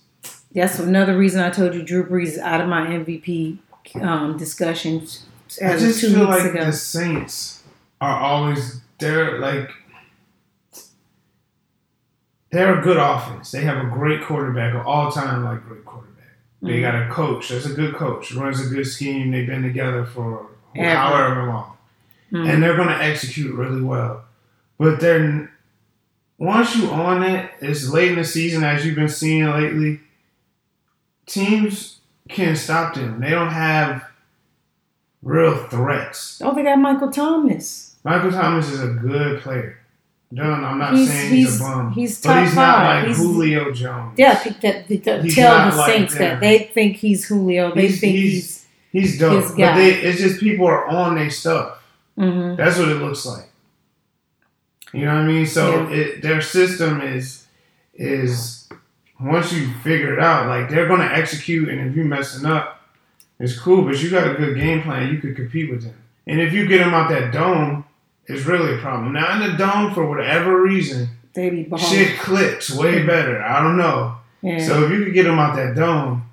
[0.55, 3.59] That's another reason I told you Drew Brees is out of my MVP
[4.01, 5.25] um, discussions
[5.63, 6.65] I just two feel weeks like ago.
[6.67, 7.63] the Saints
[8.01, 9.71] are always they're like
[12.51, 13.51] they're a good offense.
[13.51, 16.15] They have a great quarterback, an all time like great quarterback.
[16.63, 16.83] They Mhm.
[16.83, 19.31] got a coach that's a good coach, runs a good scheme.
[19.31, 20.97] They've been together for Ever.
[20.97, 21.77] however long,
[22.33, 22.49] Mhm.
[22.51, 24.25] and they're going to execute really well.
[24.79, 25.51] But then
[26.39, 30.01] once you on it, it's late in the season as you've been seeing lately.
[31.29, 31.99] Teams
[32.29, 33.21] can't stop them.
[33.21, 34.05] They don't have
[35.23, 36.41] real threats.
[36.45, 37.97] Oh, they got Michael Thomas.
[38.05, 39.79] Michael Thomas is a good player.
[40.33, 42.85] Don't, I'm not He's- saying he's, he's- a bum, he's but top he's not five.
[42.99, 44.15] like He's- Julio Jones.
[44.19, 44.87] Yeah, that,
[45.35, 46.23] tell the like Saints them.
[46.23, 47.75] that they think he's Julio.
[47.75, 49.03] They think he's- he's.
[49.13, 49.43] he's dope.
[49.43, 51.79] his But they, it's just people are on their stuff.
[52.17, 53.49] hmm That's what it looks like.
[54.93, 55.47] You know what I mean?
[55.47, 55.97] So Yeah.
[55.97, 57.47] it, their system is
[57.95, 58.69] is
[59.21, 62.83] once you figure it out, like they're gonna execute, and if you're messing up,
[63.39, 63.85] it's cool.
[63.85, 65.95] But you got a good game plan, you could compete with them.
[66.27, 67.85] And if you get them out that dome,
[68.27, 69.13] it's really a problem.
[69.13, 73.43] Now in the dome, for whatever reason, They shit clicks way better.
[73.43, 74.17] I don't know.
[74.43, 76.25] Yeah, So if you could get them out that dome,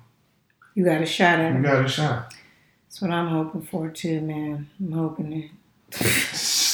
[0.74, 2.34] you got a shot at you got a shot.
[2.86, 4.68] That's what I'm hoping for too, man.
[4.78, 5.50] I'm hoping it.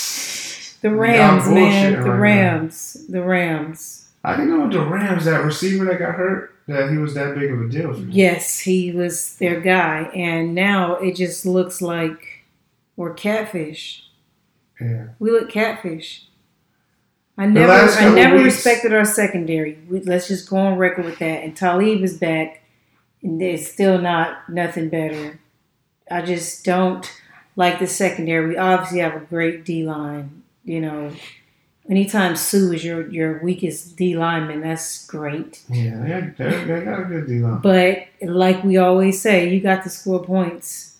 [0.82, 1.92] The Rams, man.
[1.92, 2.14] The right now.
[2.20, 3.06] Rams.
[3.08, 4.01] The Rams.
[4.24, 7.50] I didn't know the Rams, that receiver that got hurt, that he was that big
[7.50, 7.98] of a deal.
[8.08, 12.44] Yes, he was their guy, and now it just looks like
[12.96, 14.04] we're catfish.
[14.80, 15.08] Yeah.
[15.18, 16.26] We look catfish.
[17.38, 19.78] I never, I never weeks- respected our secondary.
[19.88, 21.42] We, let's just go on record with that.
[21.42, 22.62] And Talib is back,
[23.22, 25.40] and there's still not nothing better.
[26.10, 27.10] I just don't
[27.56, 28.48] like the secondary.
[28.48, 30.42] We obviously have a great D line.
[30.64, 31.12] You know,
[31.88, 35.62] anytime Suh is your your weakest D lineman, that's great.
[35.68, 37.60] Yeah, they, got- they, got a good deal on.
[37.60, 40.98] But like we always say, you got to score points.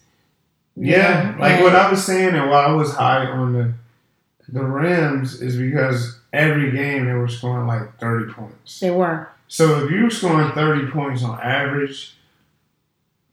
[0.76, 3.52] You Yeah, know, like and- what I was saying, and why I was high on
[3.52, 3.74] the
[4.48, 8.80] the Rams is because every game they were scoring like thirty points.
[8.80, 9.28] they were.
[9.48, 12.14] So if you're scoring thirty points on average,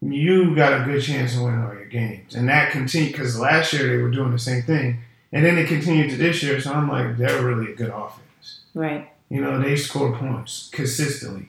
[0.02, 3.72] you got a good chance of winning all your games, and that continued because last
[3.72, 4.98] year they were doing the same thing,
[5.32, 6.60] and then it continued to this year.
[6.60, 8.60] So I'm like, they're really a good offense.
[8.74, 9.10] Right.
[9.28, 11.48] You know, they score points consistently.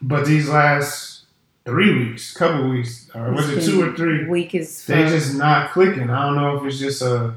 [0.00, 1.24] But these last
[1.64, 4.26] three weeks, couple weeks, or was it two or three?
[4.28, 5.10] Weak as They fuck.
[5.12, 6.10] just not clicking.
[6.10, 7.34] I don't know if it's just a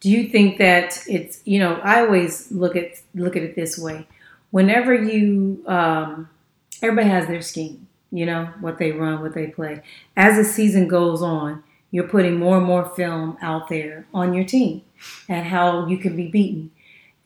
[0.00, 3.78] Do you think that it's you know I always look at look at it this
[3.78, 4.06] way.
[4.50, 6.28] Whenever you um,
[6.82, 9.82] everybody has their scheme, you know what they run, what they play.
[10.16, 14.44] As the season goes on, you're putting more and more film out there on your
[14.44, 14.82] team
[15.28, 16.70] and how you can be beaten.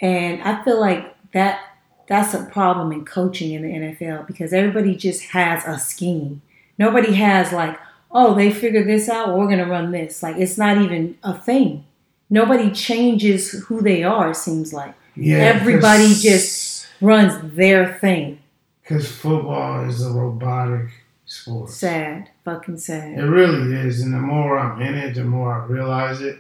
[0.00, 1.60] And I feel like that
[2.06, 6.42] that's a problem in coaching in the NFL because everybody just has a scheme.
[6.78, 7.78] Nobody has like,
[8.10, 9.36] oh, they figured this out.
[9.36, 10.22] We're gonna run this.
[10.22, 11.84] Like it's not even a thing.
[12.30, 14.30] Nobody changes who they are.
[14.30, 15.38] It seems like yeah.
[15.38, 18.38] Everybody just- runs their thing.
[18.82, 20.88] because football is a robotic
[21.26, 21.70] sport.
[21.70, 23.18] Sad, fucking sad.
[23.18, 26.38] It really is, and the more I'm in it, the more I realize it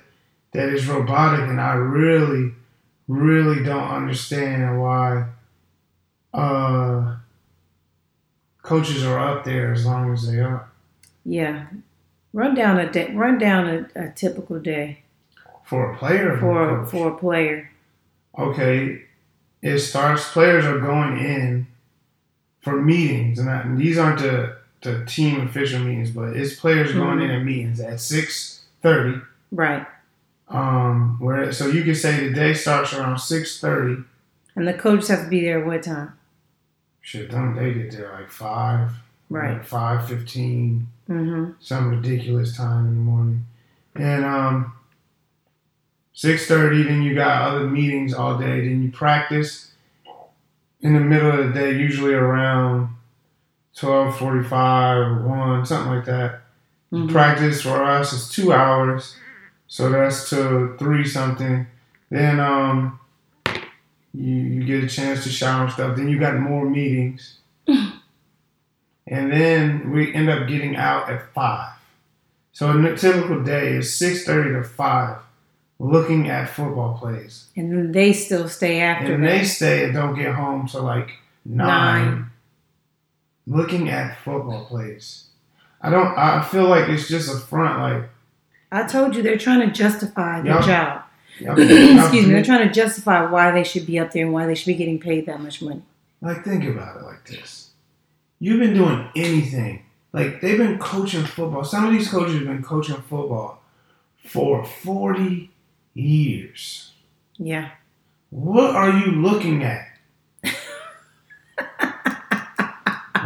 [0.52, 2.52] that it's robotic, and I really,
[3.08, 5.26] really don't understand why
[6.32, 7.16] uh,
[8.62, 10.70] coaches are up there as long as they are.
[11.24, 11.66] Yeah.
[12.32, 15.02] Run down a day, run down a, a typical day
[15.64, 17.70] For a player, for a for a player.
[18.38, 19.02] okay,
[19.62, 20.30] it starts.
[20.32, 21.66] Players are going in
[22.60, 26.92] for meetings, and, that, and these aren't the the team official meetings, but it's players
[26.92, 29.20] going in at meetings at six thirty.
[29.50, 29.84] Right.
[30.48, 34.02] Um, where so you can say the day starts around six thirty.
[34.54, 36.12] And the coaches have to be there at what time?
[37.00, 38.90] Shit, don't they get there like five?
[39.28, 39.54] Right.
[39.54, 41.52] Like five fifteen, Mm-hmm.
[41.60, 43.46] some ridiculous time in the morning,
[43.94, 44.72] and um,
[46.12, 46.82] six thirty.
[46.82, 48.60] Then you got other meetings all day.
[48.66, 49.72] Then you practice
[50.80, 52.88] in the middle of the day, usually around
[53.74, 56.42] twelve forty-five, one, something like that.
[56.92, 57.10] Mhm.
[57.10, 59.16] Practice for us is two hours,
[59.66, 61.66] so that's to three something.
[62.10, 63.00] Then um,
[64.14, 65.96] you you get a chance to shower and stuff.
[65.96, 71.72] Then you got more meetings, and then we end up getting out at five.
[72.52, 75.16] So a typical day is six thirty to five,
[75.80, 79.28] looking at football plays, And then they still stay after and that.
[79.28, 81.10] they stay and don't get home till like
[81.44, 82.30] nine, Nine.
[83.46, 85.24] Looking at football plays.
[85.80, 86.16] I don't.
[86.16, 87.78] I feel like it's just a front.
[87.80, 88.10] Like
[88.72, 91.02] I told you they're trying to justify their job.
[91.38, 94.46] y'all- Excuse me, they're trying to justify why they should be up there and why
[94.46, 95.82] they should be getting paid that much money.
[96.20, 97.70] Like, think about it like this.
[98.40, 99.84] You've been doing anything.
[100.12, 101.64] Like, they've been coaching football.
[101.64, 103.62] Some of these coaches have been coaching football
[104.24, 105.50] for 40
[105.92, 106.92] years.
[107.36, 107.70] Yeah.
[108.30, 109.86] What are you looking at?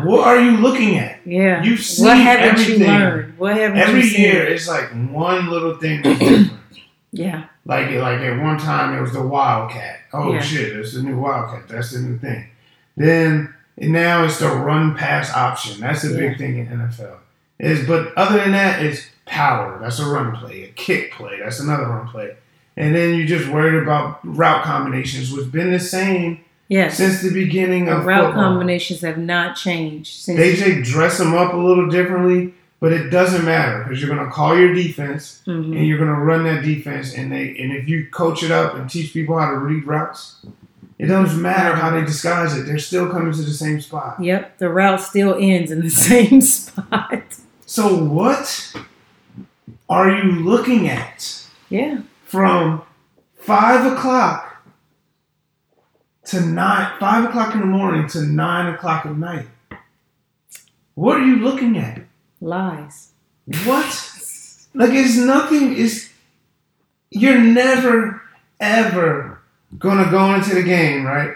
[0.04, 1.18] What are you looking at?
[1.26, 1.62] Yeah.
[1.62, 2.80] You've seen what haven't everything.
[2.80, 3.38] you learned?
[3.38, 4.20] What haven't Every you seen?
[4.20, 6.52] year, it's like one little thing that's different.
[7.12, 7.46] Yeah.
[7.64, 10.00] Like, like at one time, it was the Wildcat.
[10.12, 10.40] Oh, Yeah.
[10.40, 11.68] shit, it's the new Wildcat.
[11.68, 12.46] That's the new thing.
[12.96, 15.80] Then and now it's the run pass option.
[15.80, 17.18] That's a big thing in NFL.
[17.60, 19.78] Is but other than that, it's power.
[19.80, 20.64] That's a run play.
[20.64, 21.38] A kick play.
[21.42, 22.36] That's another run play.
[22.76, 26.96] And then you're just worried about route combinations, which been the same Yes.
[26.98, 28.42] since the beginning the of route football.
[28.44, 30.38] combinations have not changed since.
[30.38, 34.30] They just dress them up a little differently, but it doesn't matter because you're gonna
[34.30, 35.76] call your defense Mhm.
[35.76, 37.14] and you're gonna run that defense.
[37.14, 40.44] And they and if you coach it up and teach people how to read routes,
[40.98, 42.66] it doesn't matter how they disguise it.
[42.66, 44.16] They're still coming to the same spot.
[44.22, 44.58] Yep.
[44.58, 47.22] The route still ends in the same spot.
[47.64, 48.74] So what
[49.88, 52.00] are you looking at Yeah.
[52.26, 52.82] from
[53.38, 54.47] five o'clock
[56.28, 59.46] to nine, five o'clock in the morning to nine o'clock at night?
[60.94, 62.02] What are you looking at?
[62.40, 63.12] Lies.
[63.64, 63.86] What?
[64.74, 65.74] Like it's nothing.
[65.74, 66.10] Is
[67.10, 68.20] you're never
[68.60, 69.40] ever
[69.78, 71.34] gonna go into the game right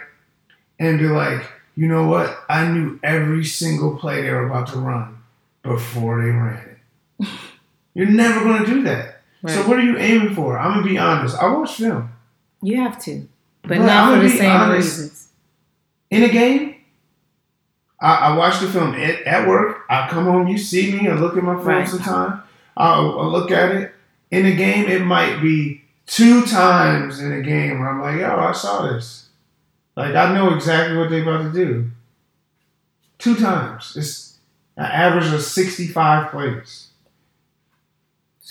[0.79, 1.43] and be like,
[1.77, 2.45] you know what?
[2.49, 5.19] I knew every single play they were about to run
[5.63, 6.79] before they ran
[7.21, 7.29] it.
[7.95, 9.21] You're never gonna do that.
[9.47, 10.59] So what are you aiming for?
[10.59, 11.37] I'm gonna be honest.
[11.37, 12.11] I watch film
[12.63, 13.29] You have to,
[13.63, 14.99] but But not I'm for the same honest.
[14.99, 15.29] reasons.
[16.11, 16.77] in a game.
[18.01, 19.83] I, I watch the film at, at work.
[19.89, 21.09] I come home, you see me.
[21.09, 21.89] I look at my phone Right.
[21.89, 22.43] sometime.
[22.77, 23.95] I'll, I'll look at it.
[24.33, 28.35] In a game, it might be two times in a game where I'm like, yo,
[28.37, 29.29] I saw this.
[29.97, 31.91] Like I know exactly what they're about to do.
[33.19, 33.95] Two times.
[33.97, 34.39] It's
[34.77, 36.89] an average of 65 plays.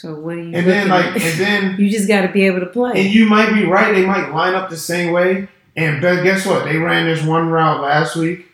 [0.02, 0.56] So what are you?
[0.58, 1.22] And then like, at?
[1.22, 2.94] and then you just got to be able to play.
[3.06, 3.94] And you might be right.
[3.94, 5.48] They might line up the same way.
[5.76, 6.66] And guess what?
[6.66, 8.48] They ran this one route last week.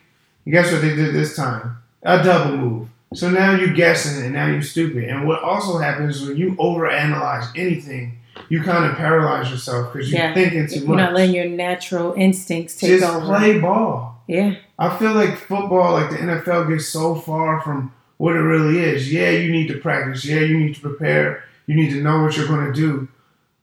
[0.44, 1.78] And guess what they did this time?
[2.02, 2.88] A double move.
[3.14, 5.04] So now you're guessing and now you're stupid.
[5.04, 8.18] And what also happens when you overanalyze anything,
[8.50, 10.34] you kind of paralyze yourself because you're Yeah.
[10.34, 10.96] thinking too You're much.
[10.98, 13.24] not letting your natural instincts take Just over.
[13.24, 14.22] play ball.
[14.26, 14.56] Yeah.
[14.78, 19.12] I feel like football, like the NFL, gets so far from what it really is.
[19.12, 20.24] Yeah, you need to practice.
[20.24, 21.44] Yeah, you need to prepare.
[21.66, 23.08] You need to know what you're going to do,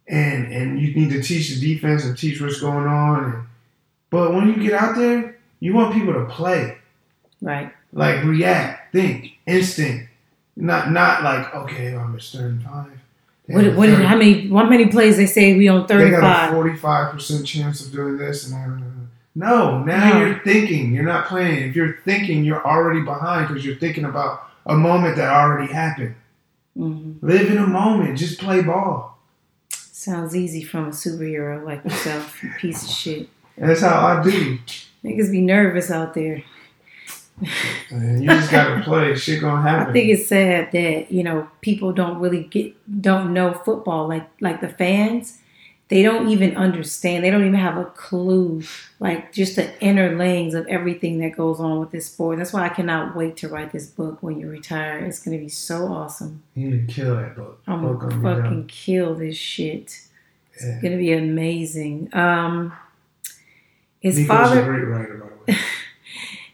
[0.08, 3.24] and and you need to teach the defense and teach what's going on.
[3.26, 3.44] And,
[4.10, 6.78] but when you get out there, you want people to play,
[7.42, 7.72] Right.
[7.94, 10.10] like react, think, instinct,
[10.56, 12.92] not not like okay, I'm at third five.
[13.48, 13.76] What?
[13.76, 13.90] What?
[13.90, 14.50] How many?
[14.50, 16.52] How many plays they say we on they got a thirty-five?
[16.52, 18.66] forty-five percent chance of doing this, and I,
[19.36, 20.20] no, now No.
[20.26, 20.94] you're thinking.
[20.94, 21.70] You're not playing.
[21.70, 26.16] If you're thinking, you're already behind because you're thinking about a moment that already happened.
[26.76, 28.18] hmm Live in a moment.
[28.18, 29.20] Just play ball.
[29.70, 33.30] Sounds easy from a superhero like yourself, you piece of shit.
[33.58, 34.60] That's how I do.
[35.04, 36.44] Niggas be nervous out there.
[37.92, 39.14] And you just gotta play.
[39.16, 39.90] Shit gonna happen.
[39.90, 44.28] I think it's sad that you know people don't really get don't know football like
[44.40, 45.40] like the fans.
[45.96, 47.24] They don't even understand.
[47.24, 48.64] They don't even have a clue,
[49.00, 52.38] like just the inner layings of everything that goes on with this sport.
[52.38, 54.98] That's why I cannot wait to write this book when you retire.
[55.06, 56.44] It's gonna be so awesome.
[56.54, 57.62] You need to kill that book.
[57.66, 60.02] I'm Book gonna fucking kill this shit.
[60.62, 60.68] Yeah.
[60.74, 62.10] It's gonna be amazing.
[62.14, 62.74] Um,
[64.02, 64.62] his Nico's father.
[64.62, 65.60] a great writer, by the way.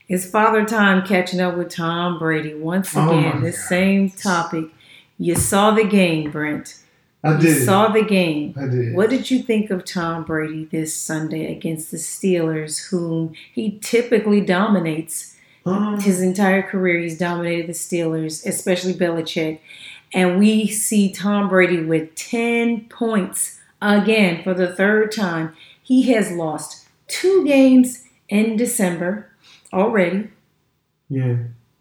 [0.07, 3.39] It's father time catching up with Tom Brady once Oh again.
[3.39, 4.65] my the same topic.
[5.17, 6.80] You saw the game, Brent.
[7.23, 7.65] I You did.
[7.65, 8.53] saw the game.
[8.57, 8.95] I did.
[8.95, 14.41] What did you think of Tom Brady this Sunday against the Steelers, whom he typically
[14.41, 15.35] dominates?
[15.63, 19.59] Um, His entire career, he's dominated the Steelers, especially Belichick.
[20.13, 25.53] And we see Tom Brady with 10 points again for the third time.
[25.83, 29.29] He has lost two games in December
[29.71, 30.29] already.
[31.09, 31.35] yeah.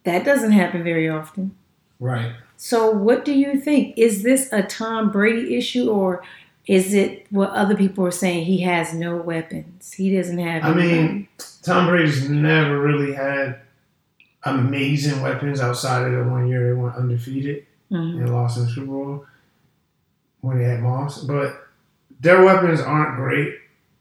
[0.04, 1.54] That doesn't happen very often.
[1.98, 2.32] Right.
[2.62, 3.96] So, what do you think?
[3.96, 6.22] Is this a Tom Brady issue, or
[6.66, 8.44] is it what other people are saying?
[8.44, 9.94] He has no weapons.
[9.94, 10.62] He doesn't have.
[10.64, 11.26] I mean.
[11.62, 13.60] Tom Brady's never really had
[14.44, 18.18] amazing weapons outside of the one year they went undefeated Mhm.
[18.20, 19.24] and lost in the Super Bowl
[20.42, 21.24] when they had Moss.
[21.24, 21.66] But
[22.20, 23.54] their weapons aren't great.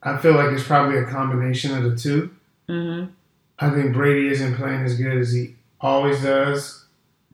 [0.04, 2.30] I feel like it's probably a combination of the two.
[2.68, 3.10] Mhm.
[3.58, 6.79] I think Brady isn't playing as good as he always does,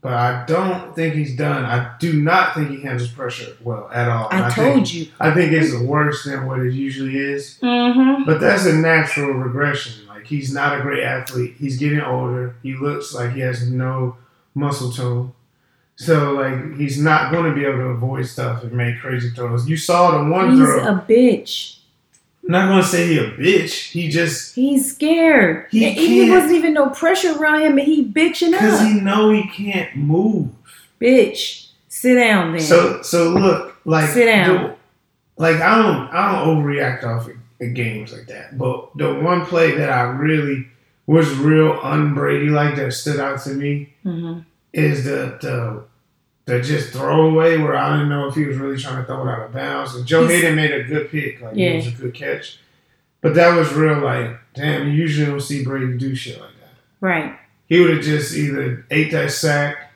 [0.05, 1.65] but I don't think he's done.
[1.65, 4.27] I do not think he handles pressure well at all.
[4.29, 5.07] I think, told you.
[5.19, 7.57] I think it's worse than what it usually is.
[7.63, 8.25] Mm-hmm.
[8.25, 10.05] But that's a natural regression.
[10.07, 11.55] Like he's not a great athlete.
[11.57, 12.55] He's getting older.
[12.61, 14.17] He looks like he has no
[14.53, 15.33] muscle tone.
[15.95, 19.67] So like he's not going to be able to avoid stuff and make crazy throws.
[19.67, 20.83] You saw the one He's throw.
[20.83, 21.79] a bitch.
[22.47, 23.89] I'm not to say he a bitch.
[23.91, 25.67] He just He's scared.
[25.71, 29.47] He wasn't even no pressure around him, and he bitching up because he know he
[29.49, 30.49] can't move.
[31.01, 32.61] Bitch, sit down then.
[32.61, 34.63] So so look like Sit down.
[34.63, 34.75] the-
[35.37, 38.57] like I don't I don't overreact off of, of games like that.
[38.57, 40.67] But the one play that I really
[41.07, 44.39] was real unbrady like that stood out to me hmm
[44.73, 45.83] is the the
[46.45, 49.31] the just throwaway where I didn't know if he was really trying to throw it
[49.31, 49.95] out of bounds.
[49.95, 51.71] And Joe Haden made a good pick, like Yeah.
[51.71, 52.59] it was a good catch.
[53.21, 56.69] But that was real like, damn, you usually don't see Brady do shit like that.
[57.01, 57.35] Right.
[57.67, 59.91] He would have just either ate that sack,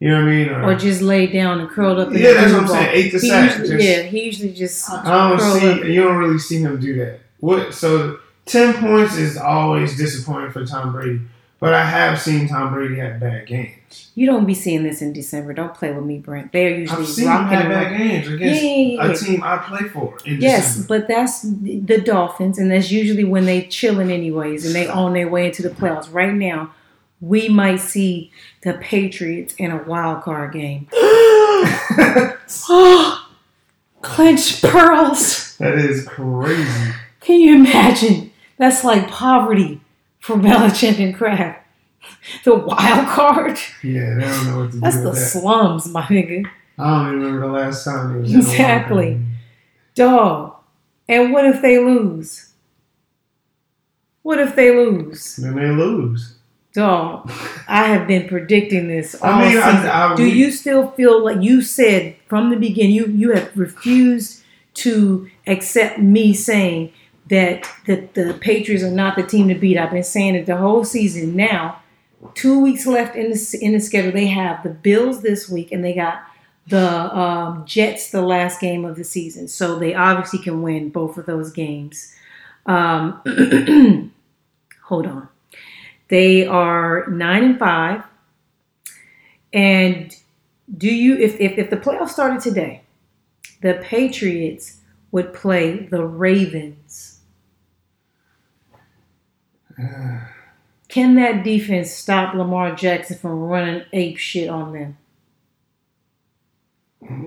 [0.00, 0.48] you know what I mean?
[0.48, 2.08] Or just laid down and curled up.
[2.08, 2.74] In Yeah, that's what I'm ball.
[2.74, 2.90] saying.
[2.92, 3.50] Ate the He sack.
[3.58, 4.90] usually- Just- yeah, he usually just.
[4.90, 5.84] I don't see up.
[5.84, 7.20] you don't really see him do that.
[7.38, 11.20] What so ten points is always disappointing for Tom Brady.
[11.66, 14.12] But I have seen Tom Brady have bad games.
[14.14, 15.52] You don't be seeing this in December.
[15.52, 16.52] Don't play with me, Brent.
[16.52, 19.10] They are usually I've seen him have bad games against yeah, yeah, yeah.
[19.10, 20.16] a team I play for.
[20.24, 20.86] In Yes, December.
[21.00, 25.26] but that's the Dolphins, and that's usually when they chilling anyways, and they on their
[25.28, 26.06] way into the playoffs.
[26.14, 26.72] Right now,
[27.20, 28.30] we might see
[28.62, 30.86] the Patriots in a wild card game.
[32.68, 33.28] Oh,
[34.02, 35.56] clenched pearls.
[35.56, 36.92] that is crazy.
[37.18, 38.30] Can you imagine?
[38.56, 39.80] That's like poverty
[40.26, 41.62] for Belichick and Kraft.
[42.44, 43.58] The wild card.
[43.82, 45.16] Yeah, they don't know what to That's do the that.
[45.16, 46.44] slums, my nigga.
[46.78, 49.20] I don't even remember the last time he was in a wild Exactly.
[49.94, 50.54] Dog.
[51.08, 52.50] And what if they lose?
[54.22, 55.36] What if they lose?
[55.36, 56.34] Then they lose.
[56.74, 57.30] Dog,
[57.68, 60.12] I have been predicting this all I mean, I-.
[60.12, 64.42] I- Do you still feel like you said from the beginning you you have refused
[64.74, 66.92] to accept me saying
[67.28, 69.78] that the, the Patriots are not the team to beat?
[69.78, 71.36] I've been saying it the whole season.
[71.36, 71.82] Now,
[72.34, 74.12] two weeks left in the in the schedule.
[74.12, 76.22] They have the Bills this week, and they got
[76.68, 79.48] the um, Jets the last game of the season.
[79.48, 82.12] So they obviously can win both of those games.
[82.66, 83.20] Um,
[84.84, 85.28] hold on.
[86.08, 88.02] They are nine and five.
[89.52, 90.14] And
[90.76, 92.82] do you if, if if the playoffs started today,
[93.62, 94.80] the Patriots
[95.12, 97.15] would play the Ravens.
[100.88, 104.98] Can that defense stop Lamar Jackson from running ape shit on them?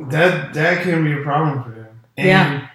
[0.09, 1.99] That that can be a problem for them.
[2.17, 2.67] And, Yeah.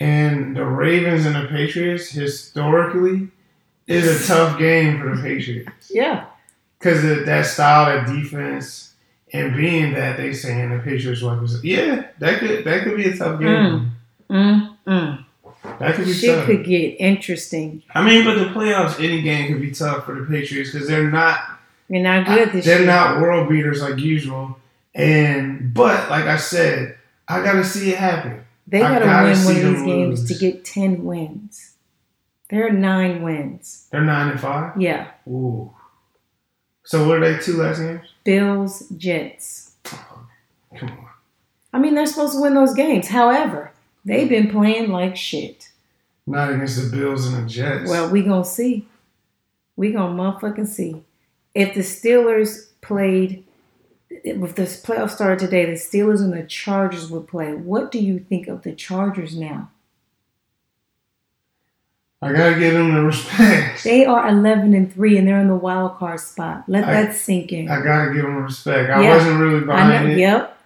[0.00, 3.28] And the Ravens and the Patriots historically
[3.86, 6.24] is a tough game for the Patriots Yeah.
[6.78, 8.94] because that style of defense
[9.32, 11.62] and being that they saying the Patriots weapons.
[11.64, 13.92] Yeah, that could that could be a tough game.
[14.28, 15.21] Mm, mm.
[15.62, 16.46] That could be Shit tough.
[16.46, 17.82] could get interesting.
[17.94, 21.10] I mean, but the playoffs, any game could be tough for the Patriots because they're
[21.10, 21.38] not.
[21.88, 22.86] They're not good this they're year.
[22.86, 24.58] not world beaters like usual.
[24.94, 26.96] And but like I said,
[27.28, 28.44] I gotta see it happen.
[28.66, 30.28] They gotta, gotta win one of these games lose.
[30.28, 31.74] to get ten wins.
[32.50, 33.88] They're nine wins.
[33.90, 34.80] They're nine and five.
[34.80, 35.08] Yeah.
[35.28, 35.72] Ooh.
[36.84, 38.06] So what are they two last games?
[38.24, 39.74] Bills, Jets.
[39.84, 41.06] Come on.
[41.72, 43.08] I mean, they're supposed to win those games.
[43.08, 43.72] However,
[44.04, 45.70] They've been playing like shit.
[46.26, 47.88] Not against the Bills and the Jets.
[47.90, 48.86] Well, we gonna see.
[49.76, 51.02] We gonna motherfucking see.
[51.54, 53.44] If the Steelers played,
[54.10, 57.54] if the playoff started today, the Steelers and the Chargers would play.
[57.54, 59.70] What do you think of the Chargers now?
[62.20, 63.82] I gotta give them the respect.
[63.82, 66.64] They are eleven and three, and they're in the wild card spot.
[66.68, 67.68] Let I- that sink in.
[67.68, 68.90] I gotta give them respect.
[68.90, 69.14] I Yeah.
[69.16, 70.56] wasn't really behind it, Yep.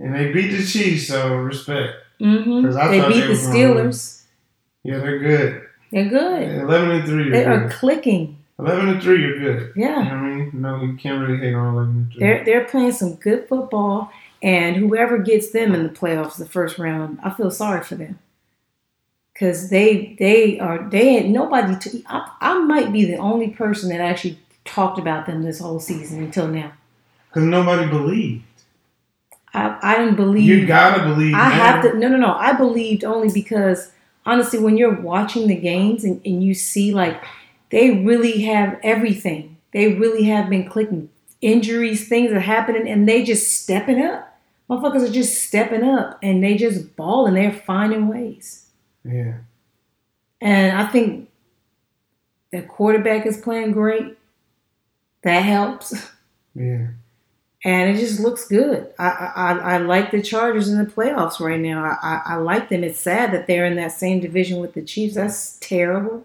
[0.00, 1.94] and they beat the Chiefs, so respect.
[2.24, 3.32] Hmm 'Cause I They beat they the.
[3.34, 4.22] Steelers.
[4.82, 5.62] Yeah, they're good.
[5.92, 6.42] They're good.
[6.62, 8.36] Eleven and three, They you're clicking.
[8.58, 9.72] Eleven and three, you're good.
[9.76, 9.98] You know Yeah.
[9.98, 10.50] what I mean?
[10.54, 14.10] No, you can't really hate on eleven and 3 They're they're playing some good football,
[14.42, 18.18] and whoever gets them in the playoffs, the first round, I feel sorry for them.
[19.38, 21.74] Cause they they are they had nobody.
[22.06, 26.46] I might be the only person that actually talked about them this whole season until
[26.48, 26.72] now.
[27.28, 28.44] Because nobody believed.
[29.54, 30.44] I I didn't believe.
[30.44, 31.34] You gotta believe.
[31.34, 31.50] I now.
[31.50, 31.98] have to.
[31.98, 32.34] No, no, no.
[32.34, 33.90] I believed only because
[34.26, 37.22] honestly, when you're watching the games and, and you see like
[37.70, 41.10] they really have everything, they really have been clicking.
[41.40, 44.30] Injuries, things are happening, and they just stepping up.
[44.70, 47.34] Motherfuckers are just stepping up, and they just balling.
[47.34, 48.66] They're finding ways,
[49.04, 49.34] Yeah.
[50.40, 51.28] and I think
[52.50, 54.16] the quarterback is playing great.
[55.22, 55.94] That helps.
[56.54, 56.86] Yeah.
[57.64, 58.92] And it just looks good.
[58.98, 61.82] I, I I like the Chargers in the playoffs right now.
[61.82, 62.84] I, I I like them.
[62.84, 65.14] It's sad that they're in that same division with the Chiefs.
[65.14, 66.24] That's terrible.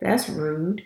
[0.00, 0.84] That's rude.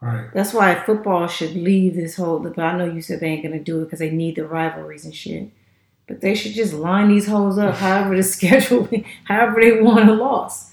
[0.00, 0.28] Right.
[0.34, 2.40] That's why football should leave this whole.
[2.40, 5.04] But I know you said they ain't gonna do it because they need the rivalries
[5.04, 5.50] and shit.
[6.08, 8.88] But they should just line these holes up, however the schedule,
[9.24, 10.72] however they want or lost.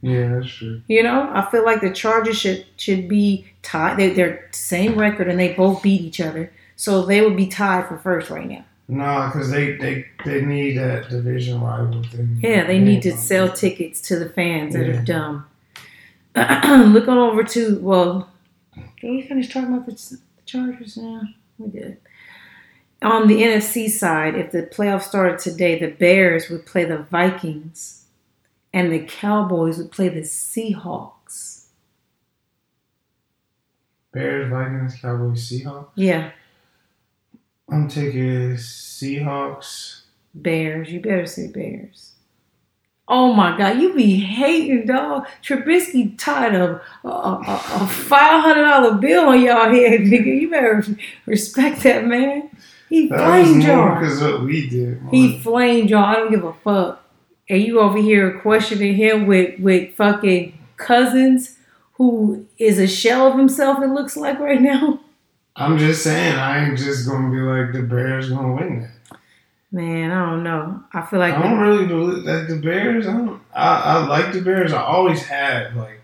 [0.00, 0.82] Yeah, that's true.
[0.86, 3.96] You know, I feel like the Chargers should should be tied.
[3.96, 7.88] They, they're same record and they both beat each other, so they would be tied
[7.88, 8.64] for first right now.
[8.88, 12.38] No, because they, they they need that division rival thing.
[12.40, 15.00] Yeah, they need to sell tickets to the fans that Yeah.
[15.00, 15.46] are dumb.
[16.94, 18.30] Look on over to well,
[19.00, 21.22] did we finish talking about the, the Chargers now?
[21.58, 21.98] We did.
[23.02, 28.06] On the NFC side, if the playoffs started today, the Bears would play the Vikings,
[28.72, 31.66] and the Cowboys would play the Seahawks.
[34.12, 35.90] Bears, Vikings, Cowboys, Seahawks.
[35.94, 36.30] Yeah,
[37.70, 40.02] I'm taking Seahawks.
[40.34, 40.90] Bears.
[40.90, 42.12] You better say Bears.
[43.10, 45.26] Oh my God, you be hating, dog.
[45.42, 50.40] Trubisky tied a, a, a, a five hundred dollar bill on y'all head, nigga.
[50.42, 50.84] You better
[51.24, 52.50] respect that man.
[52.90, 53.94] He That flamed y'all.
[53.98, 55.00] because what we did.
[55.10, 56.04] He flamed y'all.
[56.04, 57.02] I don't give a fuck.
[57.48, 61.56] And you over here questioning him with with fucking Cousins,
[61.94, 63.82] who is a shell of himself.
[63.82, 65.00] It looks like right now.
[65.58, 69.18] I'm just saying, I ain't just gonna be like the Bears gonna win that.
[69.70, 70.82] Man, I don't know.
[70.94, 73.06] I feel like I don't really believe that the Bears.
[73.06, 73.42] I don't.
[73.54, 74.72] I, I like the Bears.
[74.72, 75.74] I always have.
[75.76, 76.00] Like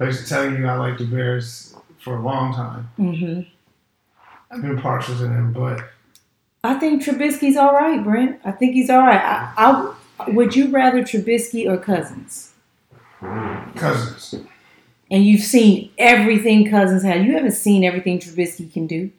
[0.00, 2.88] I used to tell you, I like the Bears for a long time.
[2.96, 3.40] hmm
[4.50, 5.80] I've been partial to them, but
[6.62, 8.40] I think Trubisky's all right, Brent.
[8.44, 9.20] I think he's all right.
[9.20, 9.52] I,
[10.18, 12.52] I would you rather Trubisky or Cousins?
[13.76, 14.34] Cousins.
[15.14, 17.24] And you've seen everything Cousins had.
[17.24, 19.12] You haven't seen everything Trubisky can do.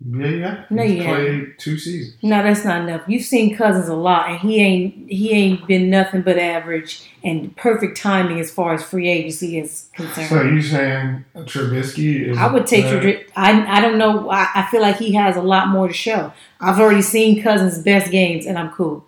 [0.00, 0.64] Yeah, yeah.
[0.70, 2.22] No, He's you played two seasons.
[2.22, 3.02] No, that's not enough.
[3.08, 7.56] You've seen Cousins a lot, and he ain't he ain't been nothing but average and
[7.56, 10.28] perfect timing as far as free agency is concerned.
[10.28, 12.38] So you saying Trubisky is?
[12.38, 12.84] I would take?
[12.84, 13.24] Trubisky.
[13.34, 14.30] I I don't know.
[14.30, 16.32] I, I feel like he has a lot more to show.
[16.60, 19.04] I've already seen Cousins' best games, and I'm cool.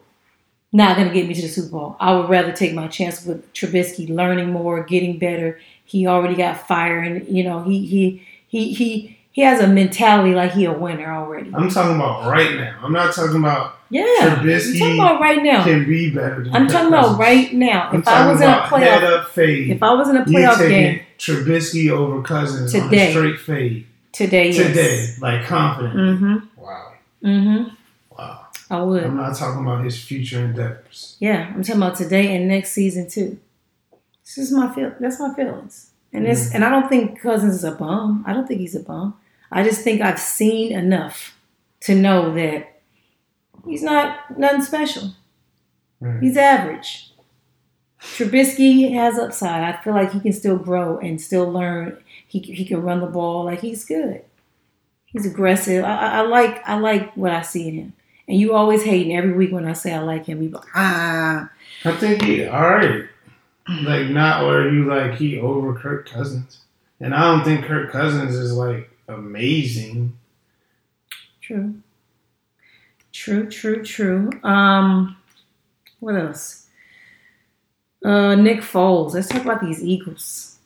[0.73, 1.97] Not gonna get me to the Super Bowl.
[2.01, 5.61] I would rather take my chance with Trubisky, learning more, getting better.
[5.85, 10.35] He already got fire, and you know he he he he he has a mentality
[10.35, 11.51] like he a winner already.
[11.55, 12.79] I'm talking about right now.
[12.83, 15.65] I'm not talking about Yeah, Trubisky I'm talking about right now.
[15.65, 16.43] can be better.
[16.45, 17.91] Than I'm talking about right now.
[17.93, 19.71] If I was in a playoff, fade.
[19.71, 23.09] if I was in a playoff game Trubisky over Cousins on Today.
[23.09, 24.57] a straight fade today, yes.
[24.69, 25.95] today, like confident.
[25.95, 26.61] Mm-hmm.
[26.63, 26.93] Wow,
[27.25, 27.75] Mm-hmm.
[28.17, 28.47] wow.
[28.71, 29.05] I would.
[29.05, 31.17] I'm not talking about his future endeavors.
[31.21, 33.39] Yeah, I'm talking about today and next season too.
[34.25, 34.93] This is my feel.
[35.01, 35.91] That's my feelings.
[36.13, 36.57] And this, Mm-hmm.
[36.57, 38.25] and I don't think Cousins is a bum.
[38.27, 39.15] I don't think he's a bum.
[39.51, 41.37] I just think I've seen enough
[41.81, 42.81] to know that
[43.67, 45.11] he's not nothing special.
[46.01, 46.23] Right.
[46.23, 47.11] He's average.
[48.01, 49.63] Trubisky has upside.
[49.63, 51.97] I feel like he can still grow and still learn.
[52.27, 53.45] He he can run the ball.
[53.45, 54.23] Like he's good.
[55.07, 55.85] He's aggressive.
[55.85, 57.93] I, I, like I like what I see in him.
[58.29, 60.43] And you always hating every week when I say I like him.
[60.43, 61.49] You go ah.
[61.85, 63.05] I think he all right.
[63.69, 66.61] Like not where you like he over Kirk Cousins,
[67.01, 70.19] and I don't think Kirk Cousins is like amazing.
[71.41, 71.75] True.
[73.13, 74.31] True, true, true.
[74.43, 75.17] Um,
[76.01, 76.67] What else?
[78.05, 79.15] Uh, Nick Foles.
[79.15, 80.59] Let's talk about these Eagles.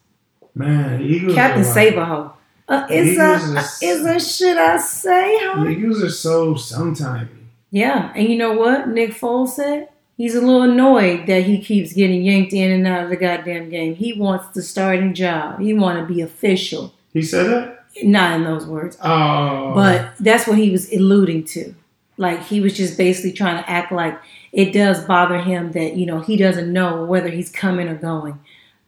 [0.55, 1.35] Man, Eagles.
[1.37, 2.33] Captain are like, Saberho.
[2.69, 5.39] Uh, is a is- is a should I say?
[5.41, 5.69] Huh?
[5.69, 7.29] Eagles are so sometimey.
[7.71, 9.89] Yeah, and you know what Nick Foles said?
[10.19, 13.71] He's a little annoyed that he keeps getting yanked in and out of the goddamn
[13.71, 13.95] game.
[13.95, 15.61] He wants the starting job.
[15.61, 16.93] He want to be official.
[17.13, 17.85] He said that.
[18.03, 21.75] Not in those words, Oh, but that's what he was alluding to.
[22.17, 24.21] Like he was just basically trying to act like
[24.53, 28.41] it does bother him that you know he doesn't know whether he's coming or going.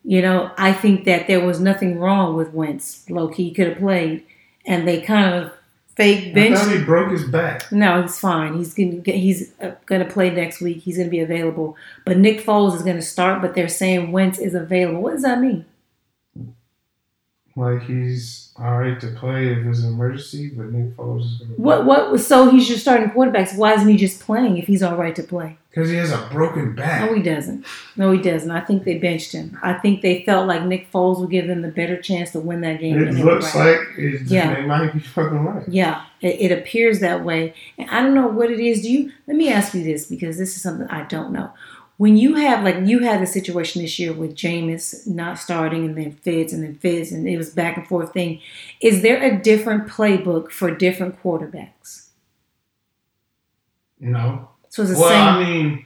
[0.05, 3.09] You know, I think that there was nothing wrong with Wentz.
[3.09, 4.24] Low key, could have played,
[4.66, 5.52] and they kind of
[5.97, 7.71] fake I thought he broke his back.
[7.73, 8.57] no, he's fine.
[8.57, 10.79] He's gonna get, he's uh, gonna play next week.
[10.79, 11.77] He's gonna be available.
[12.05, 13.43] But Nick Foles is gonna start.
[13.43, 15.03] But they're saying Wentz is available.
[15.03, 15.65] What does that mean?
[17.61, 21.53] Like he's all right to play if it's an emergency, but Nick Foles is gonna.
[21.57, 22.19] What what?
[22.20, 23.49] So he's your starting quarterback.
[23.49, 25.59] So why isn't he just playing if he's all right to play?
[25.70, 27.09] Because he has a broken back.
[27.09, 27.65] No, he doesn't.
[27.97, 28.51] No, he doesn't.
[28.51, 29.59] I think they benched him.
[29.62, 32.62] I think they felt like Nick Foles would give them the better chance to win
[32.62, 33.01] that game.
[33.01, 33.78] It and they were looks right.
[33.78, 34.55] like it, Yeah.
[34.55, 35.69] they might be fucking right.
[35.69, 37.55] Yeah, it, it appears that way.
[37.78, 38.82] And I don't know what it is.
[38.82, 39.12] Do you?
[39.28, 41.53] Let me ask you this because this is something I don't know.
[42.01, 45.98] When you have like you had a situation this year with Jameis not starting and
[45.98, 48.40] then Fitz and then Fitz and it was back and forth thing.
[48.81, 52.06] Is there a different playbook for different quarterbacks?
[53.98, 54.48] No.
[54.70, 55.28] So it's the Well, same.
[55.28, 55.85] I mean,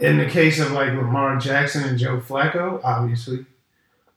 [0.00, 3.46] in the case of like Lamar Jackson and Joe Flacco, obviously.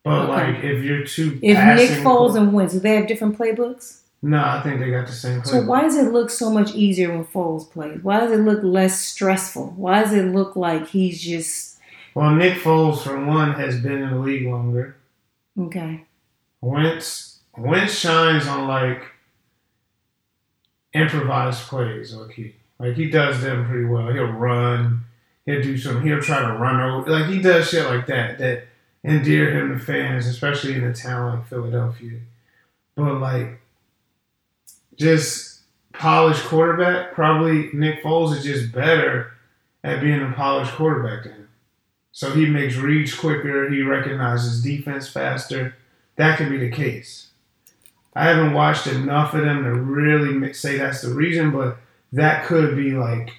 [0.03, 0.53] But Okay.
[0.53, 3.99] like if you're two if Nick Foles and Wentz, do they have different playbooks?
[4.21, 7.11] No, I think they got the same So why does it look so much easier
[7.11, 8.03] when Foles plays?
[8.03, 9.73] Why does it look less stressful?
[9.77, 11.79] Why does it look like he's just
[12.13, 14.97] Well, Nick Foles, for one, has been in the league longer.
[15.57, 16.03] okay?
[16.61, 19.03] Wentz Wentz shines on like
[20.93, 22.55] improvised plays, okay.
[22.79, 24.11] Like he does them pretty well.
[24.11, 25.05] He'll run,
[25.45, 28.67] he'll do some he'll try to run over like he does shit like that that
[29.03, 32.19] endear him to fans, especially in a town like Philadelphia.
[32.95, 33.61] But like
[34.99, 35.61] just
[35.93, 39.31] polished quarterback, probably Nick Foles is just better
[39.83, 41.49] at being a polished quarterback than him.
[42.11, 45.75] So he makes reads quicker, he recognizes defense faster.
[46.17, 47.27] That could be the case.
[48.13, 51.77] I haven't watched enough of them to really say that's the reason, but
[52.11, 53.31] that could be like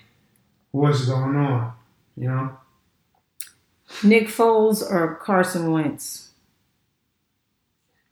[0.70, 1.72] what's going on,
[2.16, 2.56] you know?
[4.02, 6.30] Nick Foles or Carson Wentz?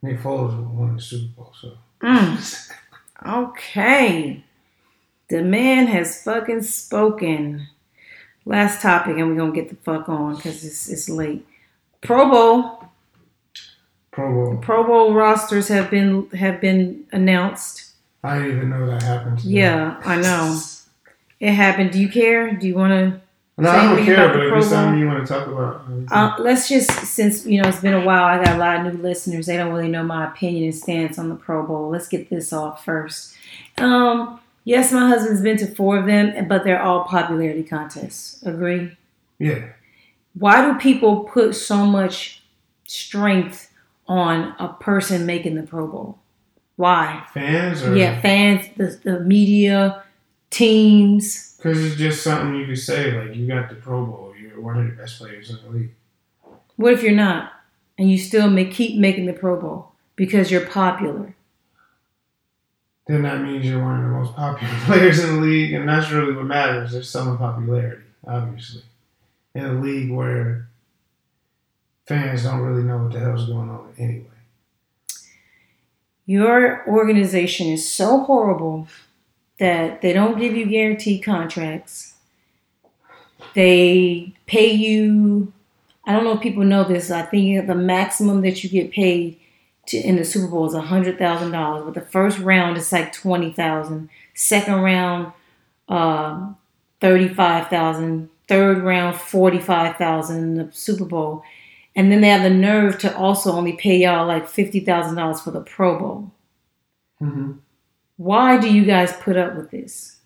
[0.01, 2.71] Nick Foles won the Super Bowl, so Mm.
[3.25, 4.43] Okay.
[5.29, 7.67] The man has fucking spoken.
[8.45, 11.45] Last topic, and we're gonna get the fuck on because it's it's late.
[12.01, 12.83] Pro Bowl.
[14.11, 14.57] Pro Bowl.
[14.57, 17.91] Pro Bowl rosters have been have been announced.
[18.23, 19.39] I didn't even know that happened.
[19.39, 19.51] Today.
[19.51, 20.59] Yeah, I know.
[21.39, 21.91] It happened.
[21.91, 22.51] Do you care?
[22.51, 23.21] Do you want to?
[23.59, 26.69] No, Say I don't care, but it's something you want to talk about, Uh, let's
[26.69, 28.23] just since you know it's been a while.
[28.23, 29.45] I got a lot of new listeners.
[29.47, 31.89] They don't really know my opinion and stance on the Pro Bowl.
[31.89, 33.35] Let's get this off first.
[33.77, 38.41] Um, yes, my husband's been to four of them, but they're all popularity contests.
[38.43, 38.95] Agree?
[39.39, 39.69] yeah.
[40.35, 42.43] Why do people put so much
[42.85, 43.71] strength
[44.07, 46.19] on a person making the Pro Bowl?
[46.75, 47.25] Why?
[47.33, 50.03] Fans or Yeah, fans, the, the media,
[50.49, 51.55] teams.
[51.57, 54.77] because it's just something you could say like you got the Pro Bowl, you're one
[54.77, 55.91] of the best players in the league.
[56.75, 57.51] What if you're not,
[57.97, 61.35] and you still make, keep making the Pro Bowl because you're popular?
[63.07, 66.11] Then that means you're one of the most popular players in the league, and that's
[66.11, 66.91] really what matters.
[66.91, 68.83] There's some popularity, obviously,
[69.55, 70.69] in a league where
[72.05, 74.25] fans don't really know what the hell's going on anyway.
[76.25, 78.87] Your organization is so horrible
[79.59, 82.15] that they don't give you guaranteed contracts.
[83.53, 85.53] They pay you.
[86.05, 87.11] I don't know if people know this.
[87.11, 89.39] I think the maximum that you get paid
[89.87, 91.83] to, in the Super Bowl is hundred thousand dollars.
[91.85, 94.09] But the first round is like twenty thousand.
[94.33, 95.33] Second round,
[95.87, 96.53] uh,
[97.01, 98.29] thirty-five thousand.
[98.47, 100.55] Third round, forty-five thousand.
[100.55, 101.43] The Super Bowl,
[101.95, 105.41] and then they have the nerve to also only pay y'all like fifty thousand dollars
[105.41, 106.31] for the Pro Bowl.
[107.21, 107.51] Mm-hmm.
[108.19, 110.17] Why do you guys put up with this?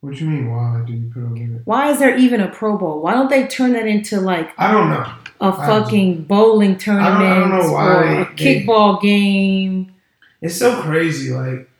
[0.00, 0.50] What do you mean?
[0.50, 1.60] Why do you put up with it?
[1.64, 3.00] Why is there even a Pro Bowl?
[3.00, 5.08] Why don't they turn that into like I don't know.
[5.40, 9.94] a fucking bowling tournament I don't know why or a they- kickball game?
[10.42, 11.32] It's so crazy.
[11.32, 11.70] Like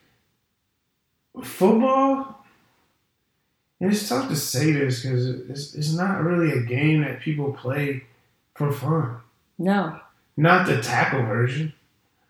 [1.42, 2.44] football,
[3.80, 7.52] and it's tough to say this because it's, it's not really a game that people
[7.52, 8.04] play
[8.54, 9.16] for fun.
[9.58, 9.98] No.
[10.36, 11.72] Not the tackle version.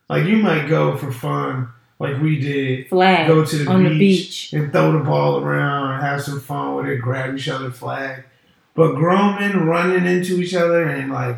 [0.08, 3.92] Like you might go for fun, like we did, Flag go to the on beach,
[3.92, 4.52] the beach.
[4.52, 8.24] and throw the ball around and have some fun with it, grab each other flag.
[8.74, 11.36] But grown men running into each other and like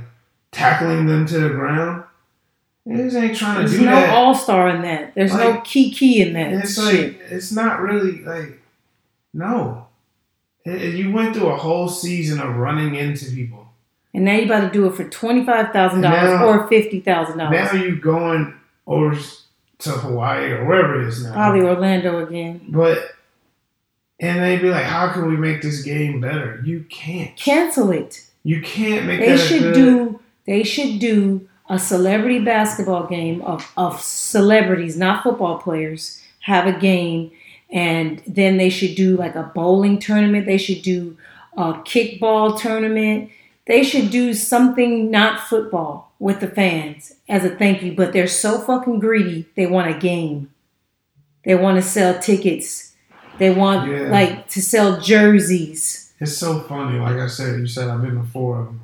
[0.50, 2.02] tackling them to the ground,
[2.86, 4.10] niggas ain't trying to There's do no that.
[4.14, 5.14] all star in that.
[5.14, 6.52] There's no Like, Kiki in that.
[6.54, 7.12] it's shit.
[7.12, 8.60] like it's not really like
[9.32, 9.86] no.
[10.64, 13.68] It- it- you went through a whole season of running into people.
[14.14, 17.38] and now you about to do it for twenty five thousand dollars or fifty thousand
[17.38, 17.72] dollars.
[17.72, 18.54] Now you going
[18.86, 19.16] over
[19.78, 21.32] to Hawaii or wherever it is now.
[21.32, 22.60] Probably Orlando again.
[22.68, 23.14] But
[24.20, 27.36] and they'd be like, "How can we make this game better?" You can't.
[27.36, 28.24] Cancel it.
[28.42, 30.20] You can't make They should do.
[30.46, 36.22] They should do a celebrity basketball game of of celebrities, not football players.
[36.40, 37.30] Have a game,
[37.70, 40.46] and then they should do like a bowling tournament.
[40.46, 41.16] They should do
[41.56, 43.30] a kickball tournament.
[43.66, 47.92] They should do something not football with the fans as a thank you.
[47.94, 49.46] But they're so fucking greedy.
[49.56, 50.50] They want a game.
[51.44, 52.94] They want to sell tickets.
[53.38, 54.08] They want Yeah.
[54.08, 56.12] like to sell jerseys.
[56.20, 56.98] It's so funny.
[56.98, 58.80] Like I said, you said I've been to four of them,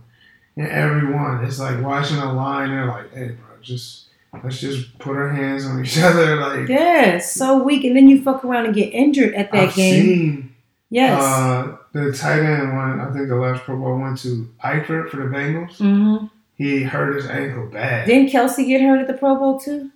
[0.56, 2.70] and everyone it's like watching a line.
[2.70, 4.04] They're like, "Hey, bro, just
[4.44, 8.22] let's just put our hands on each other." Like Yeah, so weak, and then you
[8.22, 10.04] fuck around and get injured at that I've game.
[10.04, 10.54] seen
[10.90, 11.20] yes.
[11.20, 13.00] uh, the tight end one.
[13.00, 15.76] I think the last Pro Bowl went to Eifert for the Bengals.
[15.78, 18.06] hmm He hurt his ankle bad.
[18.06, 19.90] Didn't Kelce get hurt at the Pro Bowl too?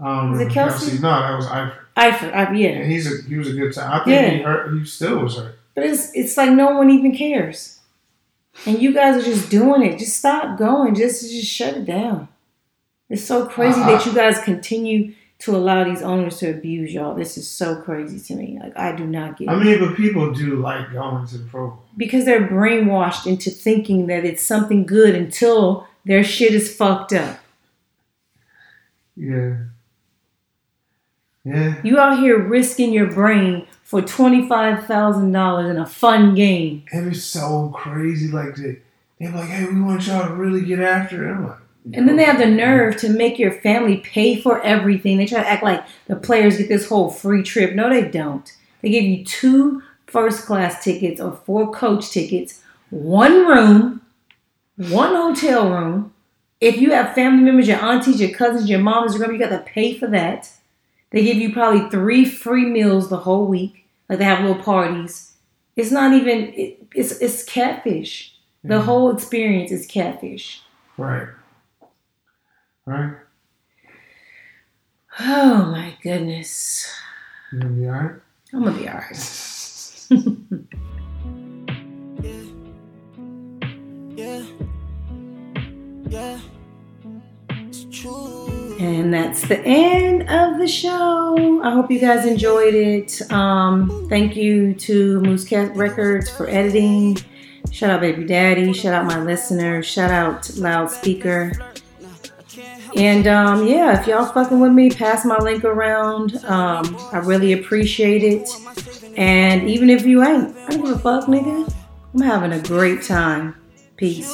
[0.00, 1.00] um, Was it Kelce?
[1.00, 1.74] No, that was Eifert.
[1.96, 2.68] Eifert, I, yeah.
[2.70, 4.00] And he's a he was a good time.
[4.00, 4.72] I think he hurt.
[4.74, 5.58] He still was hurt.
[5.74, 7.78] But it's it's like no one even cares,
[8.66, 9.98] and you guys are just doing it.
[9.98, 10.94] Just stop going.
[10.94, 12.28] Just just shut it down.
[13.08, 13.86] It's so crazy Uh-uh.
[13.98, 17.14] that you guys continue to allow these owners to abuse y'all.
[17.14, 18.58] This is so crazy to me.
[18.62, 19.50] Like I do not get.
[19.50, 21.82] I mean, but people do like going to the Pro Bowl.
[21.96, 27.38] because they're brainwashed into thinking that it's something good until their shit is fucked up.
[29.16, 29.56] Yeah.
[31.44, 31.80] Yeah.
[31.82, 36.84] You out here risking your brain for twenty five thousand dollars in a fun game.
[36.92, 38.28] And it's so crazy.
[38.30, 38.78] Like they,
[39.18, 41.58] they're like, "Hey, we want y'all to really get after it." I'm like,
[41.94, 45.18] And then they have the nerve to make your family pay for everything.
[45.18, 47.74] They try to act like the players get this whole free trip.
[47.74, 48.50] No, they don't.
[48.80, 52.60] They give you two first class tickets or four coach tickets,
[52.90, 54.01] one room,
[54.90, 56.14] one hotel room.
[56.60, 59.56] If you have family members, your aunties, your cousins, your moms, your grandma, you got
[59.56, 60.50] to pay for that.
[61.10, 63.86] They give you probably three free meals the whole week.
[64.08, 65.32] Like they have little parties.
[65.76, 66.52] It's not even.
[66.54, 68.34] It, it's it's catfish.
[68.64, 68.84] The Mhm.
[68.84, 70.62] whole experience is catfish.
[70.96, 71.28] Right.
[72.86, 73.14] Right.
[75.20, 76.86] Oh my goodness.
[77.52, 78.20] You gonna be alright?
[78.52, 79.18] I'm gonna be alright.
[82.22, 82.42] Yeah.
[84.14, 84.44] Yeah.
[88.80, 91.62] And that's the end of the show.
[91.62, 93.22] I hope you guys enjoyed it.
[93.30, 97.18] Um, thank you to Moose Cat Records for editing.
[97.70, 98.72] Shout out Baby Daddy.
[98.72, 99.86] Shout out my listeners.
[99.86, 101.52] Shout out Loudspeaker.
[102.96, 106.36] And um, yeah, if y'all fucking with me, pass my link around.
[106.44, 108.48] Um, I really appreciate it.
[109.16, 111.72] And even if you ain't, I don't give a fuck, nigga.
[112.14, 113.54] I'm having a great time.
[113.96, 114.30] Peace.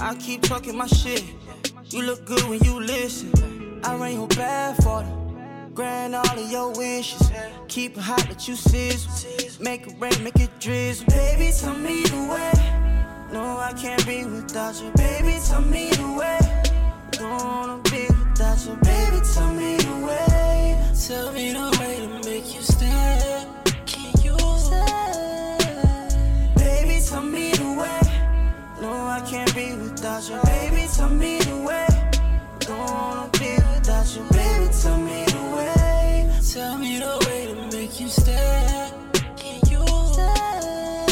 [0.00, 1.24] I keep talking my shit.
[1.86, 3.80] You look good when you listen.
[3.84, 5.04] I ran your bad for.
[5.74, 7.30] Grant all of your wishes.
[7.68, 9.62] Keep it hot that you sizzle.
[9.62, 11.06] Make it rain, make it drizzle.
[11.06, 13.30] Baby, tell me the way.
[13.32, 14.90] No, I can't be without you.
[14.96, 16.62] Baby, tell me the way.
[17.12, 18.76] Don't wanna be without you.
[18.82, 20.92] Baby, tell me the way.
[21.06, 22.23] Tell me the way to
[29.14, 30.40] I can't be without you.
[30.42, 31.86] Baby, tell me the way.
[32.58, 34.22] Don't wanna be without you.
[34.32, 36.40] Baby, tell me the way.
[36.52, 38.90] Tell me the way to make you stay.
[39.36, 41.06] Can you stay?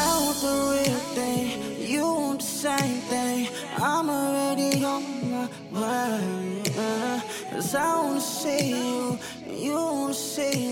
[0.00, 1.86] I want the real thing.
[1.86, 3.48] You want the same thing.
[3.76, 6.18] I'm already on my
[6.78, 7.20] uh,
[7.50, 9.18] Cause I wanna see you.
[9.46, 10.66] You wanna see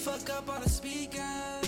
[0.00, 1.59] fuck up on the speaker.